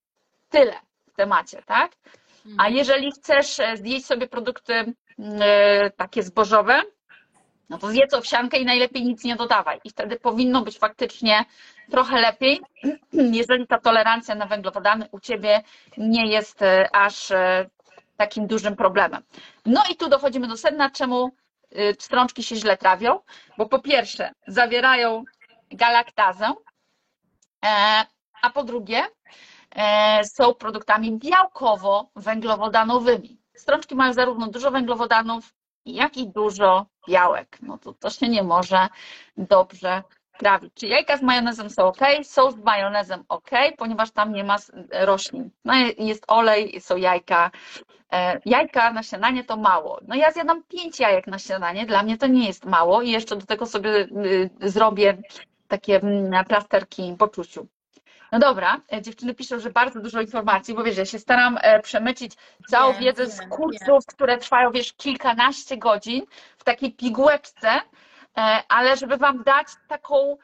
Tyle 0.49 0.75
w 1.13 1.17
temacie, 1.17 1.63
tak? 1.67 1.93
A 2.45 2.49
mhm. 2.49 2.75
jeżeli 2.75 3.13
chcesz 3.13 3.61
e, 3.61 3.77
zjeść 3.77 4.07
sobie 4.07 4.29
produkty 4.29 4.95
e, 5.19 5.91
takie 5.91 6.23
zbożowe, 6.23 6.83
no 7.69 7.79
to 7.79 7.89
zjedz 7.89 8.15
owsiankę 8.15 8.59
i 8.59 8.65
najlepiej 8.65 9.05
nic 9.05 9.25
nie 9.25 9.37
dodawaj. 9.37 9.81
I 9.85 9.91
wtedy 9.91 10.17
powinno 10.17 10.63
być 10.63 10.79
faktycznie 10.79 11.45
trochę 11.91 12.21
lepiej, 12.21 12.61
jeżeli 13.41 13.67
ta 13.67 13.79
tolerancja 13.79 14.35
na 14.35 14.47
węglowodany 14.47 15.09
u 15.13 15.21
Ciebie 15.21 15.63
nie 15.97 16.27
jest 16.27 16.63
e, 16.63 16.97
aż 16.97 17.33
takim 18.17 18.47
dużym 18.47 18.77
problemem. 18.77 19.23
No 19.67 19.83
i 19.93 19.97
tu 19.97 20.09
dochodzimy 20.09 20.49
do 20.49 20.57
sedna, 20.57 20.91
czemu 20.91 21.31
strączki 21.99 22.43
się 22.43 22.57
źle 22.57 22.77
trawią, 22.77 23.21
bo 23.59 23.69
po 23.69 23.79
pierwsze 23.79 24.33
zawierają 24.47 25.25
galaktazę, 25.71 26.53
e, 27.65 28.05
a 28.43 28.51
po 28.51 28.65
drugie 28.65 29.03
e, 29.77 30.25
są 30.25 30.55
produktami 30.55 31.19
białkowo-węglowodanowymi. 31.19 33.39
Strączki 33.55 33.95
mają 33.95 34.13
zarówno 34.13 34.47
dużo 34.47 34.71
węglowodanów, 34.71 35.55
jak 35.85 36.17
i 36.17 36.29
dużo 36.29 36.87
białek. 37.09 37.59
No 37.63 37.79
to, 37.79 37.95
to 37.95 38.11
się 38.11 38.29
nie 38.29 38.43
może 38.43 38.89
dobrze 39.37 40.03
trawić. 40.39 40.75
Czy 40.75 40.87
jajka 40.87 41.17
z 41.17 41.23
majonezem 41.23 41.71
są 41.71 41.87
ok? 41.87 42.01
Są 42.23 42.51
z 42.51 42.57
majonezem 42.57 43.25
ok, 43.29 43.51
ponieważ 43.79 44.11
tam 44.11 44.33
nie 44.33 44.45
ma 44.45 44.57
roślin. 44.91 45.51
No 45.65 45.73
jest 45.99 46.25
olej, 46.29 46.81
są 46.81 46.97
jajka. 46.97 47.51
E, 48.13 48.41
jajka 48.45 48.93
na 48.93 49.03
śniadanie 49.03 49.45
to 49.45 49.57
mało. 49.57 50.01
No 50.09 50.15
ja 50.15 50.31
zjadam 50.31 50.63
pięć 50.63 51.01
jajek 51.01 51.27
na 51.27 51.39
śniadanie, 51.39 51.87
dla 51.87 52.03
mnie 52.03 52.19
to 52.19 52.27
nie 52.27 52.47
jest 52.47 52.65
mało 52.65 53.03
i 53.03 53.11
jeszcze 53.11 53.37
do 53.37 53.47
tego 53.47 53.67
sobie 53.67 53.91
y, 53.91 54.51
zrobię 54.61 55.19
takie 55.69 55.97
mm, 55.97 56.45
plasterki 56.45 57.17
po 57.19 57.29
czuciu. 57.29 57.67
No 58.33 58.39
dobra, 58.39 58.81
e, 58.93 59.03
dziewczyny 59.03 59.35
piszą, 59.35 59.61
że 59.61 59.71
bardzo 59.71 60.01
dużo 60.01 60.21
informacji, 60.21 60.75
bo 60.75 60.83
wiesz, 60.83 60.97
ja 60.97 61.05
się 61.05 61.19
staram 61.19 61.59
e, 61.63 61.81
przemycić 61.81 62.33
całą 62.69 62.95
wiedzę 62.95 63.27
z 63.27 63.41
kursów, 63.41 64.07
które 64.07 64.39
trwają, 64.39 64.71
wiesz, 64.71 64.93
kilkanaście 64.93 65.77
godzin 65.77 66.23
w 66.59 66.65
takiej 66.65 66.93
pigułeczce, 66.93 67.69
E, 67.69 67.81
ale 68.69 68.97
żeby 68.97 69.17
Wam 69.17 69.43
dać 69.43 69.67
taką, 69.89 70.37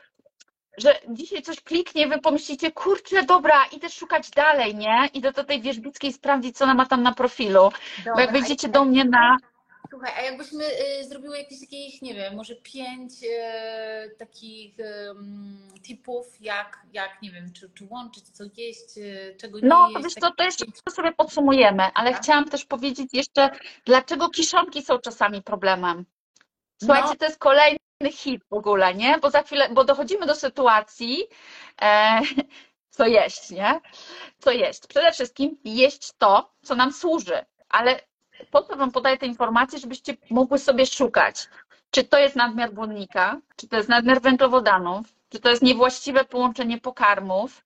że 0.78 0.94
dzisiaj 1.08 1.42
coś 1.42 1.60
kliknie, 1.60 2.08
Wy 2.08 2.18
pomyślicie, 2.18 2.72
kurczę, 2.72 3.22
dobra, 3.22 3.66
idę 3.72 3.90
szukać 3.90 4.30
dalej, 4.30 4.74
nie? 4.74 5.08
Idę 5.14 5.32
do 5.32 5.44
tej 5.44 5.60
Wierzbickiej 5.60 6.12
sprawdzić, 6.12 6.56
co 6.56 6.64
ona 6.64 6.74
ma 6.74 6.86
tam 6.86 7.02
na 7.02 7.14
profilu. 7.14 7.70
Dobra, 7.98 8.14
Bo 8.14 8.20
jak 8.20 8.32
wejdziecie 8.32 8.68
do 8.68 8.84
mnie 8.84 9.04
na... 9.04 9.36
Słuchaj, 9.90 10.12
a 10.18 10.22
jakbyśmy 10.22 10.64
y, 10.64 11.04
zrobiły 11.04 11.38
jakieś 11.38 11.60
takich, 11.60 12.02
nie 12.02 12.14
wiem, 12.14 12.36
może 12.36 12.56
pięć 12.56 13.12
y, 13.22 14.16
takich 14.18 14.80
y, 14.80 14.84
typów, 15.88 16.26
jak, 16.40 16.78
jak, 16.92 17.22
nie 17.22 17.30
wiem, 17.30 17.52
czy, 17.52 17.70
czy 17.70 17.84
łączyć, 17.90 18.28
co 18.28 18.44
jeść, 18.56 18.98
y, 18.98 19.36
czego 19.40 19.60
nie 19.60 19.68
no, 19.68 19.82
jeść. 19.88 19.94
No, 19.94 20.02
wiesz 20.02 20.14
co, 20.14 20.30
to 20.30 20.44
jeszcze 20.44 20.64
pięć... 20.64 20.76
sobie 20.90 21.12
podsumujemy, 21.12 21.82
ale 21.94 22.12
tak? 22.12 22.22
chciałam 22.22 22.44
też 22.44 22.64
powiedzieć 22.64 23.08
jeszcze, 23.12 23.50
dlaczego 23.84 24.28
kiszonki 24.28 24.82
są 24.82 24.98
czasami 24.98 25.42
problemem. 25.42 26.04
Słuchajcie, 26.82 27.08
no. 27.08 27.16
to 27.16 27.24
jest 27.24 27.38
kolejny 27.38 27.77
hit 28.06 28.44
w 28.44 28.52
ogóle, 28.52 28.94
nie? 28.94 29.18
Bo 29.18 29.30
za 29.30 29.42
chwilę, 29.42 29.68
bo 29.72 29.84
dochodzimy 29.84 30.26
do 30.26 30.34
sytuacji, 30.34 31.26
e, 31.82 32.20
co 32.90 33.06
jeść, 33.06 33.50
nie? 33.50 33.80
Co 34.38 34.50
jeść? 34.50 34.86
Przede 34.86 35.12
wszystkim 35.12 35.58
jeść 35.64 36.12
to, 36.18 36.52
co 36.62 36.74
nam 36.74 36.92
służy, 36.92 37.44
ale 37.68 38.00
po 38.50 38.62
co 38.62 38.76
Wam 38.76 38.90
podaję 38.92 39.18
te 39.18 39.26
informacje, 39.26 39.78
żebyście 39.78 40.16
mogły 40.30 40.58
sobie 40.58 40.86
szukać, 40.86 41.48
czy 41.90 42.04
to 42.04 42.18
jest 42.18 42.36
nadmiar 42.36 42.72
błonnika, 42.72 43.40
czy 43.56 43.68
to 43.68 43.76
jest 43.76 43.88
nadmiar 43.88 44.20
węglowodanów, 44.20 45.06
czy 45.28 45.40
to 45.40 45.48
jest 45.50 45.62
niewłaściwe 45.62 46.24
połączenie 46.24 46.80
pokarmów, 46.80 47.64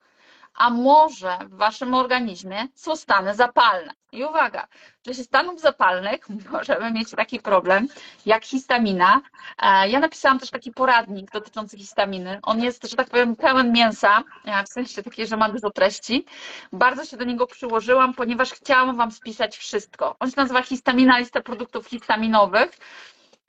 a 0.55 0.71
może 0.71 1.39
w 1.51 1.57
waszym 1.57 1.95
organizmie 1.95 2.69
są 2.75 2.97
stany 2.97 3.35
zapalne. 3.35 3.93
I 4.13 4.25
uwaga, 4.25 4.67
w 5.01 5.03
czasie 5.03 5.25
stanów 5.25 5.61
zapalnych 5.61 6.29
możemy 6.53 6.91
mieć 6.93 7.11
taki 7.11 7.41
problem 7.41 7.89
jak 8.27 8.45
histamina. 8.45 9.21
E, 9.63 9.89
ja 9.89 10.01
napisałam 10.01 10.39
też 10.39 10.51
taki 10.51 10.73
poradnik 10.73 11.31
dotyczący 11.31 11.79
histaminy. 11.79 12.39
On 12.43 12.63
jest, 12.63 12.91
że 12.91 12.97
tak 12.97 13.11
powiem, 13.11 13.37
pełen 13.37 13.73
mięsa, 13.73 14.23
e, 14.45 14.65
w 14.65 14.69
sensie 14.69 15.03
takiej, 15.03 15.27
że 15.27 15.37
ma 15.37 15.49
dużo 15.49 15.71
treści. 15.71 16.25
Bardzo 16.73 17.05
się 17.05 17.17
do 17.17 17.25
niego 17.25 17.47
przyłożyłam, 17.47 18.15
ponieważ 18.15 18.53
chciałam 18.53 18.97
Wam 18.97 19.13
spisać 19.13 19.57
wszystko. 19.57 20.17
On 20.21 20.31
się 20.31 20.35
nazywa 20.37 20.63
Histamina, 20.63 21.19
lista 21.19 21.41
produktów 21.41 21.87
histaminowych. 21.87 22.71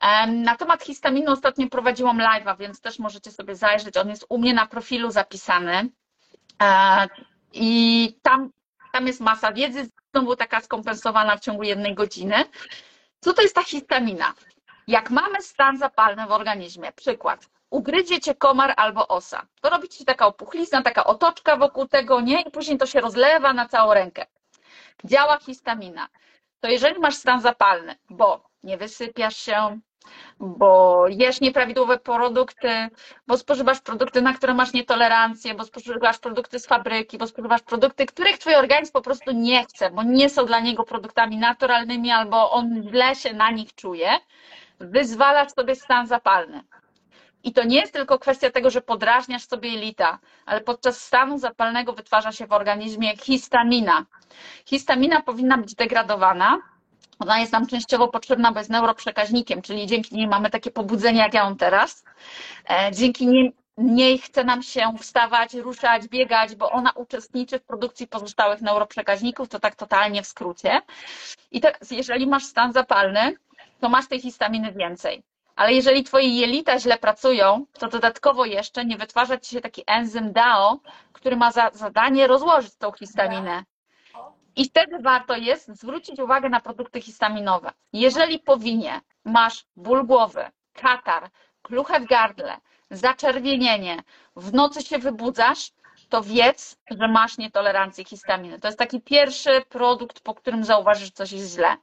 Em, 0.02 0.44
Na 0.44 0.58
temat 0.58 0.84
histaminu 0.84 1.32
ostatnio 1.32 1.70
prowadziłam 1.70 2.18
live'a, 2.18 2.58
więc 2.58 2.82
też 2.82 3.00
możecie 3.00 3.32
sobie 3.32 3.56
zajrzeć. 3.56 3.98
On 3.98 4.10
jest 4.10 4.26
u 4.30 4.38
mnie 4.38 4.54
na 4.54 4.68
profilu 4.68 5.12
zapisany. 5.12 5.90
I 7.54 8.16
tam, 8.22 8.50
tam 8.94 9.08
jest 9.08 9.20
masa 9.20 9.54
wiedzy, 9.54 9.90
znowu 10.14 10.36
taka 10.36 10.62
skompensowana 10.62 11.38
w 11.38 11.40
ciągu 11.40 11.64
jednej 11.64 11.96
godziny. 11.96 12.46
Co 13.20 13.34
to 13.34 13.42
jest 13.42 13.56
ta 13.56 13.64
histamina? 13.64 14.34
Jak 14.88 15.10
mamy 15.10 15.42
stan 15.42 15.78
zapalny 15.78 16.28
w 16.28 16.32
organizmie, 16.32 16.92
przykład, 16.92 17.50
ugryzie 17.70 18.20
cię 18.20 18.36
komar 18.36 18.74
albo 18.78 19.08
osa, 19.08 19.48
to 19.62 19.70
robi 19.70 19.90
ci 19.90 20.06
taka 20.06 20.28
opuchlizna, 20.28 20.82
taka 20.82 21.04
otoczka 21.04 21.58
wokół 21.58 21.88
tego, 21.88 22.22
nie? 22.22 22.42
I 22.42 22.52
później 22.52 22.78
to 22.78 22.86
się 22.86 23.02
rozlewa 23.02 23.54
na 23.54 23.68
całą 23.68 23.94
rękę. 23.94 24.26
Działa 25.04 25.38
histamina. 25.40 26.08
To 26.60 26.68
jeżeli 26.68 27.00
masz 27.00 27.16
stan 27.16 27.42
zapalny, 27.42 27.96
bo 28.10 28.50
nie 28.64 28.78
wysypiasz 28.78 29.38
się, 29.38 29.80
bo 30.40 31.06
jesz 31.08 31.42
nieprawidłowe 31.42 32.00
produkty, 32.00 32.70
bo 33.28 33.38
spożywasz 33.38 33.82
produkty, 33.82 34.22
na 34.22 34.34
które 34.34 34.54
masz 34.54 34.74
nietolerancję, 34.74 35.54
bo 35.56 35.64
spożywasz 35.64 36.20
produkty 36.20 36.60
z 36.60 36.68
fabryki, 36.68 37.18
bo 37.18 37.28
spożywasz 37.28 37.62
produkty, 37.62 38.06
których 38.06 38.38
twój 38.38 38.56
organizm 38.56 38.94
po 38.94 39.02
prostu 39.02 39.32
nie 39.32 39.66
chce, 39.66 39.92
bo 39.92 40.04
nie 40.04 40.30
są 40.30 40.46
dla 40.46 40.60
niego 40.60 40.84
produktami 40.84 41.38
naturalnymi, 41.38 42.12
albo 42.12 42.52
on 42.52 42.84
źle 42.90 43.16
się 43.16 43.34
na 43.34 43.52
nich 43.52 43.76
czuje, 43.76 44.10
wyzwalasz 44.80 45.52
sobie 45.52 45.76
stan 45.76 46.08
zapalny. 46.08 46.64
I 47.44 47.54
to 47.54 47.64
nie 47.64 47.80
jest 47.80 47.94
tylko 47.94 48.20
kwestia 48.20 48.52
tego, 48.52 48.70
że 48.70 48.82
podrażniasz 48.82 49.48
sobie 49.48 49.70
jelita, 49.70 50.20
ale 50.46 50.62
podczas 50.62 51.02
stanu 51.02 51.38
zapalnego 51.38 51.94
wytwarza 51.94 52.32
się 52.32 52.48
w 52.48 52.52
organizmie 52.52 53.18
histamina. 53.18 54.06
Histamina 54.66 55.22
powinna 55.22 55.58
być 55.58 55.76
degradowana. 55.76 56.73
Ona 57.20 57.40
jest 57.40 57.52
nam 57.52 57.68
częściowo 57.68 58.08
potrzebna, 58.08 58.52
bo 58.52 58.60
jest 58.60 58.70
neuroprzekaźnikiem, 58.70 59.62
czyli 59.62 59.88
dzięki 59.88 60.16
niej 60.16 60.28
mamy 60.28 60.50
takie 60.50 60.72
pobudzenie, 60.72 61.20
jak 61.20 61.34
ja 61.34 61.44
mam 61.44 61.58
teraz. 61.58 62.04
E, 62.70 62.92
Dzięki 62.94 63.28
niej, 63.28 63.54
niej 63.78 64.18
chce 64.18 64.44
nam 64.44 64.64
się 64.64 64.94
wstawać, 65.00 65.54
ruszać, 65.54 66.08
biegać, 66.08 66.56
bo 66.56 66.72
ona 66.72 66.92
uczestniczy 66.92 67.60
w 67.60 67.64
produkcji 67.64 68.08
pozostałych 68.08 68.62
neuroprzekaźników, 68.62 69.50
to 69.50 69.60
tak 69.60 69.76
totalnie 69.76 70.24
w 70.24 70.28
skrócie. 70.28 70.82
I 71.52 71.62
teraz, 71.62 71.92
jeżeli 71.92 72.28
masz 72.28 72.44
stan 72.46 72.74
zapalny, 72.74 73.36
to 73.80 73.90
masz 73.90 74.08
tej 74.08 74.20
histaminy 74.22 74.72
więcej. 74.72 75.24
Ale 75.56 75.74
jeżeli 75.74 76.04
twoje 76.04 76.28
jelita 76.28 76.80
źle 76.80 76.98
pracują, 76.98 77.66
to 77.80 77.88
dodatkowo 77.88 78.46
jeszcze 78.46 78.86
nie 78.86 78.98
wytwarza 78.98 79.38
ci 79.38 79.56
się 79.56 79.62
taki 79.62 79.84
enzym 79.88 80.34
DAO, 80.34 80.80
który 81.14 81.36
ma 81.36 81.52
za 81.52 81.70
zadanie 81.74 82.28
rozłożyć 82.28 82.76
tą 82.76 82.92
histaminę. 82.92 83.64
I 84.56 84.66
wtedy 84.70 85.00
warto 85.00 85.38
jest 85.38 85.68
zwrócić 85.68 86.20
uwagę 86.20 86.50
na 86.50 86.60
produkty 86.60 87.02
histaminowe. 87.02 87.72
Jeżeli 87.94 88.40
po 88.40 88.58
winie 88.58 89.02
masz 89.26 89.66
ból 89.76 90.06
głowy, 90.06 90.46
katar, 90.74 91.30
kluche 91.62 92.00
w 92.00 92.06
gardle, 92.06 92.58
zaczerwienienie, 92.92 94.04
w 94.36 94.54
nocy 94.54 94.82
się 94.82 94.98
wybudzasz, 94.98 95.72
to 96.10 96.22
wiedz, 96.22 96.78
że 96.92 97.08
masz 97.08 97.38
nietolerancję 97.38 98.06
histaminy. 98.06 98.60
To 98.60 98.68
jest 98.68 98.80
taki 98.80 99.02
pierwszy 99.02 99.62
produkt, 99.70 100.20
po 100.20 100.34
którym 100.34 100.64
zauważysz, 100.64 101.06
że 101.06 101.12
coś 101.12 101.32
jest 101.32 101.56
źle. 101.56 101.78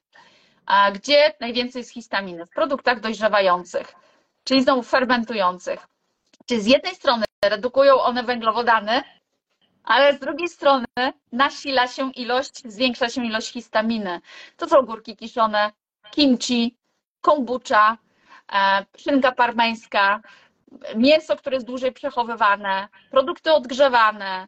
A 0.66 0.90
gdzie 0.90 1.34
najwięcej 1.40 1.80
jest 1.80 1.92
histaminy? 1.92 2.46
W 2.46 2.50
produktach 2.50 3.00
dojrzewających, 3.00 3.94
czyli 4.44 4.62
znowu 4.62 4.82
fermentujących. 4.82 5.86
Czyli 6.46 6.60
z 6.60 6.66
jednej 6.66 6.94
strony 6.94 7.24
redukują 7.44 8.00
one 8.00 8.22
węglowodany, 8.22 9.02
ale 9.84 10.16
z 10.16 10.18
drugiej 10.18 10.48
strony 10.48 10.86
nasila 11.32 11.88
się 11.88 12.10
ilość, 12.12 12.62
zwiększa 12.64 13.08
się 13.08 13.26
ilość 13.26 13.52
histaminy. 13.52 14.20
To 14.56 14.68
są 14.68 14.78
ogórki 14.78 15.16
kiszone, 15.16 15.72
kimchi, 16.10 16.76
kombucha, 17.20 17.98
e, 18.52 18.86
szynka 18.96 19.32
parmeńska, 19.32 20.20
mięso, 20.96 21.36
które 21.36 21.56
jest 21.56 21.66
dłużej 21.66 21.92
przechowywane, 21.92 22.88
produkty 23.10 23.52
odgrzewane, 23.52 24.46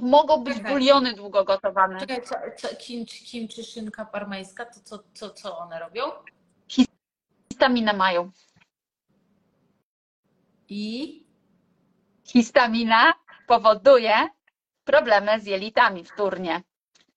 mogą 0.00 0.44
być 0.44 0.56
Czekaj. 0.56 0.72
buliony 0.72 1.14
długo 1.14 1.44
gotowane. 1.44 2.00
Czekaj, 2.00 2.22
co, 2.22 2.34
co, 2.56 2.76
kimchi, 2.76 3.24
kimchi, 3.24 3.64
szynka 3.64 4.04
parmeńska, 4.04 4.64
to 4.64 4.80
co, 4.84 4.98
co, 5.14 5.30
co 5.30 5.58
one 5.58 5.78
robią? 5.78 6.02
Histaminę 7.52 7.92
mają. 7.92 8.30
I 10.68 11.24
Histamina 12.24 13.14
powoduje 13.46 14.28
problemy 14.92 15.40
z 15.40 15.46
jelitami 15.46 16.04
wtórnie. 16.04 16.62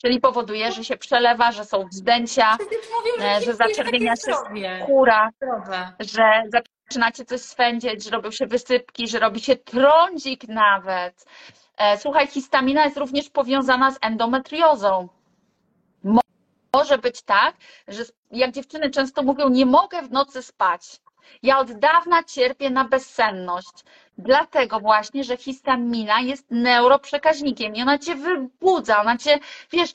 Czyli 0.02 0.20
powoduje, 0.20 0.72
że 0.72 0.84
się 0.84 0.98
przelewa, 0.98 1.52
że 1.52 1.66
są 1.66 1.86
wzdęcia, 1.88 2.58
E, 3.22 3.40
że 3.42 3.46
jest 3.46 3.58
zaczerwienia 3.58 4.16
się 4.16 4.34
skóra, 4.84 5.30
że 6.00 6.44
zaczynacie 6.88 7.26
coś 7.26 7.42
swędzić, 7.42 8.04
że 8.04 8.10
robią 8.10 8.32
się 8.32 8.46
wysypki, 8.48 9.08
że 9.08 9.20
robi 9.20 9.40
się 9.40 9.56
trądzik 9.56 10.48
nawet. 10.48 11.26
E, 11.78 11.98
Słuchaj, 11.98 12.28
histamina 12.28 12.84
jest 12.86 12.98
również 12.98 13.30
powiązana 13.30 13.92
z 13.92 13.98
endometriozą. 14.02 15.08
Mo- 16.04 16.22
Może 16.74 16.98
być 16.98 17.22
tak, 17.22 17.56
że 17.88 18.04
jak 18.32 18.52
dziewczyny 18.52 18.90
często 18.90 19.24
mówią, 19.24 19.50
nie 19.50 19.66
mogę 19.66 20.02
w 20.02 20.12
nocy 20.12 20.44
spać. 20.44 21.00
Ja 21.44 21.60
od 21.60 21.72
dawna 21.72 22.24
cierpię 22.24 22.70
na 22.70 22.86
bezsenność. 22.86 23.84
Dlatego 24.18 24.80
właśnie, 24.80 25.24
że 25.24 25.38
histamina 25.38 26.20
jest 26.20 26.46
neuroprzekaźnikiem 26.52 27.76
i 27.76 27.82
ona 27.82 27.98
cię 27.98 28.16
wybudza, 28.16 29.02
ona 29.02 29.18
cię, 29.18 29.40
wiesz, 29.72 29.94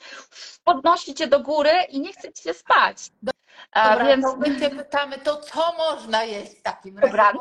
podnosi 0.63 1.13
cię 1.13 1.27
do 1.27 1.39
góry 1.39 1.71
i 1.89 1.99
nie 1.99 2.13
chce 2.13 2.33
ci 2.33 2.43
się 2.43 2.53
spać. 2.53 2.97
Dobra, 3.75 4.05
więc 4.05 4.25
to 4.25 4.37
my 4.37 4.59
cię 4.59 4.69
pytamy, 4.69 5.17
to 5.17 5.37
co 5.37 5.73
można 5.77 6.23
jeść 6.23 6.59
w 6.59 6.61
takim 6.61 6.97
razie? 6.99 7.07
Dobra. 7.07 7.33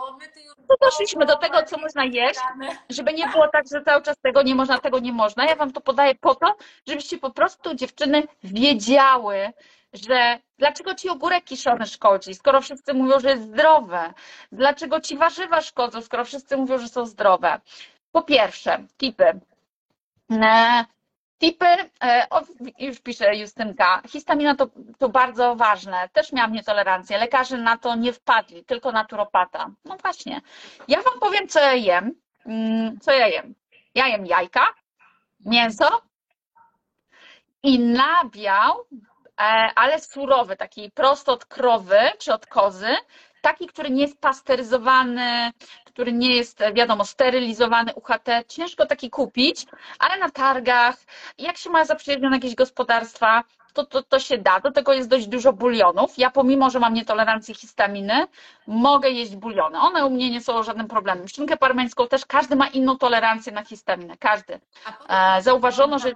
To 0.69 0.77
doszliśmy 0.81 1.27
do 1.27 1.37
tego, 1.37 1.63
co 1.63 1.79
można 1.79 2.05
jeść, 2.05 2.41
żeby 2.91 3.13
nie 3.13 3.29
było 3.29 3.49
tak, 3.49 3.65
że 3.73 3.83
cały 3.83 4.03
czas 4.03 4.17
tego 4.23 4.43
nie 4.43 4.55
można, 4.55 4.79
tego 4.79 4.99
nie 4.99 5.13
można. 5.13 5.47
Ja 5.47 5.57
wam 5.57 5.73
to 5.73 5.81
podaję 5.81 6.15
po 6.15 6.35
to, 6.35 6.57
żebyście 6.87 7.19
po 7.19 7.31
prostu 7.31 7.75
dziewczyny 7.75 8.23
wiedziały, 8.45 9.53
że 9.97 10.39
dlaczego 10.59 10.95
ci 10.95 11.09
ogórek 11.09 11.45
kiszony 11.45 11.87
szkodzi, 11.87 12.35
skoro 12.35 12.61
wszyscy 12.61 12.95
mówią, 12.95 13.21
że 13.21 13.31
jest 13.31 13.43
zdrowe. 13.43 14.15
Dlaczego 14.53 15.01
ci 15.01 15.17
warzywa 15.17 15.61
szkodzą, 15.61 16.03
skoro 16.03 16.25
wszyscy 16.25 16.57
mówią, 16.57 16.79
że 16.79 16.89
są 16.89 17.07
zdrowe. 17.07 17.61
Po 18.13 18.23
pierwsze, 18.23 18.87
tipy. 18.99 19.41
E, 20.31 20.85
Tipy, 21.39 21.67
e, 22.03 22.27
o, 22.31 22.43
już 22.79 23.01
pisze 23.01 23.37
Justynka, 23.37 24.03
histamina 24.09 24.55
to, 24.55 24.69
to 24.99 25.09
bardzo 25.09 25.57
ważne. 25.57 26.09
Też 26.13 26.33
miałam 26.33 26.53
nietolerancję. 26.53 27.19
Lekarze 27.19 27.59
na 27.59 27.77
to 27.77 27.95
nie 27.95 28.13
wpadli, 28.13 28.65
tylko 28.65 28.93
naturopata. 28.93 29.71
No 29.85 29.97
właśnie. 29.97 30.41
Ja 30.89 31.03
wam 31.03 31.21
powiem, 31.21 31.49
co 31.49 31.61
ja 31.61 31.73
jem. 31.75 32.15
Mm, 32.47 33.01
Co 33.01 33.13
ja 33.13 33.29
jem? 33.29 33.55
Ja 33.95 34.07
jem 34.09 34.27
jajka, 34.27 34.75
mięso 35.45 36.03
i 37.63 37.79
nabiał, 37.79 38.85
ale 39.75 40.01
surowy, 40.01 40.57
taki 40.57 40.91
prosto 40.91 41.33
od 41.33 41.45
krowy 41.45 41.99
czy 42.19 42.35
od 42.35 42.47
kozy. 42.47 42.97
Taki, 43.41 43.67
który 43.67 43.91
nie 43.91 44.03
jest 44.03 44.21
pasteryzowany, 44.21 45.53
który 45.85 46.13
nie 46.13 46.37
jest, 46.37 46.59
wiadomo, 46.75 47.05
sterylizowany 47.05 47.95
UHT. 47.95 48.29
Ciężko 48.49 48.87
taki 48.87 49.11
kupić, 49.11 49.67
ale 49.99 50.19
na 50.19 50.31
targach, 50.31 50.97
jak 51.39 51.57
się 51.57 51.71
ma 51.71 51.85
zaprzyjaźnione 51.85 52.37
jakieś 52.37 52.55
gospodarstwa, 52.55 53.43
to, 53.73 53.85
to, 53.87 54.03
to 54.03 54.19
się 54.19 54.39
da. 54.39 54.61
Do 54.61 54.71
tego 54.73 54.93
jest 54.93 55.09
dość 55.09 55.27
dużo 55.27 55.53
bulionów. 55.53 56.19
Ja 56.19 56.31
pomimo, 56.31 56.71
że 56.71 56.81
mam 56.81 56.95
nietolerancję 56.95 57.55
histaminy, 57.55 58.27
mogę 58.67 59.11
jeść 59.11 59.37
buliony. 59.37 59.79
One 59.79 60.07
u 60.07 60.11
mnie 60.11 60.31
nie 60.31 60.41
są 60.41 60.63
żadnym 60.63 60.89
problemem. 60.89 61.29
Szynkę 61.29 61.57
parmeńską 61.57 62.09
też 62.09 62.27
każdy 62.27 62.57
ma 62.57 62.67
inną 62.67 62.99
tolerancję 62.99 63.53
na 63.53 63.65
histaminę. 63.65 64.17
Każdy. 64.17 64.61
E, 65.09 65.43
zauważono, 65.43 65.99
że- 65.99 66.13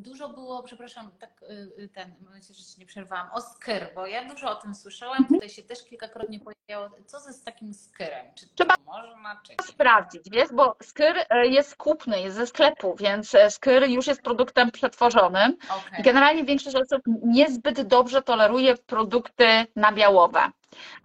Dużo 0.00 0.28
było, 0.28 0.62
przepraszam, 0.62 1.10
tak 1.18 1.42
y, 1.42 1.46
y, 1.78 1.88
ten, 1.88 2.14
mam 2.24 2.34
nadzieję, 2.34 2.54
że 2.54 2.64
się 2.64 2.78
nie 2.78 2.86
przerwałam, 2.86 3.28
o 3.32 3.40
skyr, 3.40 3.90
bo 3.94 4.06
ja 4.06 4.24
dużo 4.24 4.50
o 4.50 4.54
tym 4.54 4.74
słyszałam, 4.74 5.26
tutaj 5.28 5.48
się 5.48 5.62
też 5.62 5.84
kilkakrotnie 5.84 6.40
pojawiało, 6.40 6.96
co 7.06 7.20
ze 7.20 7.32
z 7.32 7.42
takim 7.42 7.74
skyrem? 7.74 8.26
Czy 8.34 8.46
to 8.46 8.52
Trzeba 8.54 8.74
można, 8.86 9.40
czy 9.46 9.52
nie? 9.52 9.64
sprawdzić, 9.68 10.30
wiesz, 10.30 10.48
bo 10.52 10.76
skyr 10.82 11.16
e, 11.30 11.46
jest 11.46 11.76
kupny, 11.76 12.20
jest 12.20 12.36
ze 12.36 12.46
sklepu, 12.46 12.96
więc 12.98 13.34
e, 13.34 13.50
skyr 13.50 13.88
już 13.88 14.06
jest 14.06 14.22
produktem 14.22 14.70
przetworzonym. 14.70 15.52
I 15.52 15.88
Okej. 15.88 16.04
generalnie 16.04 16.44
większość 16.44 16.76
osób 16.76 17.02
niezbyt 17.24 17.82
dobrze 17.82 18.22
toleruje 18.22 18.76
produkty 18.76 19.46
nabiałowe. 19.76 20.40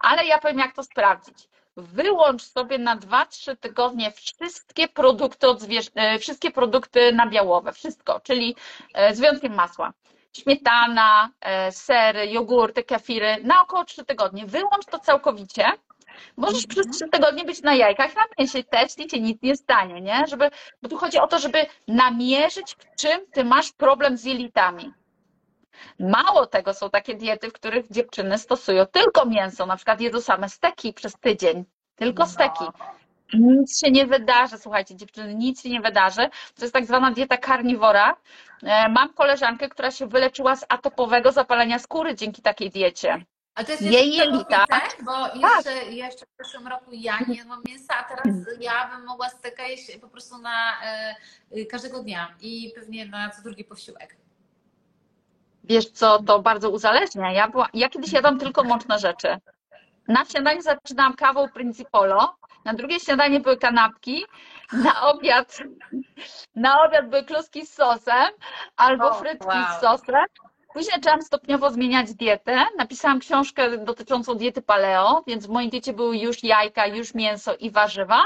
Ale 0.00 0.26
ja 0.26 0.38
powiem, 0.38 0.58
jak 0.58 0.74
to 0.74 0.82
sprawdzić. 0.82 1.48
Wyłącz 1.76 2.42
sobie 2.42 2.78
na 2.78 2.96
2-3 2.96 3.56
tygodnie 3.56 4.10
wszystkie 4.12 4.88
produkty, 4.88 5.48
od 5.48 5.60
zwierz- 5.60 5.90
e, 5.94 6.18
wszystkie 6.18 6.50
produkty 6.50 7.12
nabiałowe, 7.12 7.72
wszystko, 7.72 8.20
czyli 8.20 8.56
e, 8.94 9.14
z 9.14 9.20
wyjątkiem 9.20 9.54
masła. 9.54 9.92
Śmietana, 10.32 11.30
e, 11.40 11.72
sery, 11.72 12.26
jogurty, 12.30 12.82
kefiry, 12.84 13.36
na 13.44 13.62
około 13.62 13.84
3 13.84 14.04
tygodnie. 14.04 14.46
Wyłącz 14.46 14.86
to 14.90 14.98
całkowicie. 14.98 15.64
Możesz 16.36 16.66
przez 16.66 16.86
3 16.88 17.08
tygodnie 17.08 17.44
być 17.44 17.62
na 17.62 17.74
jajkach, 17.74 18.16
na 18.16 18.22
mięsie 18.38 18.64
też 18.64 18.98
i 18.98 19.06
cię 19.06 19.20
nic 19.20 19.42
nie 19.42 19.56
stanie, 19.56 20.00
nie? 20.00 20.24
Żeby, 20.28 20.50
bo 20.82 20.88
tu 20.88 20.96
chodzi 20.96 21.18
o 21.18 21.26
to, 21.26 21.38
żeby 21.38 21.66
namierzyć, 21.88 22.76
w 22.78 23.00
czym 23.00 23.20
ty 23.32 23.44
masz 23.44 23.72
problem 23.72 24.16
z 24.16 24.24
jelitami. 24.24 24.92
Mało 26.00 26.46
tego, 26.46 26.74
są 26.74 26.90
takie 26.90 27.14
diety, 27.14 27.48
w 27.50 27.52
których 27.52 27.90
dziewczyny 27.90 28.38
stosują 28.38 28.86
tylko 28.86 29.26
mięso, 29.26 29.66
na 29.66 29.76
przykład 29.76 30.00
jedzą 30.00 30.20
same 30.20 30.48
steki 30.48 30.92
przez 30.92 31.12
tydzień, 31.20 31.64
tylko 31.96 32.22
No. 32.22 32.26
steki. 32.28 32.64
Nic 33.34 33.80
się 33.80 33.90
nie 33.90 34.06
wydarzy, 34.06 34.58
słuchajcie, 34.58 34.96
dziewczyny, 34.96 35.34
nic 35.34 35.62
się 35.62 35.70
nie 35.70 35.80
wydarzy. 35.80 36.28
To 36.56 36.62
jest 36.64 36.74
tak 36.74 36.86
zwana 36.86 37.10
dieta 37.10 37.36
karniwora. 37.36 38.16
E, 38.62 38.88
Mam 38.88 39.12
koleżankę, 39.14 39.68
która 39.68 39.90
się 39.90 40.06
wyleczyła 40.06 40.56
z 40.56 40.64
atopowego 40.68 41.32
zapalenia 41.32 41.78
skóry 41.78 42.14
dzięki 42.14 42.42
takiej 42.42 42.70
diecie. 42.70 43.24
A 43.54 43.64
to 43.64 43.70
jest 43.70 43.82
Jej 43.82 44.14
jelita. 44.14 44.66
całkowite, 44.66 45.02
bo 45.04 45.46
jeszcze, 45.48 45.84
jeszcze 45.92 46.26
w 46.26 46.44
zeszłym 46.44 46.68
roku 46.68 46.90
ja 46.92 47.18
nie 47.28 47.34
jadłam 47.36 47.62
mięsa, 47.68 47.94
a 47.98 48.04
teraz 48.04 48.26
ja 48.60 48.90
bym 48.96 49.06
mogła 49.06 49.28
steka 49.28 49.62
jeść 49.66 49.96
po 50.00 50.08
prostu 50.08 50.38
na 50.38 50.82
e, 50.84 51.14
y, 51.56 51.66
każdego 51.66 52.02
dnia 52.02 52.34
i 52.40 52.72
pewnie 52.74 53.06
na 53.06 53.30
co 53.30 53.42
drugi 53.42 53.64
posiłek. 53.64 54.16
Wiesz 55.66 55.90
co, 55.90 56.22
to 56.22 56.38
bardzo 56.38 56.70
uzależnia. 56.70 57.32
Ja, 57.32 57.48
była, 57.48 57.68
ja 57.74 57.88
kiedyś 57.88 58.12
jadłam 58.12 58.38
tylko 58.38 58.64
mączne 58.64 58.98
rzeczy. 58.98 59.36
Na 60.08 60.24
śniadanie 60.24 60.62
zaczynałam 60.62 61.14
kawą 61.14 61.48
Principolo, 61.48 62.36
na 62.64 62.74
drugie 62.74 63.00
śniadanie 63.00 63.40
były 63.40 63.56
kanapki, 63.56 64.24
na 64.72 65.02
obiad, 65.02 65.58
na 66.54 66.82
obiad 66.82 67.08
były 67.08 67.24
kluski 67.24 67.66
z 67.66 67.74
sosem 67.74 68.26
albo 68.76 69.10
O, 69.10 69.14
frytki 69.14 69.46
wow. 69.46 69.78
z 69.78 69.80
sosem. 69.80 70.24
Później 70.76 70.94
zaczęłam 70.94 71.22
stopniowo 71.22 71.70
zmieniać 71.70 72.14
dietę. 72.14 72.64
Napisałam 72.78 73.18
książkę 73.18 73.78
dotyczącą 73.78 74.34
diety 74.34 74.62
paleo, 74.62 75.22
więc 75.26 75.46
w 75.46 75.48
mojej 75.48 75.70
diecie 75.70 75.92
były 75.92 76.18
już 76.18 76.44
jajka, 76.44 76.86
już 76.86 77.14
mięso 77.14 77.54
i 77.54 77.70
warzywa, 77.70 78.22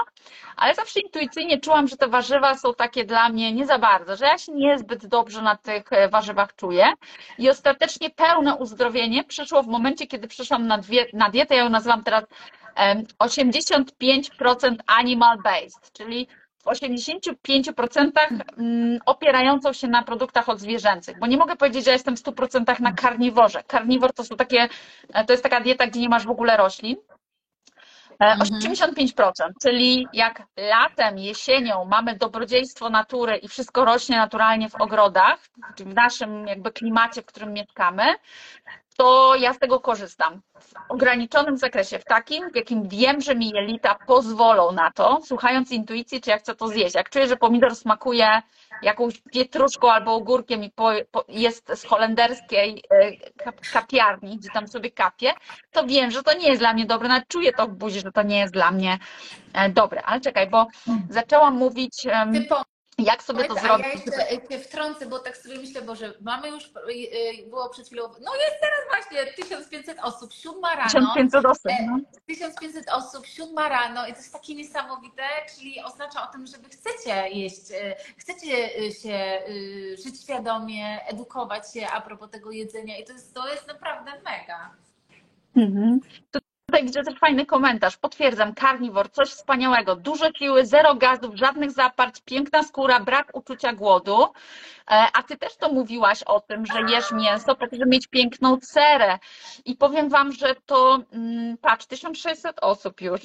ale 0.57 0.75
zawsze 0.75 1.01
intuicyjnie 1.01 1.61
czułam, 1.61 1.89
że 1.89 1.97
te 1.97 2.09
warzywa 2.09 2.55
są 2.55 2.75
takie 2.75 3.05
dla 3.05 3.29
mnie 3.29 3.53
nie 3.53 3.67
za 3.67 3.79
bardzo, 3.79 4.17
że 4.17 4.25
ja 4.25 4.39
się 4.39 4.53
niezbyt 4.53 5.07
dobrze 5.07 5.43
na 5.43 5.57
tych 5.57 5.93
e, 5.93 6.09
warzywach 6.09 6.55
czuję. 6.57 6.93
I 7.39 7.51
ostatecznie 7.51 8.11
pełne 8.11 8.57
uzdrowienie 8.57 9.25
przyszło 9.25 9.63
w 9.63 9.67
momencie, 9.67 10.07
kiedy 10.07 10.29
przeszłam 10.29 10.67
na, 10.67 10.79
dwie, 10.79 11.07
na 11.13 11.31
dietę, 11.31 11.57
ja 11.57 11.63
ją 11.63 11.69
nazywam 11.69 12.05
teraz 12.05 12.25
em, 12.75 13.05
85% 13.19 14.77
animal 14.87 15.39
based, 15.43 15.93
czyli 15.93 16.29
w 16.61 16.65
85% 16.65 18.11
mm, 18.59 18.99
opierającą 19.07 19.73
się 19.73 19.89
na 19.89 20.03
produktach 20.03 20.49
odzwierzęcych, 20.49 21.19
bo 21.19 21.27
nie 21.27 21.37
mogę 21.37 21.57
powiedzieć, 21.57 21.85
że 21.85 21.91
jestem 21.93 22.17
w 22.17 22.23
100% 22.23 22.81
na 22.81 22.93
karniworze. 22.93 23.63
Karniwor 23.63 24.13
to 24.13 24.25
są 24.25 24.37
takie, 24.37 24.69
e, 25.15 25.25
to 25.25 25.33
jest 25.33 25.43
taka 25.43 25.61
dieta, 25.61 25.87
gdzie 25.87 26.01
nie 26.01 26.09
masz 26.09 26.27
w 26.27 26.31
ogóle 26.31 26.57
roślin. 26.57 26.97
E, 28.21 28.27
Mhm. 28.27 28.41
85%, 28.41 29.53
czyli 29.63 30.09
jak 30.13 30.43
latem, 30.57 31.19
jesienią 31.19 31.85
mamy 31.85 32.17
dobrodziejstwo 32.17 32.91
natury 32.91 33.37
i 33.37 33.49
wszystko 33.49 33.85
rośnie 33.85 34.17
naturalnie 34.17 34.69
w 34.69 34.81
ogrodach, 34.81 35.39
czyli 35.77 35.91
w 35.91 35.95
naszym 35.95 36.47
jakby 36.47 36.73
klimacie, 36.73 37.23
w 37.23 37.27
którym 37.27 37.53
mieszkamy, 37.53 38.05
to 39.01 39.37
ja 39.37 39.55
z 39.55 39.59
tego 39.59 39.81
korzystam 39.81 40.41
w 40.61 40.73
ograniczonym 40.89 41.57
zakresie, 41.59 41.99
w 41.99 42.05
takim, 42.05 42.51
w 42.51 42.57
jakim 42.57 42.89
wiem, 42.89 43.21
że 43.21 43.35
mi 43.35 43.51
jelita 43.51 43.95
pozwolą 44.07 44.73
na 44.73 44.91
to, 44.91 45.21
słuchając 45.25 45.71
intuicji, 45.71 46.21
czy 46.21 46.31
ja 46.31 46.39
chcę 46.39 46.55
to 46.55 46.69
zjeść. 46.69 46.95
Jak 46.95 47.11
czuję, 47.11 47.29
że 47.29 47.37
pomidor 47.37 47.77
smakuje 47.77 48.43
jakąś 48.83 49.21
pietruszką 49.33 49.93
albo 49.93 50.15
ogórkiem 50.15 50.65
i 50.65 50.71
po, 50.71 50.91
po, 51.11 51.25
jest 51.29 51.73
z 51.75 51.85
holenderskiej 51.85 52.83
e, 52.91 53.17
kap, 53.45 53.61
kapiarni, 53.73 54.39
gdzie 54.39 54.51
tam 54.51 54.69
sobie 54.69 54.91
kapię, 54.91 55.33
to 55.73 55.85
wiem, 55.87 56.11
że 56.11 56.23
to 56.23 56.39
nie 56.39 56.49
jest 56.49 56.61
dla 56.61 56.73
mnie 56.73 56.87
dobre, 56.87 57.09
nawet 57.09 57.29
czuję 57.29 57.53
to 57.53 57.67
w 57.67 57.71
buzi, 57.71 58.01
że 58.01 58.13
to 58.13 58.23
nie 58.23 58.39
jest 58.39 58.53
dla 58.53 58.71
mnie 58.71 58.99
e, 59.55 59.69
dobre. 59.69 60.03
Ale 60.03 60.21
czekaj, 60.21 60.51
bo 60.51 60.67
zaczęłam 61.11 61.55
mówić, 61.55 62.07
po- 62.49 62.70
jak 63.05 63.23
sobie 63.23 63.45
to 63.45 63.49
Powiedz, 63.49 63.65
a 63.65 63.67
zrobić. 63.67 63.87
ja 63.87 64.31
jeszcze 64.31 64.49
cię 64.49 64.59
wtrącę, 64.59 65.07
bo 65.07 65.19
tak 65.19 65.37
sobie 65.37 65.59
myślę, 65.59 65.83
Boże, 65.83 66.15
mamy 66.21 66.49
już, 66.49 66.65
y, 66.65 66.71
y, 67.45 67.47
było 67.51 67.69
przed 67.69 67.87
chwilą, 67.87 68.03
no 68.03 68.35
jest 68.35 68.57
teraz 68.61 68.81
właśnie 68.89 69.33
1500 69.33 69.99
osób, 70.03 70.33
siódma 70.33 70.75
rano. 70.75 70.89
1500 70.89 71.45
osób. 71.45 71.67
E, 71.67 71.87
no. 71.87 72.01
1500 72.27 72.89
osób, 72.89 73.27
siódma 73.27 73.69
rano 73.69 74.07
i 74.07 74.13
to 74.13 74.19
jest 74.19 74.33
takie 74.33 74.55
niesamowite, 74.55 75.23
czyli 75.55 75.83
oznacza 75.85 76.29
o 76.29 76.33
tym, 76.33 76.47
że 76.47 76.59
wy 76.59 76.69
chcecie 76.69 77.29
jeść, 77.29 77.71
e, 77.71 77.97
chcecie 78.19 78.71
e, 78.79 78.93
się 78.93 79.15
e, 79.15 79.43
żyć 80.05 80.23
świadomie, 80.23 81.07
edukować 81.07 81.73
się 81.73 81.87
a 81.89 82.01
propos 82.01 82.31
tego 82.31 82.51
jedzenia 82.51 82.99
i 82.99 83.05
to 83.05 83.13
jest, 83.13 83.35
to 83.35 83.49
jest 83.49 83.69
naprawdę 83.69 84.11
mega. 84.25 84.71
Mhm. 85.57 86.01
Tutaj 86.71 86.85
widzę 86.85 87.03
też 87.03 87.19
fajny 87.19 87.47
komentarz. 87.47 87.97
Potwierdzam, 87.97 88.55
karniwor, 88.55 89.11
coś 89.11 89.29
wspaniałego. 89.29 89.97
Duże 89.97 90.31
siły, 90.39 90.67
zero 90.67 90.95
gazów, 90.95 91.35
żadnych 91.35 91.71
zaparć, 91.71 92.21
piękna 92.25 92.63
skóra, 92.63 93.01
brak 93.01 93.31
uczucia 93.33 93.73
głodu. 93.73 94.23
E, 94.91 95.07
A 95.13 95.23
ty 95.23 95.37
też 95.37 95.57
to 95.57 95.69
mówiłaś 95.69 96.23
o 96.23 96.41
tym, 96.41 96.67
że 96.67 96.81
jesz 96.89 97.13
mięso 97.13 97.57
po 97.57 97.67
to, 97.67 97.77
żeby 97.77 97.91
mieć 97.91 98.07
piękną 98.07 98.59
cerę. 98.61 99.19
I 99.65 99.77
powiem 99.77 100.09
wam, 100.09 100.33
że 100.33 100.55
to, 100.67 100.99
mm, 101.13 101.57
patrz, 101.59 101.87
1600 101.87 102.57
osób 102.61 103.01
już. 103.01 103.21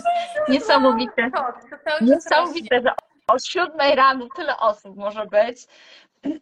Niesamowite. 0.48 1.22
Rośnie. 1.22 2.14
Niesamowite, 2.14 2.80
że 2.80 2.92
o 3.28 3.38
siódmej 3.38 3.96
rano 3.96 4.26
tyle 4.36 4.56
osób 4.56 4.96
może 4.96 5.26
być. 5.26 5.58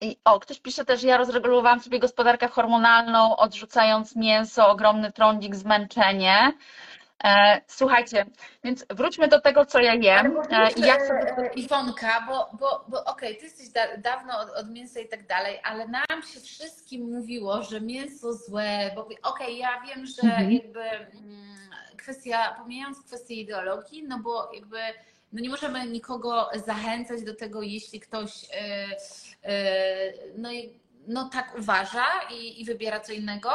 I- 0.00 0.16
O, 0.24 0.40
ktoś 0.40 0.60
pisze 0.60 0.84
też, 0.84 1.02
ja 1.02 1.16
rozregulowałam 1.16 1.80
sobie 1.80 1.98
gospodarkę 1.98 2.48
hormonalną, 2.48 3.36
odrzucając 3.36 4.16
mięso, 4.16 4.68
ogromny 4.68 5.12
trądzik, 5.12 5.54
zmęczenie. 5.56 6.52
E, 7.24 7.60
Słuchajcie, 7.66 8.26
więc 8.64 8.86
wróćmy 8.90 9.28
do 9.28 9.40
tego, 9.40 9.66
co 9.66 9.78
ja 9.80 9.94
jem. 9.94 10.34
bo 10.34 10.42
E, 10.50 10.70
I 10.72 10.80
jak 10.80 11.02
sobie... 11.02 11.36
e, 11.38 11.52
Iwonka, 11.54 12.26
bo, 12.28 12.48
bo, 12.58 12.84
bo 12.88 13.04
okej, 13.04 13.36
ty 13.36 13.44
jesteś 13.44 13.68
da, 13.68 13.96
dawno 13.96 14.38
od, 14.38 14.50
od 14.50 14.70
mięsa 14.70 15.00
i 15.00 15.08
tak 15.08 15.26
dalej, 15.26 15.60
ale 15.64 15.88
nam 15.88 16.22
się 16.34 16.40
wszystkim 16.40 17.10
mówiło, 17.12 17.62
że 17.62 17.80
mięso 17.80 18.32
złe, 18.32 18.90
bo 18.94 19.08
okej, 19.22 19.58
ja 19.58 19.80
wiem, 19.86 20.06
że 20.06 20.22
Mhm. 20.22 20.50
jakby 20.52 20.80
mm, 20.80 21.56
kwestia, 21.96 22.54
pomijając 22.58 23.02
kwestię 23.06 23.34
ideologii, 23.34 24.02
no 24.08 24.18
bo 24.18 24.52
jakby 24.52 24.78
no 25.32 25.40
nie 25.40 25.48
możemy 25.50 25.86
nikogo 25.86 26.50
zachęcać 26.66 27.24
do 27.24 27.34
tego, 27.34 27.62
jeśli 27.62 28.00
ktoś 28.00 28.30
e, 28.52 28.86
e, 29.42 30.12
no, 30.36 30.48
no 31.06 31.28
tak 31.28 31.58
uważa 31.58 32.06
i, 32.30 32.60
i 32.60 32.64
wybiera 32.64 33.00
co 33.00 33.12
innego. 33.12 33.50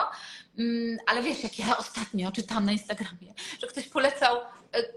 Mm, 0.59 0.97
Ale 1.07 1.23
wiesz, 1.23 1.43
jak 1.43 1.59
ja 1.59 1.77
ostatnio 1.77 2.31
czytałam 2.31 2.65
na 2.65 2.71
Instagramie, 2.71 3.33
że 3.61 3.67
ktoś 3.67 3.87
polecał, 3.87 4.37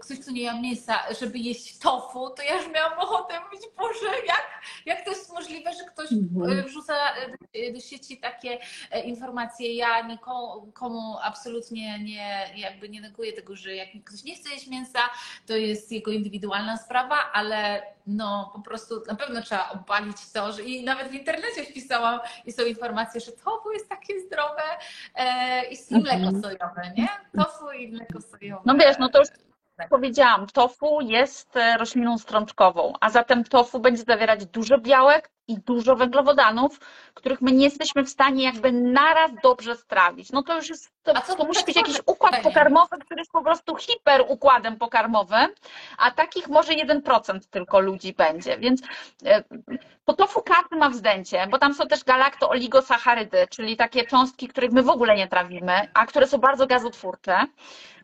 ktoś, 0.01 0.19
kto 0.19 0.31
nie 0.31 0.41
jadł 0.41 0.61
mięsa, 0.61 0.99
żeby 1.19 1.39
jeść 1.39 1.77
tofu, 1.79 2.29
to 2.29 2.41
ja 2.43 2.55
już 2.57 2.67
miałam 2.73 2.99
ochotę 2.99 3.39
mówić, 3.45 3.61
Boże, 3.77 4.05
jak, 4.27 4.61
jak 4.85 5.03
to 5.05 5.09
jest 5.09 5.33
możliwe, 5.33 5.73
że 5.73 5.83
ktoś 5.83 6.11
Mhm. 6.11 6.59
e, 6.59 6.63
wrzuca 6.63 6.93
e, 7.15 7.71
do- 7.73 7.79
sieci 7.79 8.17
takie 8.17 8.57
e, 8.91 9.01
informacje. 9.03 9.73
Ja 9.75 10.01
nikomu 10.07 10.71
komu 10.71 11.17
absolutnie 11.21 11.99
nie, 12.03 12.49
jakby 12.55 12.89
nie 12.89 13.01
neguję 13.01 13.33
tego, 13.33 13.55
że 13.55 13.75
jak 13.75 13.87
ktoś 14.05 14.23
nie 14.23 14.35
chce 14.35 14.49
jeść 14.49 14.67
mięsa, 14.67 14.99
to 15.47 15.53
jest 15.55 15.91
jego 15.91 16.11
indywidualna 16.11 16.77
sprawa, 16.77 17.15
ale 17.33 17.81
no 18.07 18.51
po 18.55 18.61
prostu 18.61 19.03
na 19.07 19.15
pewno 19.15 19.41
trzeba 19.41 19.69
obalić 19.69 20.31
to, 20.33 20.51
że 20.53 20.63
i 20.63 20.83
nawet 20.83 21.07
w 21.07 21.13
internecie 21.13 21.63
wpisałam 21.63 22.19
i 22.45 22.51
są 22.51 22.65
informacje, 22.65 23.21
że 23.21 23.31
tofu 23.31 23.71
jest 23.71 23.89
takie 23.89 24.21
zdrowe 24.21 24.61
e, 25.15 25.63
i 25.71 25.73
i 25.89 25.95
mleko 25.95 26.15
Mhm. 26.17 26.41
sojowe, 26.43 26.91
nie? 26.97 27.07
Tofu 27.43 27.71
i 27.71 27.87
mleko 27.91 28.21
sojowe. 28.21 28.61
No 28.65 28.75
wiesz, 28.75 28.95
no 28.99 29.09
to 29.09 29.19
już 29.19 29.27
powiedziałam, 29.89 30.47
tofu 30.47 31.01
jest 31.01 31.57
e, 31.57 31.77
rośliną 31.77 32.17
strączkową, 32.17 32.93
a 33.01 33.09
zatem 33.09 33.43
tofu 33.43 33.79
będzie 33.79 34.03
zawierać 34.03 34.45
dużo 34.45 34.77
białek 34.77 35.29
i 35.47 35.57
dużo 35.57 35.95
węglowodanów, 35.95 36.79
których 37.13 37.41
my 37.41 37.51
nie 37.51 37.65
jesteśmy 37.65 38.03
w 38.03 38.09
stanie 38.09 38.43
jakby 38.43 38.71
naraz 38.71 39.31
dobrze 39.43 39.75
strawić. 39.75 40.31
No 40.31 40.43
to 40.43 40.55
już 40.55 40.69
jest, 40.69 40.91
to, 41.03 41.21
co 41.21 41.35
to 41.35 41.45
musi 41.45 41.65
być 41.65 41.75
jakiś 41.75 42.01
układ 42.05 42.41
pokarmowy, 42.41 42.97
który 42.97 43.21
jest 43.21 43.31
po 43.31 43.43
prostu 43.43 43.75
hiperukładem 43.75 44.77
pokarmowym, 44.77 45.47
a 45.97 46.11
takich 46.11 46.47
może 46.47 46.73
1% 46.73 47.39
tylko 47.49 47.79
ludzi 47.79 48.13
będzie, 48.13 48.57
więc 48.57 48.81
e, 49.25 49.43
po 50.05 50.13
tofu 50.13 50.41
każdy 50.41 50.75
ma 50.75 50.89
wzdęcie, 50.89 51.47
bo 51.47 51.57
tam 51.57 51.73
są 51.73 51.87
też 51.87 52.03
galakto-oligosacharydy, 52.03 53.47
czyli 53.49 53.77
takie 53.77 54.07
cząstki, 54.07 54.47
których 54.47 54.71
my 54.71 54.83
w 54.83 54.89
ogóle 54.89 55.15
nie 55.15 55.27
trawimy, 55.27 55.89
a 55.93 56.05
które 56.05 56.27
są 56.27 56.37
bardzo 56.37 56.67
gazotwórcze 56.67 57.45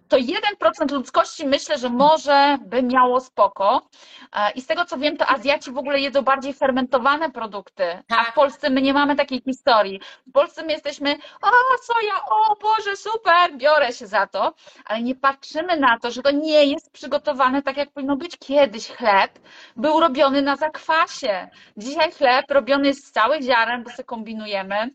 to 0.08 0.18
1% 0.18 0.91
ludzkości 0.91 1.47
myślę, 1.47 1.78
że 1.78 1.89
może 1.89 2.58
by 2.66 2.84
miało 2.84 3.20
spoko. 3.22 3.89
E, 4.34 4.51
I 4.51 4.62
z 4.62 4.68
tego 4.68 4.86
co 4.86 4.97
wiem, 4.97 5.18
to 5.18 5.28
Azjaci 5.28 5.72
w 5.72 5.78
ogóle 5.78 5.99
jedzą 5.99 6.22
bardziej 6.22 6.53
fermentowane 6.53 7.32
produkty, 7.32 7.84
a 8.10 8.16
Tak. 8.16 8.32
w 8.32 8.34
Polsce 8.34 8.70
my 8.70 8.82
nie 8.82 8.93
mamy 8.93 9.16
takiej 9.16 9.41
historii. 9.41 9.99
W 10.28 10.32
Polsce 10.32 10.64
my 10.64 10.72
jesteśmy, 10.72 11.16
o 11.41 11.47
soja, 11.84 12.14
o 12.26 12.56
Boże, 12.56 12.95
super, 12.95 13.58
biorę 13.58 13.93
się 13.93 14.08
za 14.08 14.28
to, 14.28 14.53
ale 14.86 15.01
nie 15.01 15.16
patrzymy 15.16 15.78
na 15.80 15.99
to, 15.99 16.12
że 16.12 16.22
to 16.22 16.32
nie 16.32 16.66
jest 16.66 16.91
przygotowane 16.91 17.62
tak, 17.62 17.78
jak 17.78 17.91
powinno 17.91 18.16
być. 18.18 18.38
Kiedyś 18.38 18.88
chleb 18.88 19.39
był 19.76 19.99
robiony 19.99 20.41
na 20.41 20.56
zakwasie. 20.56 21.47
Dzisiaj 21.78 22.12
chleb 22.12 22.45
robiony 22.51 22.88
jest 22.88 23.06
z 23.08 23.12
całych 23.12 23.41
ziaren, 23.41 23.84
bo 23.84 23.89
sobie 23.89 24.03
kombinujemy, 24.03 24.89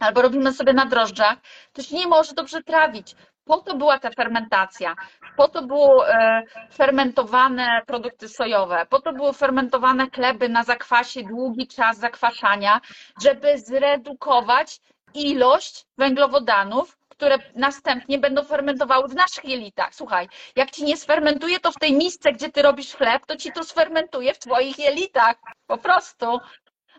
albo 0.00 0.22
robimy 0.22 0.52
sobie 0.52 0.72
na 0.72 0.86
drożdżach. 0.86 1.38
To 1.72 1.82
się 1.82 1.96
nie 1.96 2.06
może 2.06 2.34
dobrze 2.34 2.62
trawić. 2.62 3.14
Po 3.46 3.56
to 3.56 3.76
była 3.76 3.98
ta 3.98 4.10
fermentacja, 4.10 4.94
po 5.36 5.48
to 5.48 5.62
były 5.62 6.06
e, 6.06 6.42
fermentowane 6.72 7.82
produkty 7.86 8.28
sojowe, 8.28 8.86
po 8.90 9.00
to 9.00 9.12
były 9.12 9.32
fermentowane 9.32 10.06
chleby 10.14 10.48
na 10.48 10.64
zakwasie, 10.64 11.22
długi 11.22 11.66
czas 11.66 11.98
zakwaszania, 11.98 12.80
żeby 13.22 13.58
zredukować 13.58 14.80
ilość 15.14 15.84
węglowodanów, 15.98 16.96
które 17.08 17.38
następnie 17.54 18.18
będą 18.18 18.44
fermentowały 18.44 19.08
w 19.08 19.14
naszych 19.14 19.44
jelitach. 19.44 19.94
Słuchaj, 19.94 20.28
jak 20.56 20.70
ci 20.70 20.84
nie 20.84 20.96
sfermentuje 20.96 21.60
to 21.60 21.72
w 21.72 21.78
tej 21.78 21.92
misce, 21.92 22.32
gdzie 22.32 22.50
ty 22.50 22.62
robisz 22.62 22.94
chleb, 22.94 23.26
to 23.26 23.36
ci 23.36 23.52
to 23.52 23.64
sfermentuje 23.64 24.34
w 24.34 24.38
twoich 24.38 24.78
jelitach. 24.78 25.36
Po 25.66 25.78
prostu. 25.78 26.38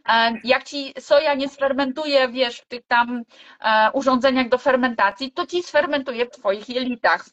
E, 0.08 0.34
jak 0.44 0.64
ci 0.64 0.94
soja 1.00 1.34
nie 1.34 1.50
sfermentuje, 1.50 2.30
wiesz, 2.30 2.58
w 2.58 2.66
tych 2.68 2.82
tam 2.88 3.24
e, 3.62 3.92
urządzeniach 3.94 4.50
do 4.50 4.58
fermentacji, 4.58 5.32
to 5.32 5.48
ci 5.48 5.64
sfermentuje 5.64 6.26
w 6.26 6.30
twoich 6.30 6.70
jelitach. 6.70 7.26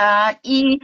E, 0.00 0.34
I 0.44 0.80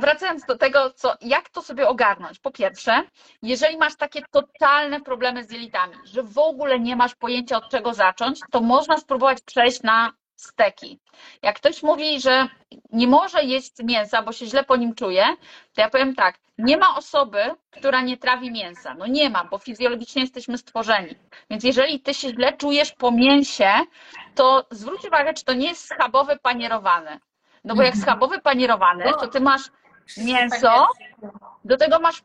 wracając 0.00 0.44
do 0.44 0.58
tego, 0.58 0.90
co, 0.90 1.14
jak 1.20 1.48
to 1.48 1.62
sobie 1.62 1.88
ogarnąć. 1.88 2.38
Po 2.38 2.50
pierwsze, 2.50 3.02
jeżeli 3.42 3.76
masz 3.76 3.96
takie 3.96 4.22
totalne 4.30 5.00
problemy 5.00 5.44
z 5.44 5.50
jelitami, 5.50 5.94
że 6.04 6.22
w 6.22 6.38
ogóle 6.38 6.80
nie 6.80 6.96
masz 6.96 7.14
pojęcia 7.14 7.56
od 7.56 7.68
czego 7.70 7.94
zacząć, 7.94 8.40
to 8.50 8.60
można 8.60 8.98
spróbować 8.98 9.38
przejść 9.40 9.82
na 9.82 10.12
steki. 10.36 11.00
Jak 11.42 11.56
ktoś 11.56 11.82
mówi, 11.82 12.20
że 12.20 12.48
nie 12.92 13.06
może 13.06 13.44
jeść 13.44 13.72
mięsa, 13.84 14.22
bo 14.22 14.32
się 14.32 14.46
źle 14.46 14.64
po 14.64 14.76
nim 14.76 14.94
czuje, 14.94 15.24
to 15.74 15.80
ja 15.80 15.90
powiem 15.90 16.14
tak, 16.14 16.38
nie 16.58 16.76
ma 16.76 16.96
osoby, 16.96 17.42
która 17.70 18.00
nie 18.00 18.16
trawi 18.16 18.50
mięsa. 18.50 18.94
No 18.94 19.06
nie 19.06 19.30
ma, 19.30 19.44
bo 19.44 19.58
fizjologicznie 19.58 20.22
jesteśmy 20.22 20.58
stworzeni. 20.58 21.14
Więc 21.50 21.64
jeżeli 21.64 22.00
ty 22.00 22.14
się 22.14 22.28
źle 22.28 22.52
czujesz 22.52 22.92
po 22.92 23.10
mięsie, 23.10 23.70
to 24.34 24.66
zwróć 24.70 25.04
uwagę, 25.04 25.34
czy 25.34 25.44
to 25.44 25.52
nie 25.52 25.68
jest 25.68 25.88
schabowy 25.88 26.38
panierowany. 26.42 27.20
No 27.64 27.74
bo 27.74 27.82
jak 27.82 27.94
mhm. 27.94 28.02
schabowy 28.02 28.40
panierowany, 28.40 29.04
to 29.04 29.28
ty 29.28 29.40
masz 29.40 29.62
mięso, 30.16 30.86
do 31.64 31.76
tego 31.76 31.98
masz 31.98 32.22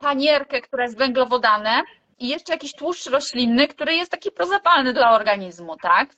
panierkę, 0.00 0.60
która 0.60 0.84
jest 0.84 0.98
węglowodane 0.98 1.82
i 2.18 2.28
jeszcze 2.28 2.52
jakiś 2.52 2.72
tłuszcz 2.72 3.06
roślinny, 3.06 3.68
który 3.68 3.94
jest 3.94 4.10
taki 4.10 4.30
prozapalny 4.30 4.92
dla 4.92 5.10
organizmu, 5.10 5.76
tak? 5.76 6.08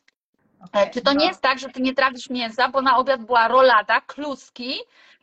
Okay, 0.64 0.90
Czy 0.90 1.00
to 1.00 1.12
nie 1.12 1.26
jest 1.26 1.40
tak, 1.40 1.58
że 1.58 1.68
ty 1.68 1.80
nie 1.80 1.94
trawisz 1.94 2.30
mięsa, 2.30 2.68
bo 2.68 2.82
na 2.82 2.96
obiad 2.96 3.24
była 3.24 3.48
rolada, 3.48 4.00
kluski 4.00 4.74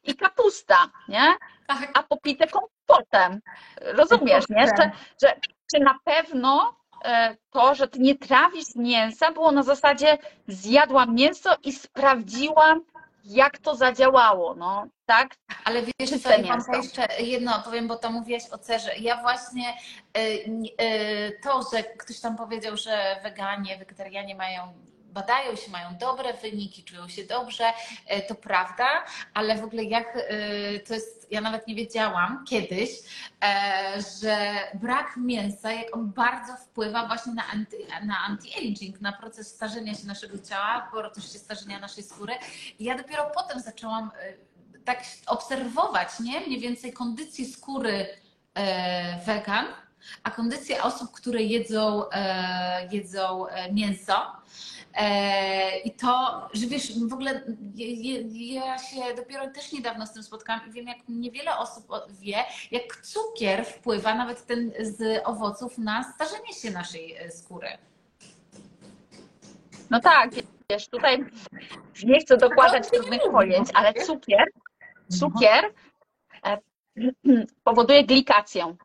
i 0.03 0.15
kapusta, 0.15 0.89
nie? 1.07 1.35
Tak. 1.67 1.91
A 1.93 2.03
popite 2.03 2.47
kompotem. 2.47 3.41
Rozumiesz, 3.81 4.45
nie? 4.49 4.67
Że, 4.67 4.91
że, 5.21 5.35
czy 5.71 5.79
na 5.79 5.99
pewno 6.03 6.77
e, 7.05 7.35
to, 7.51 7.75
że 7.75 7.88
ty 7.88 7.99
nie 7.99 8.15
trawisz 8.15 8.75
mięsa, 8.75 9.31
było 9.31 9.51
na 9.51 9.63
zasadzie 9.63 10.17
zjadłam 10.47 11.15
mięso 11.15 11.49
i 11.63 11.73
sprawdziłam, 11.73 12.81
jak 13.23 13.57
to 13.57 13.75
zadziałało, 13.75 14.55
no, 14.55 14.88
tak? 15.05 15.35
Ale 15.65 15.81
wiesz 15.99 16.21
co, 16.21 16.29
ja 16.29 16.57
jeszcze 16.73 17.07
jedno 17.19 17.61
powiem, 17.65 17.88
bo 17.88 17.95
to 17.95 18.11
mówiłaś 18.11 18.43
o 18.51 18.57
cerze. 18.57 18.95
Ja 18.99 19.21
właśnie 19.21 19.77
y, 20.17 20.21
y, 20.81 21.39
to, 21.43 21.61
że 21.73 21.83
ktoś 21.83 22.19
tam 22.19 22.38
powiedział, 22.38 22.77
że 22.77 23.19
weganie, 23.23 23.77
wegetarianie 23.77 24.35
mają 24.35 24.73
badają 25.18 25.55
się, 25.55 25.72
mają 25.72 25.97
dobre 25.97 26.34
wyniki, 26.34 26.84
czują 26.84 27.07
się 27.07 27.24
dobrze, 27.24 27.65
e, 28.07 28.22
to 28.22 28.36
prawda, 28.36 28.86
ale 29.34 29.57
w 29.57 29.63
ogóle 29.63 29.84
jak 29.84 30.07
e, 30.15 30.80
to 30.80 30.93
jest, 30.93 31.28
ja 31.32 31.41
nawet 31.41 31.68
nie 31.68 31.76
wiedziałam 31.76 32.45
kiedyś, 32.49 32.89
e, 33.43 34.01
że 34.22 34.38
brak 34.74 35.18
mięsa, 35.18 35.72
jak 35.72 35.95
on 35.95 36.11
bardzo 36.11 36.57
wpływa 36.57 37.07
właśnie 37.07 37.34
na, 37.34 38.15
anti-aging, 38.28 39.01
na 39.01 39.11
proces 39.11 39.47
starzenia 39.47 39.93
się 39.93 40.07
naszego 40.07 40.38
ciała, 40.49 40.88
proces 40.91 41.38
starzenia 41.38 41.80
naszej 41.80 42.03
skóry. 42.03 42.34
I 42.80 42.84
ja 42.84 42.97
dopiero 42.97 43.32
potem 43.36 43.59
zaczęłam 43.59 44.11
tak 44.86 45.03
obserwować, 45.28 46.20
nie? 46.20 46.39
Mniej 46.39 46.59
więcej 46.59 46.93
kondycję 46.93 47.45
skóry 47.45 48.07
wegan, 49.26 49.65
a 50.24 50.32
kondycję 50.32 50.84
osób, 50.84 51.12
które 51.12 51.41
jedzą, 51.41 52.03
jedzą 52.91 53.45
mięso. 53.74 54.38
E, 54.97 55.80
I 55.80 55.91
to, 55.91 56.47
że 56.53 56.68
wiesz, 56.68 56.99
w 56.99 57.14
ogóle 57.14 57.41
ja 58.34 58.78
się 58.78 59.16
dopiero 59.16 59.47
też 59.47 59.72
niedawno 59.72 60.08
z 60.08 60.14
tym 60.14 60.24
spotkałam 60.24 60.62
i 60.70 60.72
wiem, 60.72 60.88
jak 60.88 60.97
niewiele 61.10 61.58
osób 61.58 61.88
wie, 62.10 62.38
jak 62.72 63.01
cukier 63.01 63.66
wpływa, 63.66 64.16
nawet 64.16 64.45
ten 64.45 64.72
z 64.80 65.22
owoców, 65.26 65.78
na 65.78 66.14
starzenie 66.14 66.53
się 66.53 66.72
naszej 66.72 67.16
e, 67.18 67.32
skóry. 67.32 67.68
No 69.89 69.99
tak, 69.99 70.32
wiesz, 70.70 70.88
tutaj 70.88 71.26
nie 72.03 72.20
chcę 72.20 72.38
dokładać 72.38 72.89
trudnych 72.89 73.22
pojęć, 73.32 73.70
ale 73.74 73.93
cukier, 73.93 74.45
cukier 75.10 75.74
e, 76.45 76.58
powoduje 77.64 78.03
glikację. 78.03 78.76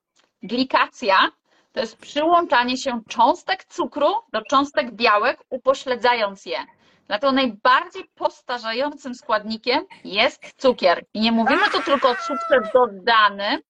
Glikacja 0.42 1.28
to 1.72 1.80
jest 1.80 1.96
przyłączanie 1.96 2.76
się 2.76 3.00
cząstek 3.08 3.64
cukru 3.64 4.14
do 4.32 4.42
cząstek 4.42 4.94
białek, 4.94 5.44
upośledzając 5.50 6.46
je. 6.46 6.58
Dlatego 7.06 7.32
najbardziej 7.32 8.04
postarzającym 8.14 9.14
składnikiem 9.14 9.84
jest 10.04 10.52
cukier. 10.56 11.04
I 11.14 11.20
nie 11.20 11.32
mówimy 11.32 11.70
tu 11.72 11.82
tylko 11.82 12.10
o 12.10 12.14
cukrze 12.14 12.70
dodanym, 12.74 13.60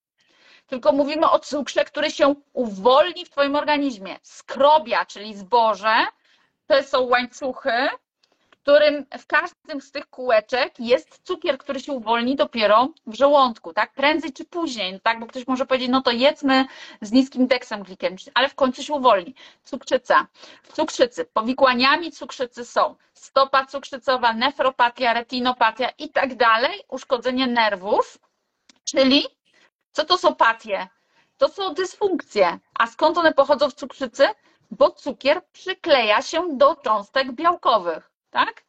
tylko 0.66 0.92
mówimy 0.92 1.30
o 1.30 1.38
cukrze, 1.38 1.84
który 1.84 2.10
się 2.10 2.34
uwolni 2.52 3.24
w 3.24 3.30
Twoim 3.30 3.56
organizmie. 3.56 4.16
Skrobia, 4.22 5.06
czyli 5.06 5.34
zboże, 5.34 6.06
to 6.66 6.82
są 6.82 7.00
łańcuchy, 7.00 7.88
którym 8.62 9.06
w 9.18 9.26
każdym 9.26 9.80
z 9.80 9.90
tych 9.90 10.10
kółeczek 10.10 10.80
jest 10.80 11.20
cukier, 11.24 11.58
który 11.58 11.80
się 11.80 11.92
uwolni 11.92 12.36
dopiero 12.36 12.88
w 13.06 13.14
żołądku, 13.14 13.72
tak? 13.72 13.92
Prędzej 13.92 14.32
czy 14.32 14.44
później, 14.44 15.00
tak? 15.00 15.20
Bo 15.20 15.26
ktoś 15.26 15.46
może 15.46 15.66
powiedzieć, 15.66 15.88
no 15.90 16.02
to 16.02 16.10
jedzmy 16.10 16.64
z 17.00 17.12
niskim 17.12 17.46
deksem 17.46 17.82
glikemicznym, 17.82 18.32
ale 18.34 18.48
w 18.48 18.54
końcu 18.54 18.82
się 18.82 18.92
uwolni. 18.92 19.34
Cukrzyca. 19.64 20.26
Cukrzycy, 20.72 21.24
powikłaniami 21.24 22.12
cukrzycy 22.12 22.64
są 22.64 22.94
stopa 23.14 23.66
cukrzycowa, 23.66 24.32
nefropatia, 24.32 25.12
retinopatia 25.12 25.88
i 25.98 26.08
tak 26.08 26.34
dalej, 26.34 26.80
uszkodzenie 26.88 27.46
nerwów, 27.46 28.18
czyli 28.84 29.26
co 29.92 30.04
to 30.04 30.18
są 30.18 30.34
patie? 30.34 30.88
To 31.38 31.48
są 31.48 31.74
dysfunkcje. 31.74 32.58
A 32.74 32.86
skąd 32.86 33.18
one 33.18 33.32
pochodzą 33.32 33.70
w 33.70 33.74
cukrzycy? 33.74 34.28
Bo 34.70 34.90
cukier 34.90 35.42
przykleja 35.52 36.22
się 36.22 36.56
do 36.56 36.76
cząstek 36.76 37.32
białkowych 37.32 38.11
tak? 38.32 38.64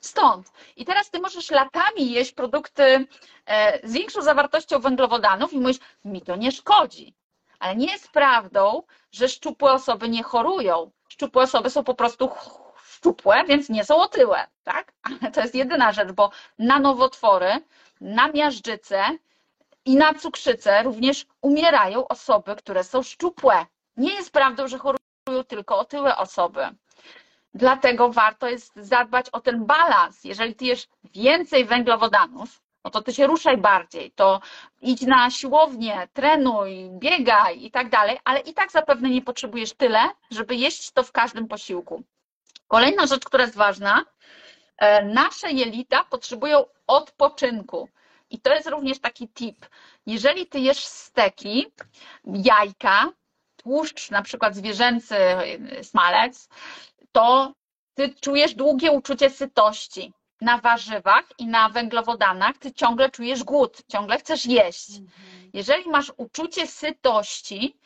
Stąd. 0.00 0.52
I 0.76 0.84
teraz 0.84 1.10
ty 1.10 1.20
możesz 1.20 1.50
latami 1.50 2.12
jeść 2.12 2.32
produkty 2.32 3.06
e, 3.46 3.88
z 3.88 3.92
większą 3.92 4.22
zawartością 4.22 4.78
węglowodanów 4.80 5.52
i 5.52 5.60
mówisz, 5.60 5.78
mi 6.04 6.22
to 6.22 6.36
nie 6.36 6.52
szkodzi. 6.52 7.14
Ale 7.58 7.76
nie 7.76 7.92
jest 7.92 8.10
prawdą, 8.10 8.82
że 9.12 9.28
szczupłe 9.28 9.72
osoby 9.72 10.08
nie 10.08 10.22
chorują. 10.22 10.90
Szczupłe 11.08 11.42
osoby 11.42 11.70
są 11.70 11.84
po 11.84 11.94
prostu 11.94 12.30
szczupłe, 12.84 13.44
więc 13.44 13.68
nie 13.68 13.84
są 13.84 13.96
otyłe, 13.96 14.46
tak? 14.64 14.92
Ale 15.02 15.32
to 15.32 15.40
jest 15.40 15.54
jedyna 15.54 15.92
rzecz, 15.92 16.12
bo 16.12 16.30
na 16.58 16.78
nowotwory, 16.78 17.50
na 18.00 18.28
miażdżycę 18.28 19.04
i 19.84 19.96
na 19.96 20.14
cukrzycę 20.14 20.82
również 20.82 21.26
umierają 21.40 22.08
osoby, 22.08 22.56
które 22.56 22.84
są 22.84 23.02
szczupłe. 23.02 23.66
Nie 23.96 24.14
jest 24.14 24.32
prawdą, 24.32 24.68
że 24.68 24.78
chorują 24.78 25.44
tylko 25.48 25.78
otyłe 25.78 26.16
osoby. 26.16 26.68
Dlatego 27.54 28.08
warto 28.12 28.48
jest 28.48 28.72
zadbać 28.76 29.30
o 29.30 29.40
ten 29.40 29.64
balans. 29.66 30.24
Jeżeli 30.24 30.54
ty 30.54 30.64
jesz 30.64 30.88
więcej 31.04 31.64
węglowodanów, 31.64 32.62
no 32.84 32.90
to 32.90 33.02
ty 33.02 33.14
się 33.14 33.26
ruszaj 33.26 33.56
bardziej, 33.56 34.10
to 34.10 34.40
idź 34.80 35.02
na 35.02 35.30
siłownię, 35.30 36.08
trenuj, 36.12 36.90
biegaj 36.90 37.64
i 37.64 37.70
tak 37.70 37.90
dalej, 37.90 38.18
ale 38.24 38.40
i 38.40 38.54
tak 38.54 38.72
zapewne 38.72 39.10
nie 39.10 39.22
potrzebujesz 39.22 39.72
tyle, 39.72 39.98
żeby 40.30 40.54
jeść 40.56 40.90
to 40.90 41.02
w 41.02 41.12
każdym 41.12 41.48
posiłku. 41.48 42.02
Kolejna 42.68 43.06
rzecz, 43.06 43.24
która 43.24 43.44
jest 43.44 43.56
ważna, 43.56 44.04
e, 44.78 45.04
nasze 45.04 45.50
jelita 45.50 46.04
potrzebują 46.04 46.64
odpoczynku. 46.86 47.88
I 48.30 48.40
to 48.40 48.54
jest 48.54 48.68
również 48.68 49.00
taki 49.00 49.28
tip. 49.28 49.66
Jeżeli 50.06 50.46
ty 50.46 50.60
jesz 50.60 50.84
steki, 50.84 51.66
jajka, 52.24 53.12
tłuszcz, 53.56 54.10
na 54.10 54.22
przykład 54.22 54.56
zwierzęcy, 54.56 55.16
smalec, 55.82 56.48
to 57.12 57.52
ty 57.94 58.14
czujesz 58.20 58.54
długie 58.54 58.92
uczucie 58.92 59.30
sytości. 59.30 60.12
Na 60.40 60.58
warzywach 60.58 61.24
i 61.38 61.46
na 61.46 61.68
węglowodanach 61.68 62.58
ty 62.58 62.72
ciągle 62.72 63.10
czujesz 63.10 63.44
głód, 63.44 63.82
ciągle 63.88 64.18
chcesz 64.18 64.46
jeść. 64.46 64.90
Mhm. 64.90 65.50
Jeżeli 65.52 65.90
masz 65.90 66.12
uczucie 66.16 66.66
sytości, 66.66 67.76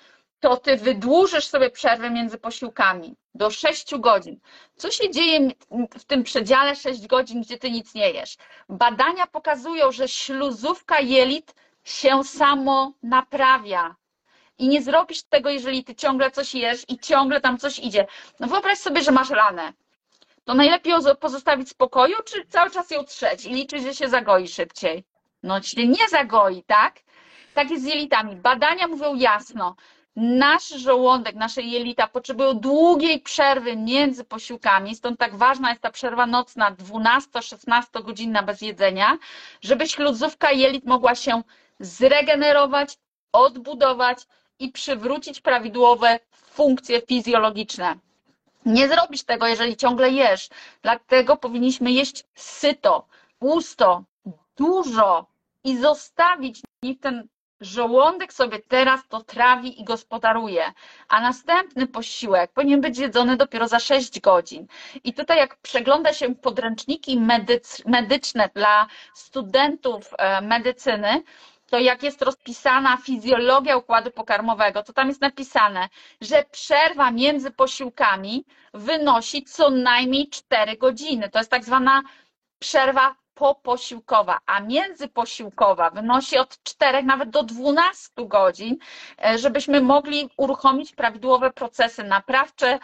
to 0.41 0.57
ty 0.57 0.77
wydłużysz 0.77 1.47
sobie 1.47 1.70
przerwę 1.70 2.11
między 2.11 2.39
posiłkami 2.39 3.16
do 3.35 3.51
6 3.51 3.97
godzin. 3.99 4.41
Co 4.77 4.91
się 4.91 5.11
dzieje 5.11 5.51
w 5.99 6.05
tym 6.05 6.22
przedziale 6.22 6.77
6 6.77 7.07
godzin, 7.07 7.43
gdzie 7.43 7.59
ty 7.59 7.70
nic 7.70 7.95
nie 7.95 8.11
jesz? 8.11 8.37
Badania 8.68 9.27
pokazują, 9.27 9.93
że 9.93 10.09
śluzówka 10.09 11.01
jelit 11.01 11.55
się 11.85 12.24
samo 12.24 12.93
naprawia. 13.03 13.97
I 14.59 14.68
nie 14.68 14.82
zrobisz 14.82 15.22
tego, 15.22 15.50
jeżeli 15.50 15.84
ty 15.84 15.94
ciągle 15.94 16.30
coś 16.30 16.54
jesz 16.54 16.84
i 16.88 16.98
ciągle 16.98 17.40
tam 17.40 17.59
coś 17.59 17.78
idzie. 17.78 18.07
No 18.40 18.46
wyobraź 18.46 18.78
sobie, 18.78 19.02
że 19.02 19.12
masz 19.12 19.30
ranę. 19.30 19.72
to 20.44 20.54
najlepiej 20.54 20.92
ją 20.92 20.98
pozostawić 21.20 21.68
w 21.68 21.70
spokoju, 21.70 22.16
czy 22.24 22.46
cały 22.46 22.70
czas 22.70 22.90
ją 22.90 23.04
trzeć 23.04 23.44
i 23.44 23.50
liczyć, 23.54 23.82
że 23.82 23.94
się 23.94 24.09
zagoi 24.09 24.48
szybciej? 24.48 25.04
No, 25.42 25.62
się 25.62 25.86
nie 25.88 26.09
zagoi, 26.09 26.62
tak? 26.62 26.94
Tak 27.54 27.70
jest 27.70 27.84
z 27.84 27.86
jelitami. 27.86 28.36
Badania 28.36 28.88
mówią 28.88 29.14
jasno, 29.14 29.76
nasz 30.16 30.68
żołądek, 30.68 31.34
nasze 31.34 31.62
jelita 31.62 32.07
potrzebują 32.07 32.54
długiej 32.54 33.20
przerwy 33.20 33.76
między 33.76 34.24
posiłkami, 34.24 34.94
stąd 34.94 35.18
tak 35.20 35.36
ważna 35.36 35.70
jest 35.70 35.82
ta 35.82 35.90
przerwa 35.90 36.26
nocna 36.26 36.72
12-16 36.72 38.04
godzinna 38.04 38.42
bez 38.42 38.61
jedzenia, 38.61 39.18
żeby 39.61 39.88
śluzówka 39.88 40.52
jelit 40.52 40.84
mogła 40.84 41.14
się 41.14 41.42
zregenerować, 41.80 42.98
odbudować 43.32 44.18
i 44.59 44.72
przywrócić 44.72 45.40
prawidłowe 45.40 46.18
funkcje 46.32 47.00
fizjologiczne. 47.00 47.96
Nie 48.66 48.88
zrobisz 48.88 49.22
tego, 49.22 49.46
jeżeli 49.46 49.76
ciągle 49.76 50.11
jesz. 50.11 50.48
Dlatego 50.82 51.36
powinniśmy 51.36 51.92
jeść 51.92 52.24
syto, 52.34 53.07
pusto, 53.38 54.04
dużo 54.57 55.26
i 55.64 55.78
zostawić, 55.78 56.61
niech 56.82 57.00
ten 57.00 57.28
żołądek 57.61 58.32
sobie 58.32 58.59
teraz 58.59 59.00
to 59.09 59.20
trawi 59.24 59.80
i 59.80 59.84
gospodaruje, 59.84 60.72
a 61.09 61.20
następny 61.20 61.86
posiłek 61.86 62.52
powinien 62.52 62.80
być 62.80 62.98
jedzony 62.98 63.36
dopiero 63.36 63.68
za 63.68 63.78
6 63.80 64.20
godzin. 64.20 64.66
I 65.04 65.12
tutaj 65.12 65.38
jak 65.38 65.57
przegląda 65.57 66.12
się 66.12 66.34
podręczniki 66.34 67.20
medyczne 67.86 68.50
dla 68.54 68.86
studentów 69.14 70.11
e, 70.18 70.40
medycyny, 70.40 71.22
to 71.71 71.79
jak 71.79 72.03
jest 72.03 72.23
rozpisana 72.23 72.97
fizjologia 72.97 73.77
układu 73.77 74.11
pokarmowego, 74.11 74.83
to 74.83 74.93
tam 74.93 75.09
jest 75.09 75.21
napisane, 75.21 75.89
że 76.21 76.45
przerwa 76.51 77.11
między 77.11 77.51
posiłkami 77.51 78.45
wynosi 78.75 79.45
co 79.45 79.71
najmniej 79.71 80.29
4 80.29 80.77
godziny. 80.77 81.29
To 81.31 81.39
jest 81.39 81.51
tak 81.51 81.64
zwana 81.64 82.03
przerwa 82.59 83.14
poposiłkowa, 83.35 84.39
a 84.47 84.61
międzyposiłkowa 84.61 85.91
wynosi 85.91 86.39
od 86.39 86.62
4 86.62 87.03
nawet 87.03 87.31
do 87.31 87.43
12 87.43 88.11
godzin, 88.29 88.77
e, 89.25 89.39
żebyśmy 89.39 89.81
mogli 89.81 90.31
uruchomić 90.37 90.93
prawidłowe 90.93 91.51
procesy 91.51 92.05
naprawcze 92.05 92.79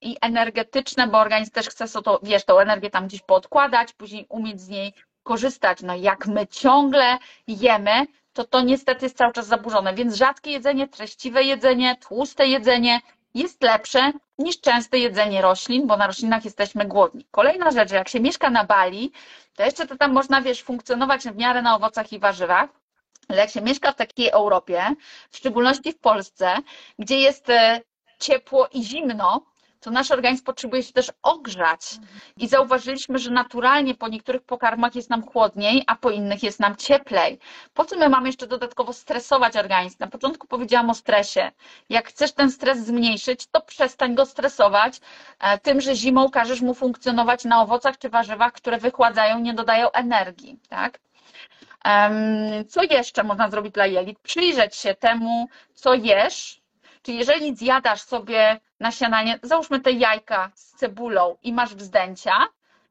i 0.00 0.16
energetyczne, 0.20 1.06
bo 1.06 1.18
organizm 1.18 1.50
też 1.52 1.68
chce 1.68 1.88
sobie 1.88 2.04
to, 2.04 2.20
wiesz, 2.22 2.44
tą 2.44 2.58
energię 2.58 2.90
tam 2.90 3.06
gdzieś 3.06 3.22
podkładać, 3.22 3.92
później 3.92 4.26
umieć 4.28 4.60
z 4.60 4.68
niej 4.68 4.94
korzystać. 5.28 5.82
No 5.82 5.94
jak 5.96 6.26
my 6.26 6.46
ciągle 6.46 7.18
jemy, 7.46 8.06
to 8.32 8.44
to 8.44 8.60
niestety 8.60 9.04
jest 9.06 9.16
cały 9.16 9.32
czas 9.32 9.46
zaburzone, 9.46 9.94
więc 9.94 10.14
rzadkie 10.14 10.50
jedzenie, 10.50 10.88
treściwe 10.88 11.42
jedzenie, 11.42 11.96
tłuste 11.96 12.46
jedzenie 12.46 13.00
jest 13.34 13.62
lepsze 13.62 14.12
niż 14.38 14.60
częste 14.60 14.98
jedzenie 14.98 15.42
roślin, 15.42 15.86
bo 15.86 15.96
na 15.96 16.06
roślinach 16.06 16.44
jesteśmy 16.44 16.84
głodni. 16.86 17.26
Kolejna 17.30 17.70
rzecz, 17.70 17.90
jak 17.90 18.08
się 18.08 18.20
mieszka 18.20 18.50
na 18.50 18.64
Bali, 18.64 19.12
to 19.56 19.64
jeszcze 19.64 19.86
to 19.86 19.96
tam 19.96 20.12
można, 20.12 20.42
wiesz, 20.42 20.62
funkcjonować 20.62 21.22
w 21.22 21.36
miarę 21.36 21.62
na 21.62 21.76
owocach 21.76 22.12
i 22.12 22.18
warzywach, 22.18 22.70
ale 23.28 23.38
jak 23.38 23.50
się 23.50 23.60
mieszka 23.60 23.92
w 23.92 23.96
takiej 23.96 24.28
Europie, 24.30 24.94
w 25.30 25.36
szczególności 25.36 25.92
w 25.92 25.98
Polsce, 25.98 26.56
gdzie 26.98 27.18
jest 27.20 27.50
e, 27.50 27.80
ciepło 28.18 28.68
i 28.72 28.84
zimno, 28.84 29.42
to 29.80 29.90
nasz 29.90 30.10
organizm 30.10 30.44
potrzebuje 30.44 30.82
się 30.82 30.92
też 30.92 31.12
ogrzać. 31.22 31.80
I 32.36 32.48
zauważyliśmy, 32.48 33.18
że 33.18 33.30
naturalnie 33.30 33.94
po 33.94 34.08
niektórych 34.08 34.42
pokarmach 34.42 34.94
jest 34.94 35.10
nam 35.10 35.22
chłodniej, 35.22 35.84
a 35.86 35.96
po 35.96 36.10
innych 36.10 36.42
jest 36.42 36.60
nam 36.60 36.76
cieplej. 36.76 37.38
Po 37.74 37.84
co 37.84 37.96
my 37.96 38.08
mamy 38.08 38.28
jeszcze 38.28 38.46
dodatkowo 38.46 38.92
stresować 38.92 39.56
organizm? 39.56 39.96
Na 40.00 40.06
początku 40.06 40.46
powiedziałam 40.46 40.90
o 40.90 40.94
stresie. 40.94 41.50
Jak 41.88 42.08
chcesz 42.08 42.32
ten 42.32 42.50
stres 42.50 42.78
zmniejszyć, 42.78 43.46
to 43.46 43.60
przestań 43.60 44.14
go 44.14 44.26
stresować 44.26 45.00
e, 45.40 45.58
tym, 45.58 45.80
że 45.80 45.94
zimą 45.96 46.30
każesz 46.30 46.60
mu 46.60 46.74
funkcjonować 46.74 47.44
na 47.44 47.62
owocach 47.62 47.98
czy 47.98 48.08
warzywach, 48.08 48.52
które 48.52 48.78
wychładzają, 48.78 49.38
nie 49.38 49.54
dodają 49.54 49.90
energii. 49.90 50.58
Tak? 50.68 50.98
Co 52.68 52.82
jeszcze 52.82 53.24
można 53.24 53.50
zrobić 53.50 53.72
dla 53.74 53.86
jelit? 53.86 54.18
Przyjrzeć 54.18 54.76
się 54.76 54.94
temu, 54.94 55.48
co 55.74 55.94
jesz, 55.94 56.57
Czyli 57.02 57.18
jeżeli 57.18 57.56
zjadasz 57.56 58.02
sobie 58.02 58.60
na 58.80 58.92
śniadanie, 58.92 59.38
załóżmy 59.42 59.80
te 59.80 59.92
jajka 59.92 60.50
z 60.54 60.74
cebulą 60.74 61.36
i 61.42 61.52
masz 61.52 61.74
wzdęcia, 61.74 62.46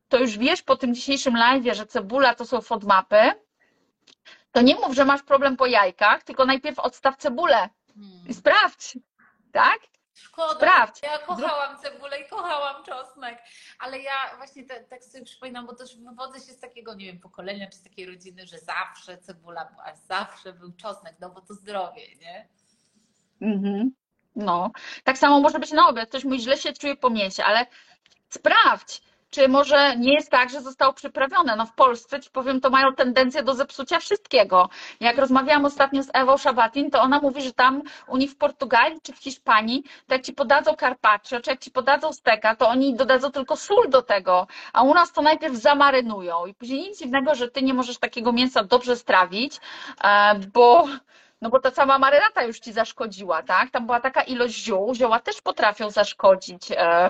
to 0.10 0.18
już 0.18 0.38
wiesz 0.38 0.62
po 0.62 0.76
tym 0.76 0.95
dzisiejszym 0.95 1.38
live, 1.38 1.76
że 1.76 1.86
cebula 1.86 2.36
to 2.36 2.45
są 2.45 2.62
FODMAPy, 2.62 3.34
to 4.51 4.62
nie 4.62 4.76
mów, 4.76 4.95
że 4.95 5.05
masz 5.05 5.24
problem 5.24 5.58
po 5.58 5.66
jajkach, 5.66 6.24
tylko 6.24 6.45
najpierw 6.45 6.80
odstaw 6.80 7.18
cebulę 7.18 7.70
i 8.28 8.34
sprawdź, 8.34 8.97
tak? 9.51 9.80
Szkoda, 10.14 10.55
Sprawdź. 10.55 11.01
ja 11.03 11.20
kochałam 11.20 11.78
cebulę 11.80 12.22
i 12.22 12.30
kochałam 12.30 12.84
czosnek, 12.84 13.39
ale 13.80 13.99
ja 13.99 14.14
właśnie 14.38 14.64
te, 14.64 14.84
tak 14.84 15.03
sobie 15.03 15.26
przypominam, 15.26 15.68
bo 15.68 15.76
też 15.76 15.97
wywodzę 15.97 16.39
się 16.39 16.53
z 16.53 16.60
takiego, 16.60 16.93
nie 16.95 17.05
wiem, 17.05 17.20
pokolenia 17.20 17.70
czy 17.70 17.78
z 17.78 17.84
takiej 17.84 18.05
rodziny, 18.05 18.47
że 18.47 18.60
zawsze 18.60 19.18
cebula 19.18 19.66
była, 19.66 19.95
zawsze 19.95 20.53
był 20.53 20.72
czosnek, 20.74 21.16
no 21.20 21.30
bo 21.30 21.41
to 21.41 21.53
zdrowie, 21.53 22.16
nie? 22.16 22.47
Mhm. 23.41 23.91
No, 24.35 24.71
tak 25.03 25.17
samo 25.17 25.39
może 25.39 25.59
być 25.59 25.71
na 25.71 25.88
obiad. 25.88 26.09
Ktoś 26.09 26.23
mówi, 26.23 26.39
źle 26.39 26.57
się 26.57 26.73
czuje 26.73 26.95
po 26.95 27.09
mięsie, 27.09 27.43
ale 27.43 27.65
sprawdź, 28.29 29.01
czy 29.29 29.47
może 29.47 29.95
nie 29.97 30.13
jest 30.13 30.31
tak, 30.31 30.49
że 30.49 30.61
zostało 30.61 30.93
przyprawione. 30.93 31.55
No 31.55 31.65
w 31.65 31.73
Polsce, 31.73 32.19
ci 32.19 32.29
powiem, 32.29 32.61
to 32.61 32.69
mają 32.69 32.95
tendencję 32.95 33.43
do 33.43 33.53
zepsucia 33.53 33.99
wszystkiego. 33.99 34.69
Jak 34.99 35.17
rozmawiałam 35.17 35.65
ostatnio 35.65 36.03
z 36.03 36.09
Ewą 36.13 36.38
Szabatin, 36.38 36.91
to 36.91 37.01
ona 37.01 37.19
mówi, 37.19 37.41
że 37.41 37.53
tam 37.53 37.81
u 38.07 38.17
nich 38.17 38.31
w 38.31 38.38
Portugalii 38.38 39.01
czy 39.03 39.13
w 39.13 39.17
Hiszpanii, 39.17 39.83
to 40.07 40.13
jak 40.15 40.23
ci 40.23 40.33
podadzą 40.33 40.75
carpaccio, 40.75 41.41
czy 41.41 41.49
jak 41.49 41.59
ci 41.59 41.71
podadzą 41.71 42.13
steka, 42.13 42.55
to 42.55 42.69
oni 42.69 42.95
dodadzą 42.95 43.31
tylko 43.31 43.55
sól 43.55 43.89
do 43.89 44.01
tego, 44.01 44.47
a 44.73 44.83
u 44.83 44.93
nas 44.93 45.13
to 45.13 45.21
najpierw 45.21 45.55
zamarynują 45.55 46.45
i 46.45 46.53
później 46.53 46.81
nic 46.81 46.99
dziwnego, 46.99 47.35
że 47.35 47.47
ty 47.47 47.61
nie 47.61 47.73
możesz 47.73 47.97
takiego 47.97 48.31
mięsa 48.33 48.63
dobrze 48.63 48.95
strawić, 48.95 49.59
e, 50.03 50.39
bo 50.53 50.88
no 51.41 51.49
bo 51.49 51.59
ta 51.59 51.71
sama 51.71 51.99
marynata 51.99 52.43
już 52.43 52.59
ci 52.59 52.73
zaszkodziła, 52.73 53.43
tak? 53.43 53.71
Tam 53.71 53.85
była 53.85 54.01
taka 54.01 54.21
ilość 54.21 54.63
ziół, 54.63 54.95
zioła 54.95 55.19
też 55.19 55.41
potrafią 55.41 55.89
zaszkodzić 55.89 56.71
e, 56.71 57.09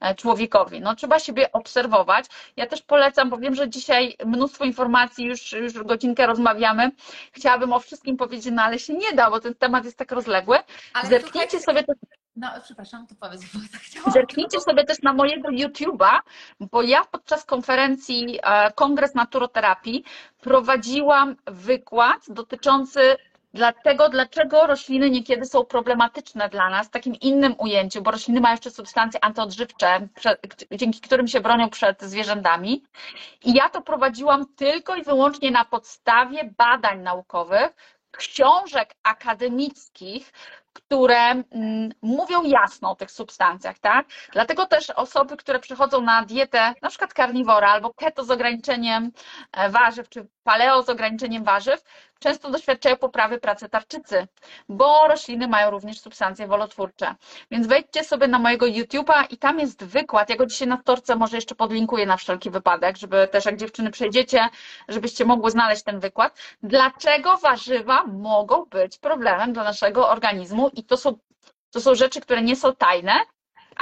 e, 0.00 0.14
człowiekowi. 0.14 0.80
No 0.80 0.94
trzeba 0.94 1.18
siebie 1.18 1.52
obserwować. 1.52 2.26
Ja 2.56 2.66
też 2.66 2.82
polecam, 2.82 3.30
bo 3.30 3.36
wiem, 3.38 3.54
że 3.54 3.68
dzisiaj 3.68 4.16
mnóstwo 4.26 4.64
informacji, 4.64 5.24
już, 5.24 5.52
już 5.52 5.72
godzinkę 5.72 6.26
rozmawiamy. 6.26 6.90
Chciałabym 7.32 7.72
o 7.72 7.80
wszystkim 7.80 8.16
powiedzieć, 8.16 8.54
no 8.54 8.62
ale 8.62 8.78
się 8.78 8.94
nie 8.94 9.12
da, 9.12 9.30
bo 9.30 9.40
ten 9.40 9.54
temat 9.54 9.84
jest 9.84 9.98
tak 9.98 10.12
rozległy. 10.12 10.58
Ale 10.94 11.08
Zerknijcie 11.08 11.60
sobie 11.60 11.84
też... 11.84 11.96
No, 12.36 12.48
przepraszam, 12.64 13.06
to 13.06 13.14
powiedz, 13.20 13.40
bo 13.54 13.60
tak 13.72 13.80
chciałam. 13.80 14.12
Zerknijcie 14.12 14.60
sobie 14.60 14.84
też 14.84 15.02
na 15.02 15.12
mojego 15.12 15.48
YouTube'a, 15.48 16.18
bo 16.60 16.82
ja 16.82 17.04
podczas 17.04 17.44
konferencji 17.44 18.38
e, 18.42 18.72
Kongres 18.72 19.14
Naturoterapii 19.14 20.04
prowadziłam 20.40 21.36
wykład 21.46 22.20
dotyczący 22.28 23.16
Dlatego, 23.54 24.08
dlaczego 24.08 24.66
rośliny 24.66 25.10
niekiedy 25.10 25.46
są 25.46 25.64
problematyczne 25.64 26.48
dla 26.48 26.70
nas 26.70 26.86
w 26.86 26.90
takim 26.90 27.14
innym 27.14 27.54
ujęciu, 27.58 28.02
bo 28.02 28.10
rośliny 28.10 28.40
mają 28.40 28.54
jeszcze 28.54 28.70
substancje 28.70 29.24
antyodżywcze, 29.24 30.08
dzięki 30.72 31.00
którym 31.00 31.28
się 31.28 31.40
bronią 31.40 31.70
przed 31.70 32.02
zwierzętami. 32.02 32.84
I 33.44 33.54
ja 33.54 33.68
to 33.68 33.82
prowadziłam 33.82 34.46
tylko 34.56 34.96
i 34.96 35.02
wyłącznie 35.02 35.50
na 35.50 35.64
podstawie 35.64 36.50
badań 36.58 37.00
naukowych, 37.00 37.70
książek 38.10 38.94
akademickich, 39.02 40.32
które 40.72 41.30
mm, 41.30 41.92
mówią 42.02 42.42
jasno 42.44 42.90
o 42.90 42.94
tych 42.96 43.10
substancjach, 43.10 43.78
tak? 43.78 44.06
Dlatego 44.32 44.66
też 44.66 44.90
osoby, 44.90 45.36
które 45.36 45.58
przychodzą 45.58 46.00
na 46.00 46.24
dietę, 46.24 46.74
na 46.82 46.88
przykład 46.88 47.14
karniwora 47.14 47.68
albo 47.68 47.94
keto 47.94 48.24
z 48.24 48.30
ograniczeniem 48.30 49.12
e, 49.52 49.70
warzyw, 49.70 50.08
czy 50.08 50.26
paleo 50.44 50.82
z 50.82 50.88
ograniczeniem 50.88 51.44
warzyw, 51.44 51.82
często 52.18 52.50
doświadczają 52.50 52.96
poprawy 52.96 53.38
pracy 53.38 53.68
tarczycy, 53.68 54.26
bo 54.68 55.08
rośliny 55.08 55.48
mają 55.48 55.70
również 55.70 56.00
substancje 56.00 56.46
wolotwórcze. 56.46 57.14
Więc 57.50 57.66
wejdźcie 57.66 58.04
sobie 58.04 58.28
na 58.28 58.38
mojego 58.38 58.66
YouTube'a 58.66 59.24
i 59.30 59.38
tam 59.38 59.58
jest 59.60 59.84
wykład. 59.84 60.30
Ja 60.30 60.36
go 60.36 60.46
dzisiaj 60.46 60.68
na 60.68 60.76
wtorce 60.76 61.16
może 61.16 61.36
jeszcze 61.36 61.54
podlinkuję 61.54 62.06
na 62.06 62.16
wszelki 62.16 62.50
wypadek, 62.50 62.96
żeby 62.96 63.28
też 63.28 63.44
jak 63.44 63.56
dziewczyny 63.56 63.90
przejdziecie, 63.90 64.48
żebyście 64.88 65.24
mogły 65.24 65.50
znaleźć 65.50 65.82
ten 65.82 66.00
wykład. 66.00 66.38
Dlaczego 66.62 67.36
warzywa 67.36 68.04
mogą 68.04 68.64
być 68.64 68.98
problemem 68.98 69.52
dla 69.52 69.64
naszego 69.64 70.08
organizmu 70.08 70.70
i 70.74 70.84
to 70.84 70.96
są, 70.96 71.18
to 71.70 71.80
są 71.80 71.94
rzeczy, 71.94 72.20
które 72.20 72.42
nie 72.42 72.56
są 72.56 72.74
tajne, 72.74 73.12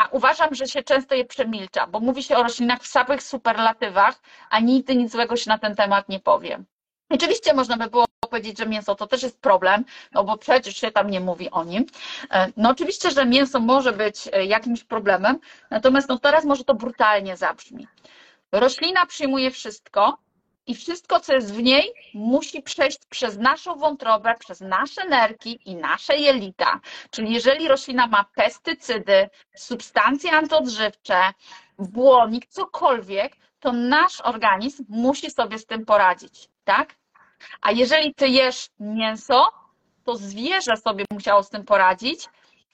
a 0.00 0.08
uważam, 0.10 0.54
że 0.54 0.66
się 0.66 0.82
często 0.82 1.14
je 1.14 1.24
przemilcza, 1.24 1.86
bo 1.86 2.00
mówi 2.00 2.22
się 2.22 2.36
o 2.36 2.42
roślinach 2.42 2.82
w 2.82 2.86
samych 2.86 3.22
superlatywach, 3.22 4.14
a 4.50 4.60
nigdy 4.60 4.96
nic 4.96 5.12
złego 5.12 5.36
się 5.36 5.50
na 5.50 5.58
ten 5.58 5.76
temat 5.76 6.08
nie 6.08 6.20
powie. 6.20 6.64
Oczywiście 7.10 7.54
można 7.54 7.76
by 7.76 7.90
było 7.90 8.04
powiedzieć, 8.30 8.58
że 8.58 8.66
mięso 8.66 8.94
to 8.94 9.06
też 9.06 9.22
jest 9.22 9.40
problem, 9.40 9.84
no 10.12 10.24
bo 10.24 10.36
przecież 10.38 10.76
się 10.76 10.90
tam 10.90 11.10
nie 11.10 11.20
mówi 11.20 11.50
o 11.50 11.64
nim. 11.64 11.86
E, 12.30 12.52
no 12.56 12.70
oczywiście, 12.70 13.10
że 13.10 13.26
mięso 13.26 13.60
może 13.60 13.92
być 13.92 14.28
e, 14.32 14.44
jakimś 14.44 14.84
problemem, 14.84 15.38
natomiast 15.70 16.08
no 16.08 16.18
teraz 16.18 16.44
może 16.44 16.64
to 16.64 16.74
brutalnie 16.74 17.36
zabrzmi. 17.36 17.86
Roślina 18.52 19.06
przyjmuje 19.06 19.50
wszystko 19.50 20.18
i 20.70 20.74
wszystko, 20.74 21.20
co 21.20 21.32
jest 21.32 21.54
w 21.54 21.62
niej, 21.62 21.92
musi 22.14 22.62
przejść 22.62 22.98
przez 23.06 23.38
naszą 23.38 23.76
wątrobę, 23.76 24.34
przez 24.38 24.60
nasze 24.60 25.08
nerki 25.08 25.60
i 25.64 25.76
nasze 25.76 26.16
jelita. 26.16 26.80
Czyli 27.10 27.34
jeżeli 27.34 27.68
roślina 27.68 28.06
ma 28.06 28.24
pestycydy, 28.24 29.30
substancje 29.56 30.32
antyodżywcze, 30.32 31.32
błonnik, 31.78 32.46
cokolwiek, 32.46 33.36
to 33.60 33.72
nasz 33.72 34.20
organizm 34.20 34.84
musi 34.88 35.30
sobie 35.30 35.58
z 35.58 35.66
tym 35.66 35.84
poradzić, 35.84 36.48
tak? 36.64 36.94
A 37.60 37.72
jeżeli 37.72 38.14
ty 38.14 38.28
jesz 38.28 38.68
mięso, 38.80 39.52
to 40.04 40.16
zwierzę 40.16 40.76
sobie 40.76 41.04
musiało 41.12 41.42
z 41.42 41.50
tym 41.50 41.64
poradzić, 41.64 42.28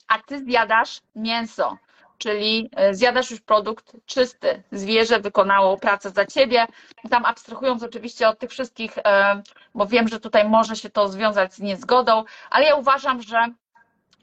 a 0.08 0.18
ty 0.18 0.38
zjadasz 0.38 1.00
mięso, 1.14 1.76
czyli 2.18 2.70
e, 2.76 2.94
zjadasz 2.94 3.30
już 3.30 3.40
produkt 3.40 3.92
czysty. 4.06 4.62
Zwierzę 4.72 5.20
wykonało 5.20 5.76
pracę 5.76 6.10
za 6.10 6.26
ciebie. 6.26 6.66
Tam 7.10 7.24
abstrahując 7.24 7.82
oczywiście 7.82 8.28
od 8.28 8.38
tych 8.38 8.50
wszystkich, 8.50 8.98
e, 8.98 9.42
bo 9.74 9.86
wiem, 9.86 10.08
że 10.08 10.20
tutaj 10.20 10.48
może 10.48 10.76
się 10.76 10.90
to 10.90 11.08
związać 11.08 11.54
z 11.54 11.60
niezgodą, 11.60 12.24
ale 12.50 12.66
ja 12.66 12.74
uważam, 12.74 13.22
że 13.22 13.46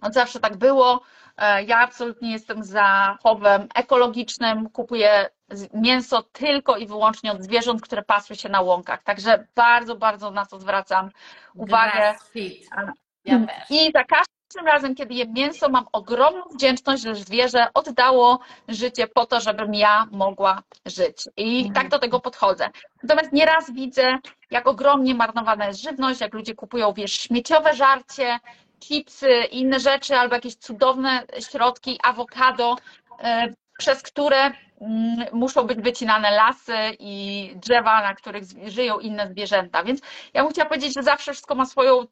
od 0.01 0.13
zawsze 0.13 0.39
tak 0.39 0.57
było. 0.57 1.01
E, 1.37 1.63
ja 1.63 1.79
absolutnie 1.79 2.31
jestem 2.31 2.63
za 2.63 3.17
chowem 3.23 3.67
ekologicznym, 3.75 4.69
kupuję 4.69 5.29
mięso 5.73 6.23
tylko 6.23 6.77
i 6.77 6.87
wyłącznie 6.87 7.31
od 7.31 7.43
zwierząt, 7.43 7.81
które 7.81 8.03
pasły 8.03 8.35
się 8.35 8.49
na 8.49 8.61
łąkach. 8.61 9.03
Także 9.03 9.47
bardzo, 9.55 9.95
bardzo 9.95 10.31
na 10.31 10.45
to 10.45 10.59
zwracam 10.59 11.09
uwagę. 11.55 11.99
Ja 11.99 13.39
I 13.69 13.91
za 13.93 14.03
każdym 14.03 14.42
razem, 14.61 14.95
kiedy 14.95 15.13
jem 15.13 15.33
mięso, 15.33 15.69
mam 15.69 15.85
ogromną 15.91 16.41
wdzięczność, 16.53 17.03
że 17.03 17.15
zwierzę 17.15 17.67
oddało 17.73 18.39
życie 18.67 19.07
po 19.07 19.25
to, 19.25 19.39
żebym 19.41 19.73
ja 19.73 20.07
mogła 20.11 20.63
żyć. 20.85 21.23
I 21.37 21.57
mhm. 21.57 21.73
tak 21.73 21.89
do 21.89 21.99
tego 21.99 22.19
podchodzę. 22.19 22.69
Natomiast 23.03 23.33
nieraz 23.33 23.71
widzę, 23.71 24.17
jak 24.51 24.67
ogromnie 24.67 25.15
marnowana 25.15 25.67
jest 25.67 25.81
żywność, 25.81 26.21
jak 26.21 26.33
ludzie 26.33 26.55
kupują, 26.55 26.93
wiesz, 26.93 27.13
śmieciowe 27.13 27.73
żarcie, 27.73 28.39
chipsy, 28.79 29.31
inne 29.51 29.79
rzeczy, 29.79 30.15
albo 30.15 30.35
jakieś 30.35 30.55
cudowne 30.55 31.23
środki, 31.51 31.99
awokado, 32.03 32.75
e, 33.19 33.53
przez 33.77 34.01
które 34.01 34.51
mm, 34.81 35.25
muszą 35.33 35.63
być 35.63 35.81
wycinane 35.81 36.31
lasy 36.31 36.75
i 36.99 37.51
drzewa, 37.55 38.01
na 38.01 38.15
których 38.15 38.43
żyją 38.65 38.99
inne 38.99 39.27
zwierzęta. 39.27 39.83
Więc 39.83 40.01
ja 40.33 40.43
bym 40.43 40.51
chciała 40.51 40.69
powiedzieć, 40.69 40.93
że 40.93 41.03
zawsze 41.03 41.33
wszystko 41.33 41.55
ma 41.55 41.65
swoją 41.65 42.05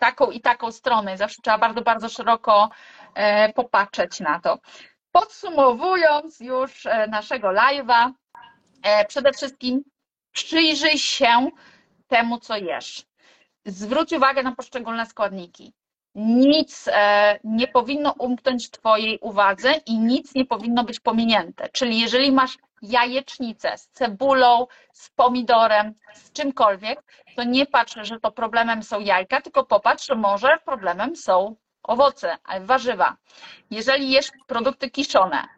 taką 0.00 0.30
i 0.30 0.40
taką 0.40 0.72
stronę. 0.72 1.16
Zawsze 1.16 1.42
trzeba 1.42 1.58
bardzo, 1.58 1.82
bardzo 1.82 2.08
szeroko 2.08 2.70
e, 3.14 3.52
popatrzeć 3.52 4.20
na 4.20 4.40
to. 4.40 4.58
Podsumowując 5.12 6.40
już 6.40 6.86
e, 6.86 7.06
naszego 7.06 7.48
live'a, 7.48 8.10
przede 9.08 9.32
wszystkim 9.32 9.82
przyjrzyj 10.32 10.98
się 10.98 11.48
temu, 12.08 12.38
co 12.38 12.56
jesz. 12.56 13.06
Zwróć 13.64 14.12
uwagę 14.12 14.42
na 14.42 14.52
poszczególne 14.54 15.06
składniki 15.06 15.72
nic 16.14 16.88
e, 16.92 17.38
nie 17.44 17.68
powinno 17.68 18.14
umknąć 18.18 18.70
Twojej 18.70 19.18
uwadze 19.18 19.72
i 19.86 19.98
nic 19.98 20.34
nie 20.34 20.44
powinno 20.44 20.84
być 20.84 21.00
pominięte. 21.00 21.68
Czyli 21.68 22.00
jeżeli 22.00 22.32
masz 22.32 22.58
jajecznicę 22.82 23.78
z 23.78 23.88
cebulą, 23.88 24.66
z 24.92 25.10
pomidorem, 25.10 25.94
z 26.14 26.32
czymkolwiek, 26.32 27.02
to 27.36 27.44
nie 27.44 27.66
patrz, 27.66 27.94
że 28.02 28.20
to 28.20 28.32
problemem 28.32 28.82
są 28.82 29.00
jajka, 29.00 29.40
tylko 29.40 29.64
popatrz, 29.66 30.06
że 30.06 30.14
może 30.14 30.58
problemem 30.64 31.16
są 31.16 31.56
owoce, 31.82 32.38
warzywa. 32.60 33.16
Jeżeli 33.70 34.10
jesz 34.10 34.30
produkty 34.46 34.90
kiszone, 34.90 35.48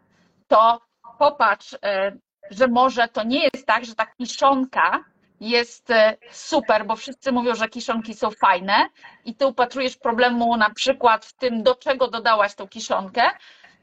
to 0.47 0.81
popatrz, 1.19 1.73
e, 1.83 2.17
że 2.51 2.67
może 2.67 3.07
to 3.07 3.23
nie 3.23 3.43
jest 3.43 3.67
tak, 3.67 3.85
że 3.85 3.95
ta 3.95 4.05
kiszonka 4.05 5.03
jest 5.39 5.91
e, 5.91 6.17
super, 6.31 6.85
bo 6.85 6.95
wszyscy 6.95 7.31
mówią, 7.31 7.55
że 7.55 7.69
kiszonki 7.69 8.13
są 8.13 8.31
fajne 8.31 8.87
i 9.25 9.35
ty 9.35 9.47
upatrujesz 9.47 9.97
problemu 9.97 10.57
na 10.57 10.69
przykład 10.69 11.25
w 11.25 11.33
tym, 11.33 11.63
do 11.63 11.75
czego 11.75 12.07
dodałaś 12.07 12.55
tą 12.55 12.67
kiszonkę, 12.67 13.21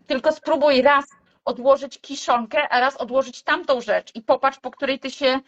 tylko 0.06 0.32
spróbuj 0.32 0.82
raz 0.82 1.04
odłożyć 1.44 2.00
kiszonkę, 2.00 2.68
a 2.68 2.80
raz 2.80 2.96
odłożyć 2.96 3.42
tamtą 3.42 3.80
rzecz 3.80 4.14
i 4.14 4.22
popatrz, 4.22 4.58
po 4.58 4.70
której 4.70 4.98
ty 4.98 5.10
się 5.10 5.40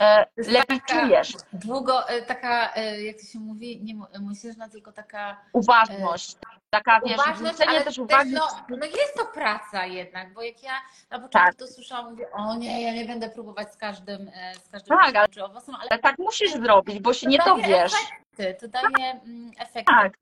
e, 0.00 0.26
lepiej 0.36 0.80
taka 0.80 1.00
czujesz. 1.00 1.32
Długo, 1.52 2.08
e, 2.08 2.22
taka, 2.22 2.74
jak 2.80 3.16
to 3.16 3.26
się 3.26 3.38
mówi, 3.38 3.80
nie 3.82 3.94
musisz, 4.20 4.54
tylko 4.72 4.92
taka... 4.92 5.40
Uważność 5.52 6.36
taka, 6.74 7.00
wiesz, 7.06 7.18
Uważność, 7.18 7.60
ale 7.60 7.84
też 7.84 7.98
uwagi. 7.98 8.32
no, 8.32 8.46
no 8.68 8.86
jest 8.86 9.14
to 9.16 9.24
praca 9.26 9.86
jednak, 9.86 10.34
bo 10.34 10.42
jak 10.42 10.62
ja 10.62 10.72
na 11.10 11.18
początku 11.18 11.38
tak. 11.38 11.54
to 11.54 11.66
słyszałam, 11.66 12.10
mówię, 12.10 12.30
o 12.32 12.56
nie, 12.56 12.82
ja 12.82 12.94
nie 12.94 13.04
będę 13.04 13.30
próbować 13.30 13.72
z 13.72 13.76
każdym, 13.76 14.30
e, 14.34 14.54
z 14.54 14.68
każdym 14.68 14.98
tak, 14.98 15.16
ale, 15.16 15.44
owocem, 15.44 15.74
ale, 15.74 15.98
tak 15.98 16.18
musisz 16.18 16.52
zrobić, 16.52 17.00
bo 17.00 17.14
się 17.14 17.26
nie 17.26 17.38
dowiesz. 17.38 17.92
Efekty, 18.32 18.56
to 18.60 18.68
daje 18.68 19.10
mm, 19.10 19.50
efekty. 19.58 19.92
Tak. 19.92 20.12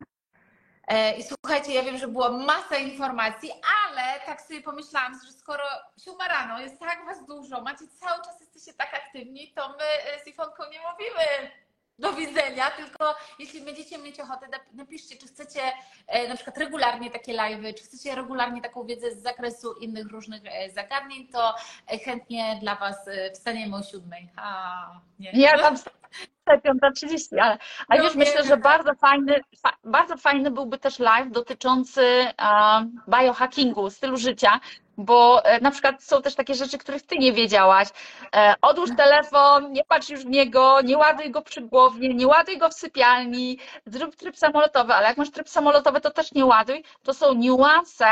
E, 0.89 1.16
I 1.16 1.22
słuchajcie, 1.22 1.74
ja 1.74 1.83
wiem, 1.83 1.99
że 1.99 2.09
była 2.09 2.30
masa 2.30 2.76
informacji, 2.76 3.51
ale 3.87 4.20
tak 4.26 4.43
sobie 4.43 4.62
pomyślałam, 4.62 5.20
że 5.26 5.33
skoro 5.33 5.64
siódma 6.05 6.28
rano, 6.28 6.61
jest 6.61 6.80
tak 6.80 7.07
was 7.07 7.26
dużo, 7.26 7.61
macie 7.61 7.85
cały 8.01 8.24
czas 8.24 8.41
jesteście 8.41 8.72
tak 8.72 8.95
aktywni, 8.95 9.53
to 9.53 9.68
my 9.68 9.85
e, 9.85 10.24
z 10.24 10.26
Ifonką 10.26 10.62
nie 10.70 10.80
mówimy 10.80 11.51
do 11.99 12.12
widzenia, 12.12 12.70
tylko 12.70 13.14
jeśli 13.39 13.61
będziecie 13.61 13.99
mieć 13.99 14.20
ochotę, 14.20 14.47
napiszcie, 14.72 15.16
czy 15.16 15.26
chcecie 15.26 15.61
e, 16.07 16.28
na 16.28 16.35
przykład 16.35 16.59
regularnie 16.59 17.11
takie 17.11 17.35
live'y, 17.35 17.74
czy 17.74 17.85
chcecie 17.85 18.14
regularnie 18.14 18.62
taką 18.62 18.85
wiedzę 18.85 19.12
z 19.12 19.22
zakresu 19.22 19.72
innych 19.72 20.07
różnych 20.07 20.43
zagadnień, 20.74 21.28
to 21.28 21.55
chętnie 22.05 22.59
dla 22.61 22.76
Was 22.76 22.97
wstaniemy 23.35 23.76
o 23.76 23.83
siódmej. 23.83 24.28
A, 24.37 24.87
nie. 25.18 25.30
Ja 25.35 25.59
tam 25.59 25.76
5.30, 26.51 27.40
ale, 27.40 27.59
ale 27.88 28.01
no, 28.01 28.05
już 28.05 28.14
myślę, 28.14 28.45
że 28.45 28.57
bardzo 28.57 28.95
fajny, 28.95 29.40
fa, 29.62 29.72
bardzo 29.84 30.16
fajny 30.16 30.51
byłby 30.51 30.78
też 30.78 30.99
live 30.99 31.30
dotyczący 31.30 32.26
biohackingu, 33.09 33.90
stylu 33.90 34.16
życia, 34.16 34.61
bo 34.97 35.45
e, 35.45 35.61
na 35.61 35.70
przykład 35.70 36.03
są 36.03 36.22
też 36.22 36.34
takie 36.34 36.55
rzeczy, 36.55 36.78
których 36.78 37.03
ty 37.03 37.18
nie 37.18 37.32
wiedziałaś. 37.32 37.88
E, 38.36 38.55
odłóż 38.62 38.90
telefon, 38.97 39.72
nie 39.72 39.84
patrz 39.84 40.09
już 40.09 40.20
w 40.20 40.28
niego, 40.28 40.80
nie 40.80 40.99
ładuj 40.99 41.30
go 41.30 41.43
przy 41.43 41.61
głowie, 41.61 42.14
nie 42.14 42.26
ładuj 42.26 42.59
go 42.59 42.68
w 42.68 42.74
sypialni, 42.74 43.59
zrób 43.86 44.16
tryb 44.16 44.36
samolotowy, 44.36 44.95
ale 44.95 45.09
jak 45.09 45.16
masz 45.16 45.30
tryb 45.30 45.49
samolotowy, 45.49 46.01
to 46.01 46.11
też 46.11 46.32
nie 46.32 46.47
ładuj. 46.47 46.84
To 47.03 47.14
są 47.14 47.34
niuanse, 47.34 48.07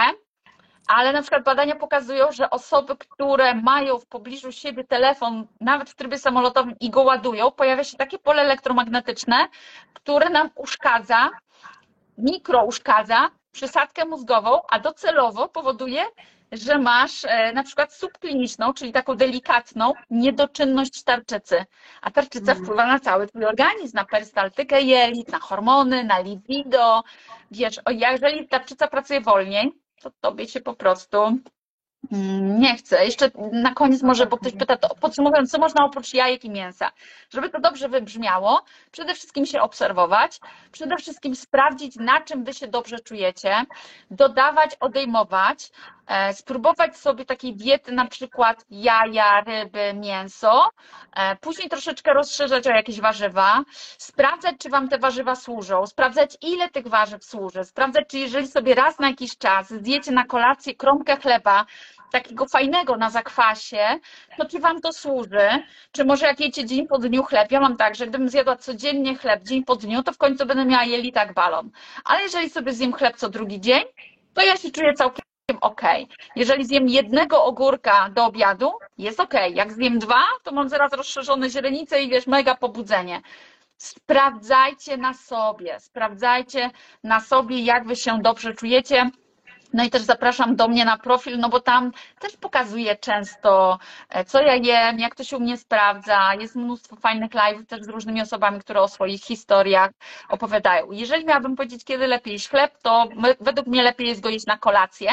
ale 0.90 1.12
na 1.12 1.22
przykład 1.22 1.44
badania 1.44 1.76
pokazują, 1.76 2.32
że 2.32 2.50
osoby, 2.50 2.96
które 2.96 3.54
mają 3.54 3.98
w 3.98 4.06
pobliżu 4.06 4.52
siebie 4.52 4.84
telefon, 4.84 5.46
nawet 5.60 5.90
w 5.90 5.94
trybie 5.94 6.18
samolotowym 6.18 6.74
i 6.80 6.90
go 6.90 7.02
ładują, 7.02 7.50
pojawia 7.50 7.84
się 7.84 7.96
takie 7.96 8.18
pole 8.18 8.42
elektromagnetyczne, 8.42 9.48
które 9.94 10.30
nam 10.30 10.50
uszkadza, 10.54 11.30
mikro 12.18 12.64
uszkadza 12.64 13.30
przysadkę 13.52 14.04
mózgową, 14.04 14.60
a 14.70 14.78
docelowo 14.78 15.48
powoduje, 15.48 16.02
że 16.52 16.78
masz 16.78 17.24
e, 17.24 17.52
na 17.52 17.62
przykład 17.62 17.94
subkliniczną, 17.94 18.72
czyli 18.72 18.92
taką 18.92 19.14
delikatną 19.14 19.92
niedoczynność 20.10 21.02
tarczycy. 21.02 21.64
A 22.02 22.10
tarczyca 22.10 22.52
mm. 22.52 22.64
wpływa 22.64 22.86
na 22.86 23.00
cały 23.00 23.26
twój 23.26 23.44
organizm, 23.44 23.96
na 23.96 24.04
perystaltykę 24.04 24.82
jelit, 24.82 25.28
na 25.32 25.38
hormony, 25.38 26.04
na 26.04 26.18
libido. 26.18 27.02
Wiesz, 27.50 27.80
jeżeli 27.90 28.48
tarczyca 28.48 28.88
pracuje 28.88 29.20
wolniej, 29.20 29.72
to 30.00 30.10
tobie 30.20 30.48
się 30.48 30.60
po 30.60 30.74
prostu 30.74 31.38
nie 32.40 32.76
chcę. 32.76 33.04
Jeszcze 33.04 33.30
na 33.52 33.74
koniec 33.74 34.02
może, 34.02 34.26
bo 34.26 34.38
ktoś 34.38 34.52
pyta, 34.52 34.76
to 34.76 34.94
podsumowując, 35.00 35.50
co 35.50 35.58
można 35.58 35.84
oprócz 35.84 36.14
jajek 36.14 36.44
i 36.44 36.50
mięsa? 36.50 36.90
Żeby 37.30 37.50
to 37.50 37.60
dobrze 37.60 37.88
wybrzmiało, 37.88 38.64
przede 38.92 39.14
wszystkim 39.14 39.46
się 39.46 39.60
obserwować, 39.60 40.40
przede 40.72 40.96
wszystkim 40.96 41.34
sprawdzić, 41.36 41.96
na 41.96 42.20
czym 42.20 42.44
wy 42.44 42.54
się 42.54 42.68
dobrze 42.68 42.98
czujecie, 42.98 43.64
dodawać, 44.10 44.76
odejmować, 44.80 45.70
e, 46.06 46.34
spróbować 46.34 46.96
sobie 46.96 47.24
takiej 47.24 47.56
diety, 47.56 47.92
na 47.92 48.06
przykład 48.06 48.64
jaja, 48.70 49.40
ryby, 49.40 49.94
mięso, 49.94 50.70
e, 51.16 51.36
później 51.36 51.68
troszeczkę 51.68 52.12
rozszerzać 52.12 52.66
o 52.66 52.70
jakieś 52.70 53.00
warzywa, 53.00 53.62
sprawdzać, 53.98 54.56
czy 54.58 54.68
wam 54.70 54.88
te 54.88 54.98
warzywa 54.98 55.34
służą, 55.34 55.86
sprawdzać, 55.86 56.36
ile 56.42 56.68
tych 56.68 56.88
warzyw 56.88 57.24
służy, 57.24 57.64
sprawdzać, 57.64 58.04
czy 58.08 58.18
jeżeli 58.18 58.48
sobie 58.48 58.74
raz 58.74 58.98
na 58.98 59.08
jakiś 59.08 59.38
czas 59.38 59.68
zjecie 59.68 60.12
na 60.12 60.24
kolację 60.24 60.74
kromkę 60.74 61.16
chleba, 61.16 61.66
takiego 62.12 62.46
fajnego 62.46 62.96
na 62.96 63.10
zakwasie, 63.10 63.98
to 64.36 64.44
czy 64.44 64.58
Wam 64.58 64.80
to 64.80 64.92
służy? 64.92 65.48
Czy 65.92 66.04
może 66.04 66.26
jak 66.26 66.40
jecie 66.40 66.64
dzień 66.64 66.86
po 66.86 66.98
dniu 66.98 67.22
chleb? 67.22 67.50
Ja 67.50 67.60
mam 67.60 67.76
tak, 67.76 67.94
że 67.94 68.06
gdybym 68.06 68.28
zjadła 68.28 68.56
codziennie 68.56 69.16
chleb 69.16 69.42
dzień 69.42 69.64
po 69.64 69.76
dniu, 69.76 70.02
to 70.02 70.12
w 70.12 70.18
końcu 70.18 70.46
będę 70.46 70.64
miała 70.64 70.84
jeli 70.84 71.12
tak 71.12 71.34
balon. 71.34 71.70
Ale 72.04 72.22
jeżeli 72.22 72.50
sobie 72.50 72.72
zjem 72.72 72.92
chleb 72.92 73.16
co 73.16 73.28
drugi 73.28 73.60
dzień, 73.60 73.82
to 74.34 74.42
ja 74.42 74.56
się 74.56 74.70
czuję 74.70 74.94
całkiem 74.94 75.24
ok. 75.60 75.82
Jeżeli 76.36 76.64
zjem 76.64 76.88
jednego 76.88 77.44
ogórka 77.44 78.10
do 78.14 78.24
obiadu, 78.24 78.72
jest 78.98 79.20
ok. 79.20 79.34
Jak 79.54 79.72
zjem 79.72 79.98
dwa, 79.98 80.22
to 80.42 80.52
mam 80.52 80.68
zaraz 80.68 80.92
rozszerzone 80.92 81.50
źrenice 81.50 82.02
i 82.02 82.08
wiesz, 82.08 82.26
mega 82.26 82.54
pobudzenie. 82.54 83.20
Sprawdzajcie 83.76 84.96
na 84.96 85.14
sobie, 85.14 85.80
sprawdzajcie 85.80 86.70
na 87.04 87.20
sobie, 87.20 87.60
jak 87.60 87.86
wy 87.86 87.96
się 87.96 88.18
dobrze 88.22 88.54
czujecie 88.54 89.10
No 89.72 89.84
i 89.84 89.90
też 89.90 90.02
zapraszam 90.02 90.56
do 90.56 90.68
mnie 90.68 90.84
na 90.84 90.98
profil, 90.98 91.38
no 91.38 91.48
bo 91.48 91.60
tam 91.60 91.92
też 92.20 92.36
pokazuję 92.36 92.96
często, 92.96 93.78
e, 94.08 94.24
co 94.24 94.40
ja 94.42 94.54
jem, 94.54 94.98
jak 94.98 95.14
to 95.14 95.24
się 95.24 95.36
u 95.36 95.40
mnie 95.40 95.56
sprawdza. 95.56 96.34
Jest 96.34 96.56
mnóstwo 96.56 96.96
fajnych 96.96 97.30
live'ów 97.30 97.66
też 97.66 97.82
z 97.82 97.88
różnymi 97.88 98.22
osobami, 98.22 98.60
które 98.60 98.80
o 98.80 98.88
swoich 98.88 99.22
historiach 99.22 99.90
opowiadają. 100.28 100.92
Jeżeli 100.92 101.24
miałabym 101.24 101.56
powiedzieć, 101.56 101.84
kiedy 101.84 102.06
lepiej 102.06 102.32
jeść 102.32 102.48
chleb, 102.48 102.78
to 102.82 103.08
według 103.40 103.66
mnie 103.66 103.82
lepiej 103.82 104.08
jest 104.08 104.20
go 104.20 104.28
jeść 104.28 104.46
na 104.46 104.58
kolację, 104.58 105.10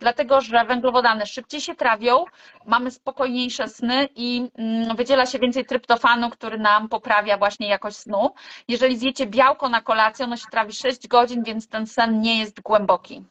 dlatego 0.00 0.40
że 0.40 0.64
węglowodany 0.64 1.26
szybciej 1.26 1.60
się 1.60 1.74
trawią, 1.74 2.24
mamy 2.66 2.90
spokojniejsze 2.90 3.68
sny 3.68 4.08
i 4.16 4.50
mm, 4.58 4.96
wydziela 4.96 5.26
się 5.26 5.38
więcej 5.38 5.64
tryptofanu, 5.64 6.30
który 6.30 6.58
nam 6.58 6.88
poprawia 6.88 7.36
właśnie 7.38 7.68
jakość 7.68 7.96
snu. 7.96 8.30
Jeżeli 8.68 8.98
zjecie 8.98 9.26
białko 9.26 9.68
na 9.68 9.80
kolację, 9.80 10.24
ono 10.24 10.36
się 10.36 10.46
trawi 10.50 10.72
6 10.72 11.08
godzin, 11.08 11.42
więc 11.42 11.68
ten 11.68 11.86
sen 11.86 12.20
nie 12.20 12.38
jest 12.38 12.60
głęboki. 12.60 13.24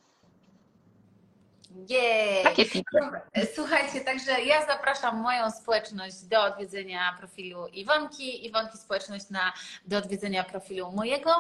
Jej! 1.88 2.44
Takie 2.44 2.66
tipy. 2.66 2.98
Słuchajcie, 3.56 4.02
także 4.02 4.42
ja 4.42 4.66
zapraszam 4.66 5.22
moją 5.22 5.52
społeczność 5.52 6.24
do 6.24 6.44
odwiedzenia 6.44 7.16
profilu 7.18 7.68
Iwonki, 7.68 8.48
Iwonki 8.48 8.78
społeczność 8.78 9.30
na, 9.30 9.54
do 9.86 9.98
odwiedzenia 9.98 10.44
profilu 10.44 10.92
mojego. 10.92 11.32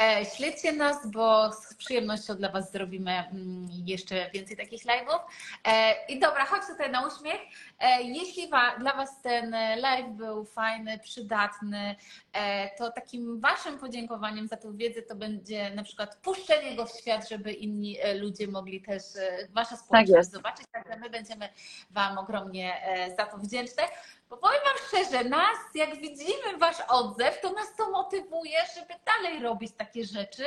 E, 0.00 0.24
śledźcie 0.36 0.72
nas, 0.72 1.10
bo 1.10 1.52
z 1.52 1.74
przyjemnością 1.74 2.34
dla 2.34 2.48
Was 2.48 2.72
zrobimy 2.72 3.10
mm, 3.12 3.68
jeszcze 3.86 4.30
więcej 4.30 4.56
takich 4.56 4.82
live'ów. 4.84 5.20
E, 5.64 5.94
I 6.08 6.20
dobra, 6.20 6.44
chodź 6.44 6.62
tutaj 6.66 6.90
na 6.90 7.06
uśmiech. 7.06 7.40
E, 7.80 8.02
jeśli 8.02 8.48
dla 8.80 8.96
Was 8.96 9.22
ten 9.22 9.54
live 9.76 10.10
był 10.10 10.44
fajny, 10.44 10.98
przydatny, 10.98 11.96
e, 12.32 12.70
to 12.76 12.92
takim 12.92 13.40
Waszym 13.40 13.78
podziękowaniem 13.78 14.48
za 14.48 14.56
tę 14.56 14.76
wiedzę 14.76 15.02
to 15.02 15.14
będzie 15.14 15.70
na 15.70 15.82
przykład 15.82 16.16
puszczenie 16.16 16.76
go 16.76 16.86
w 16.86 16.90
świat, 16.90 17.28
żeby 17.28 17.52
inni 17.52 17.98
e, 18.00 18.14
ludzie 18.14 18.48
mogli 18.48 18.82
też 18.82 19.02
e, 19.16 19.48
Wasza 19.50 19.76
społeczność 19.76 20.18
jest. 20.18 20.32
zobaczyć. 20.32 20.66
Także 20.72 20.96
my 20.98 21.10
będziemy 21.10 21.48
Wam 21.90 22.18
ogromnie 22.18 22.82
e, 22.82 23.16
za 23.16 23.26
to 23.26 23.38
wdzięczne. 23.38 23.82
Bo 24.28 24.36
powiem 24.36 24.60
Wam 24.64 24.74
szczerze, 24.88 25.24
nas, 25.24 25.58
jak 25.74 25.96
widzimy 25.96 26.58
Wasz 26.58 26.76
odzew, 26.88 27.40
to 27.40 27.52
nas 27.52 27.76
to 27.76 27.90
motywuje, 27.90 28.58
żeby 28.74 28.94
dalej 29.06 29.42
robić 29.42 29.72
takie 29.76 30.04
rzeczy. 30.04 30.46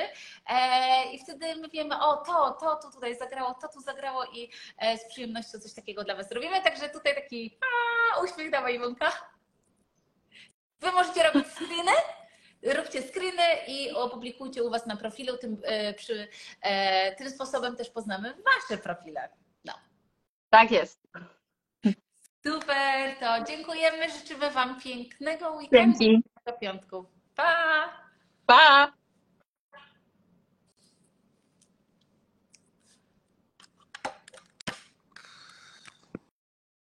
E, 0.49 1.11
I 1.11 1.19
wtedy 1.19 1.55
my 1.55 1.69
wiemy, 1.69 1.99
o 1.99 2.17
to, 2.17 2.51
to, 2.51 2.75
tu 2.75 2.91
tutaj 2.91 3.17
zagrało, 3.17 3.53
to 3.53 3.67
tu 3.67 3.81
zagrało 3.81 4.25
i 4.25 4.51
e, 4.77 4.97
z 4.97 5.05
przyjemnością 5.05 5.59
coś 5.59 5.73
takiego 5.73 6.03
dla 6.03 6.15
Was 6.15 6.29
zrobimy. 6.29 6.61
Także 6.61 6.89
tutaj 6.89 7.15
taki 7.15 7.57
a, 7.61 8.21
uśmiech, 8.21 8.51
dawaj 8.51 8.75
Iwonka. 8.75 9.11
Wy 10.79 10.91
możecie 10.91 11.23
robić 11.23 11.47
screeny, 11.47 11.91
róbcie 12.63 13.01
screeny 13.01 13.43
i 13.67 13.91
opublikujcie 13.91 14.63
u 14.63 14.69
Was 14.69 14.85
na 14.85 14.97
profilu. 14.97 15.37
Tym, 15.37 15.61
e, 15.63 15.93
przy, 15.93 16.27
tym 17.17 17.29
sposobem 17.29 17.75
też 17.75 17.89
poznamy 17.89 18.33
Wasze 18.33 18.81
profile. 18.81 19.29
No. 19.65 19.73
Tak 20.49 20.71
jest. 20.71 21.07
Super, 22.45 23.15
to 23.19 23.43
dziękujemy. 23.47 24.09
Życzymy 24.09 24.51
Wam 24.51 24.81
pięknego 24.81 25.51
weekendu 25.51 25.99
Dzięki. 25.99 26.23
do 26.45 26.53
piątku. 26.53 27.05
Pa! 27.35 27.89
Pa! 28.45 28.91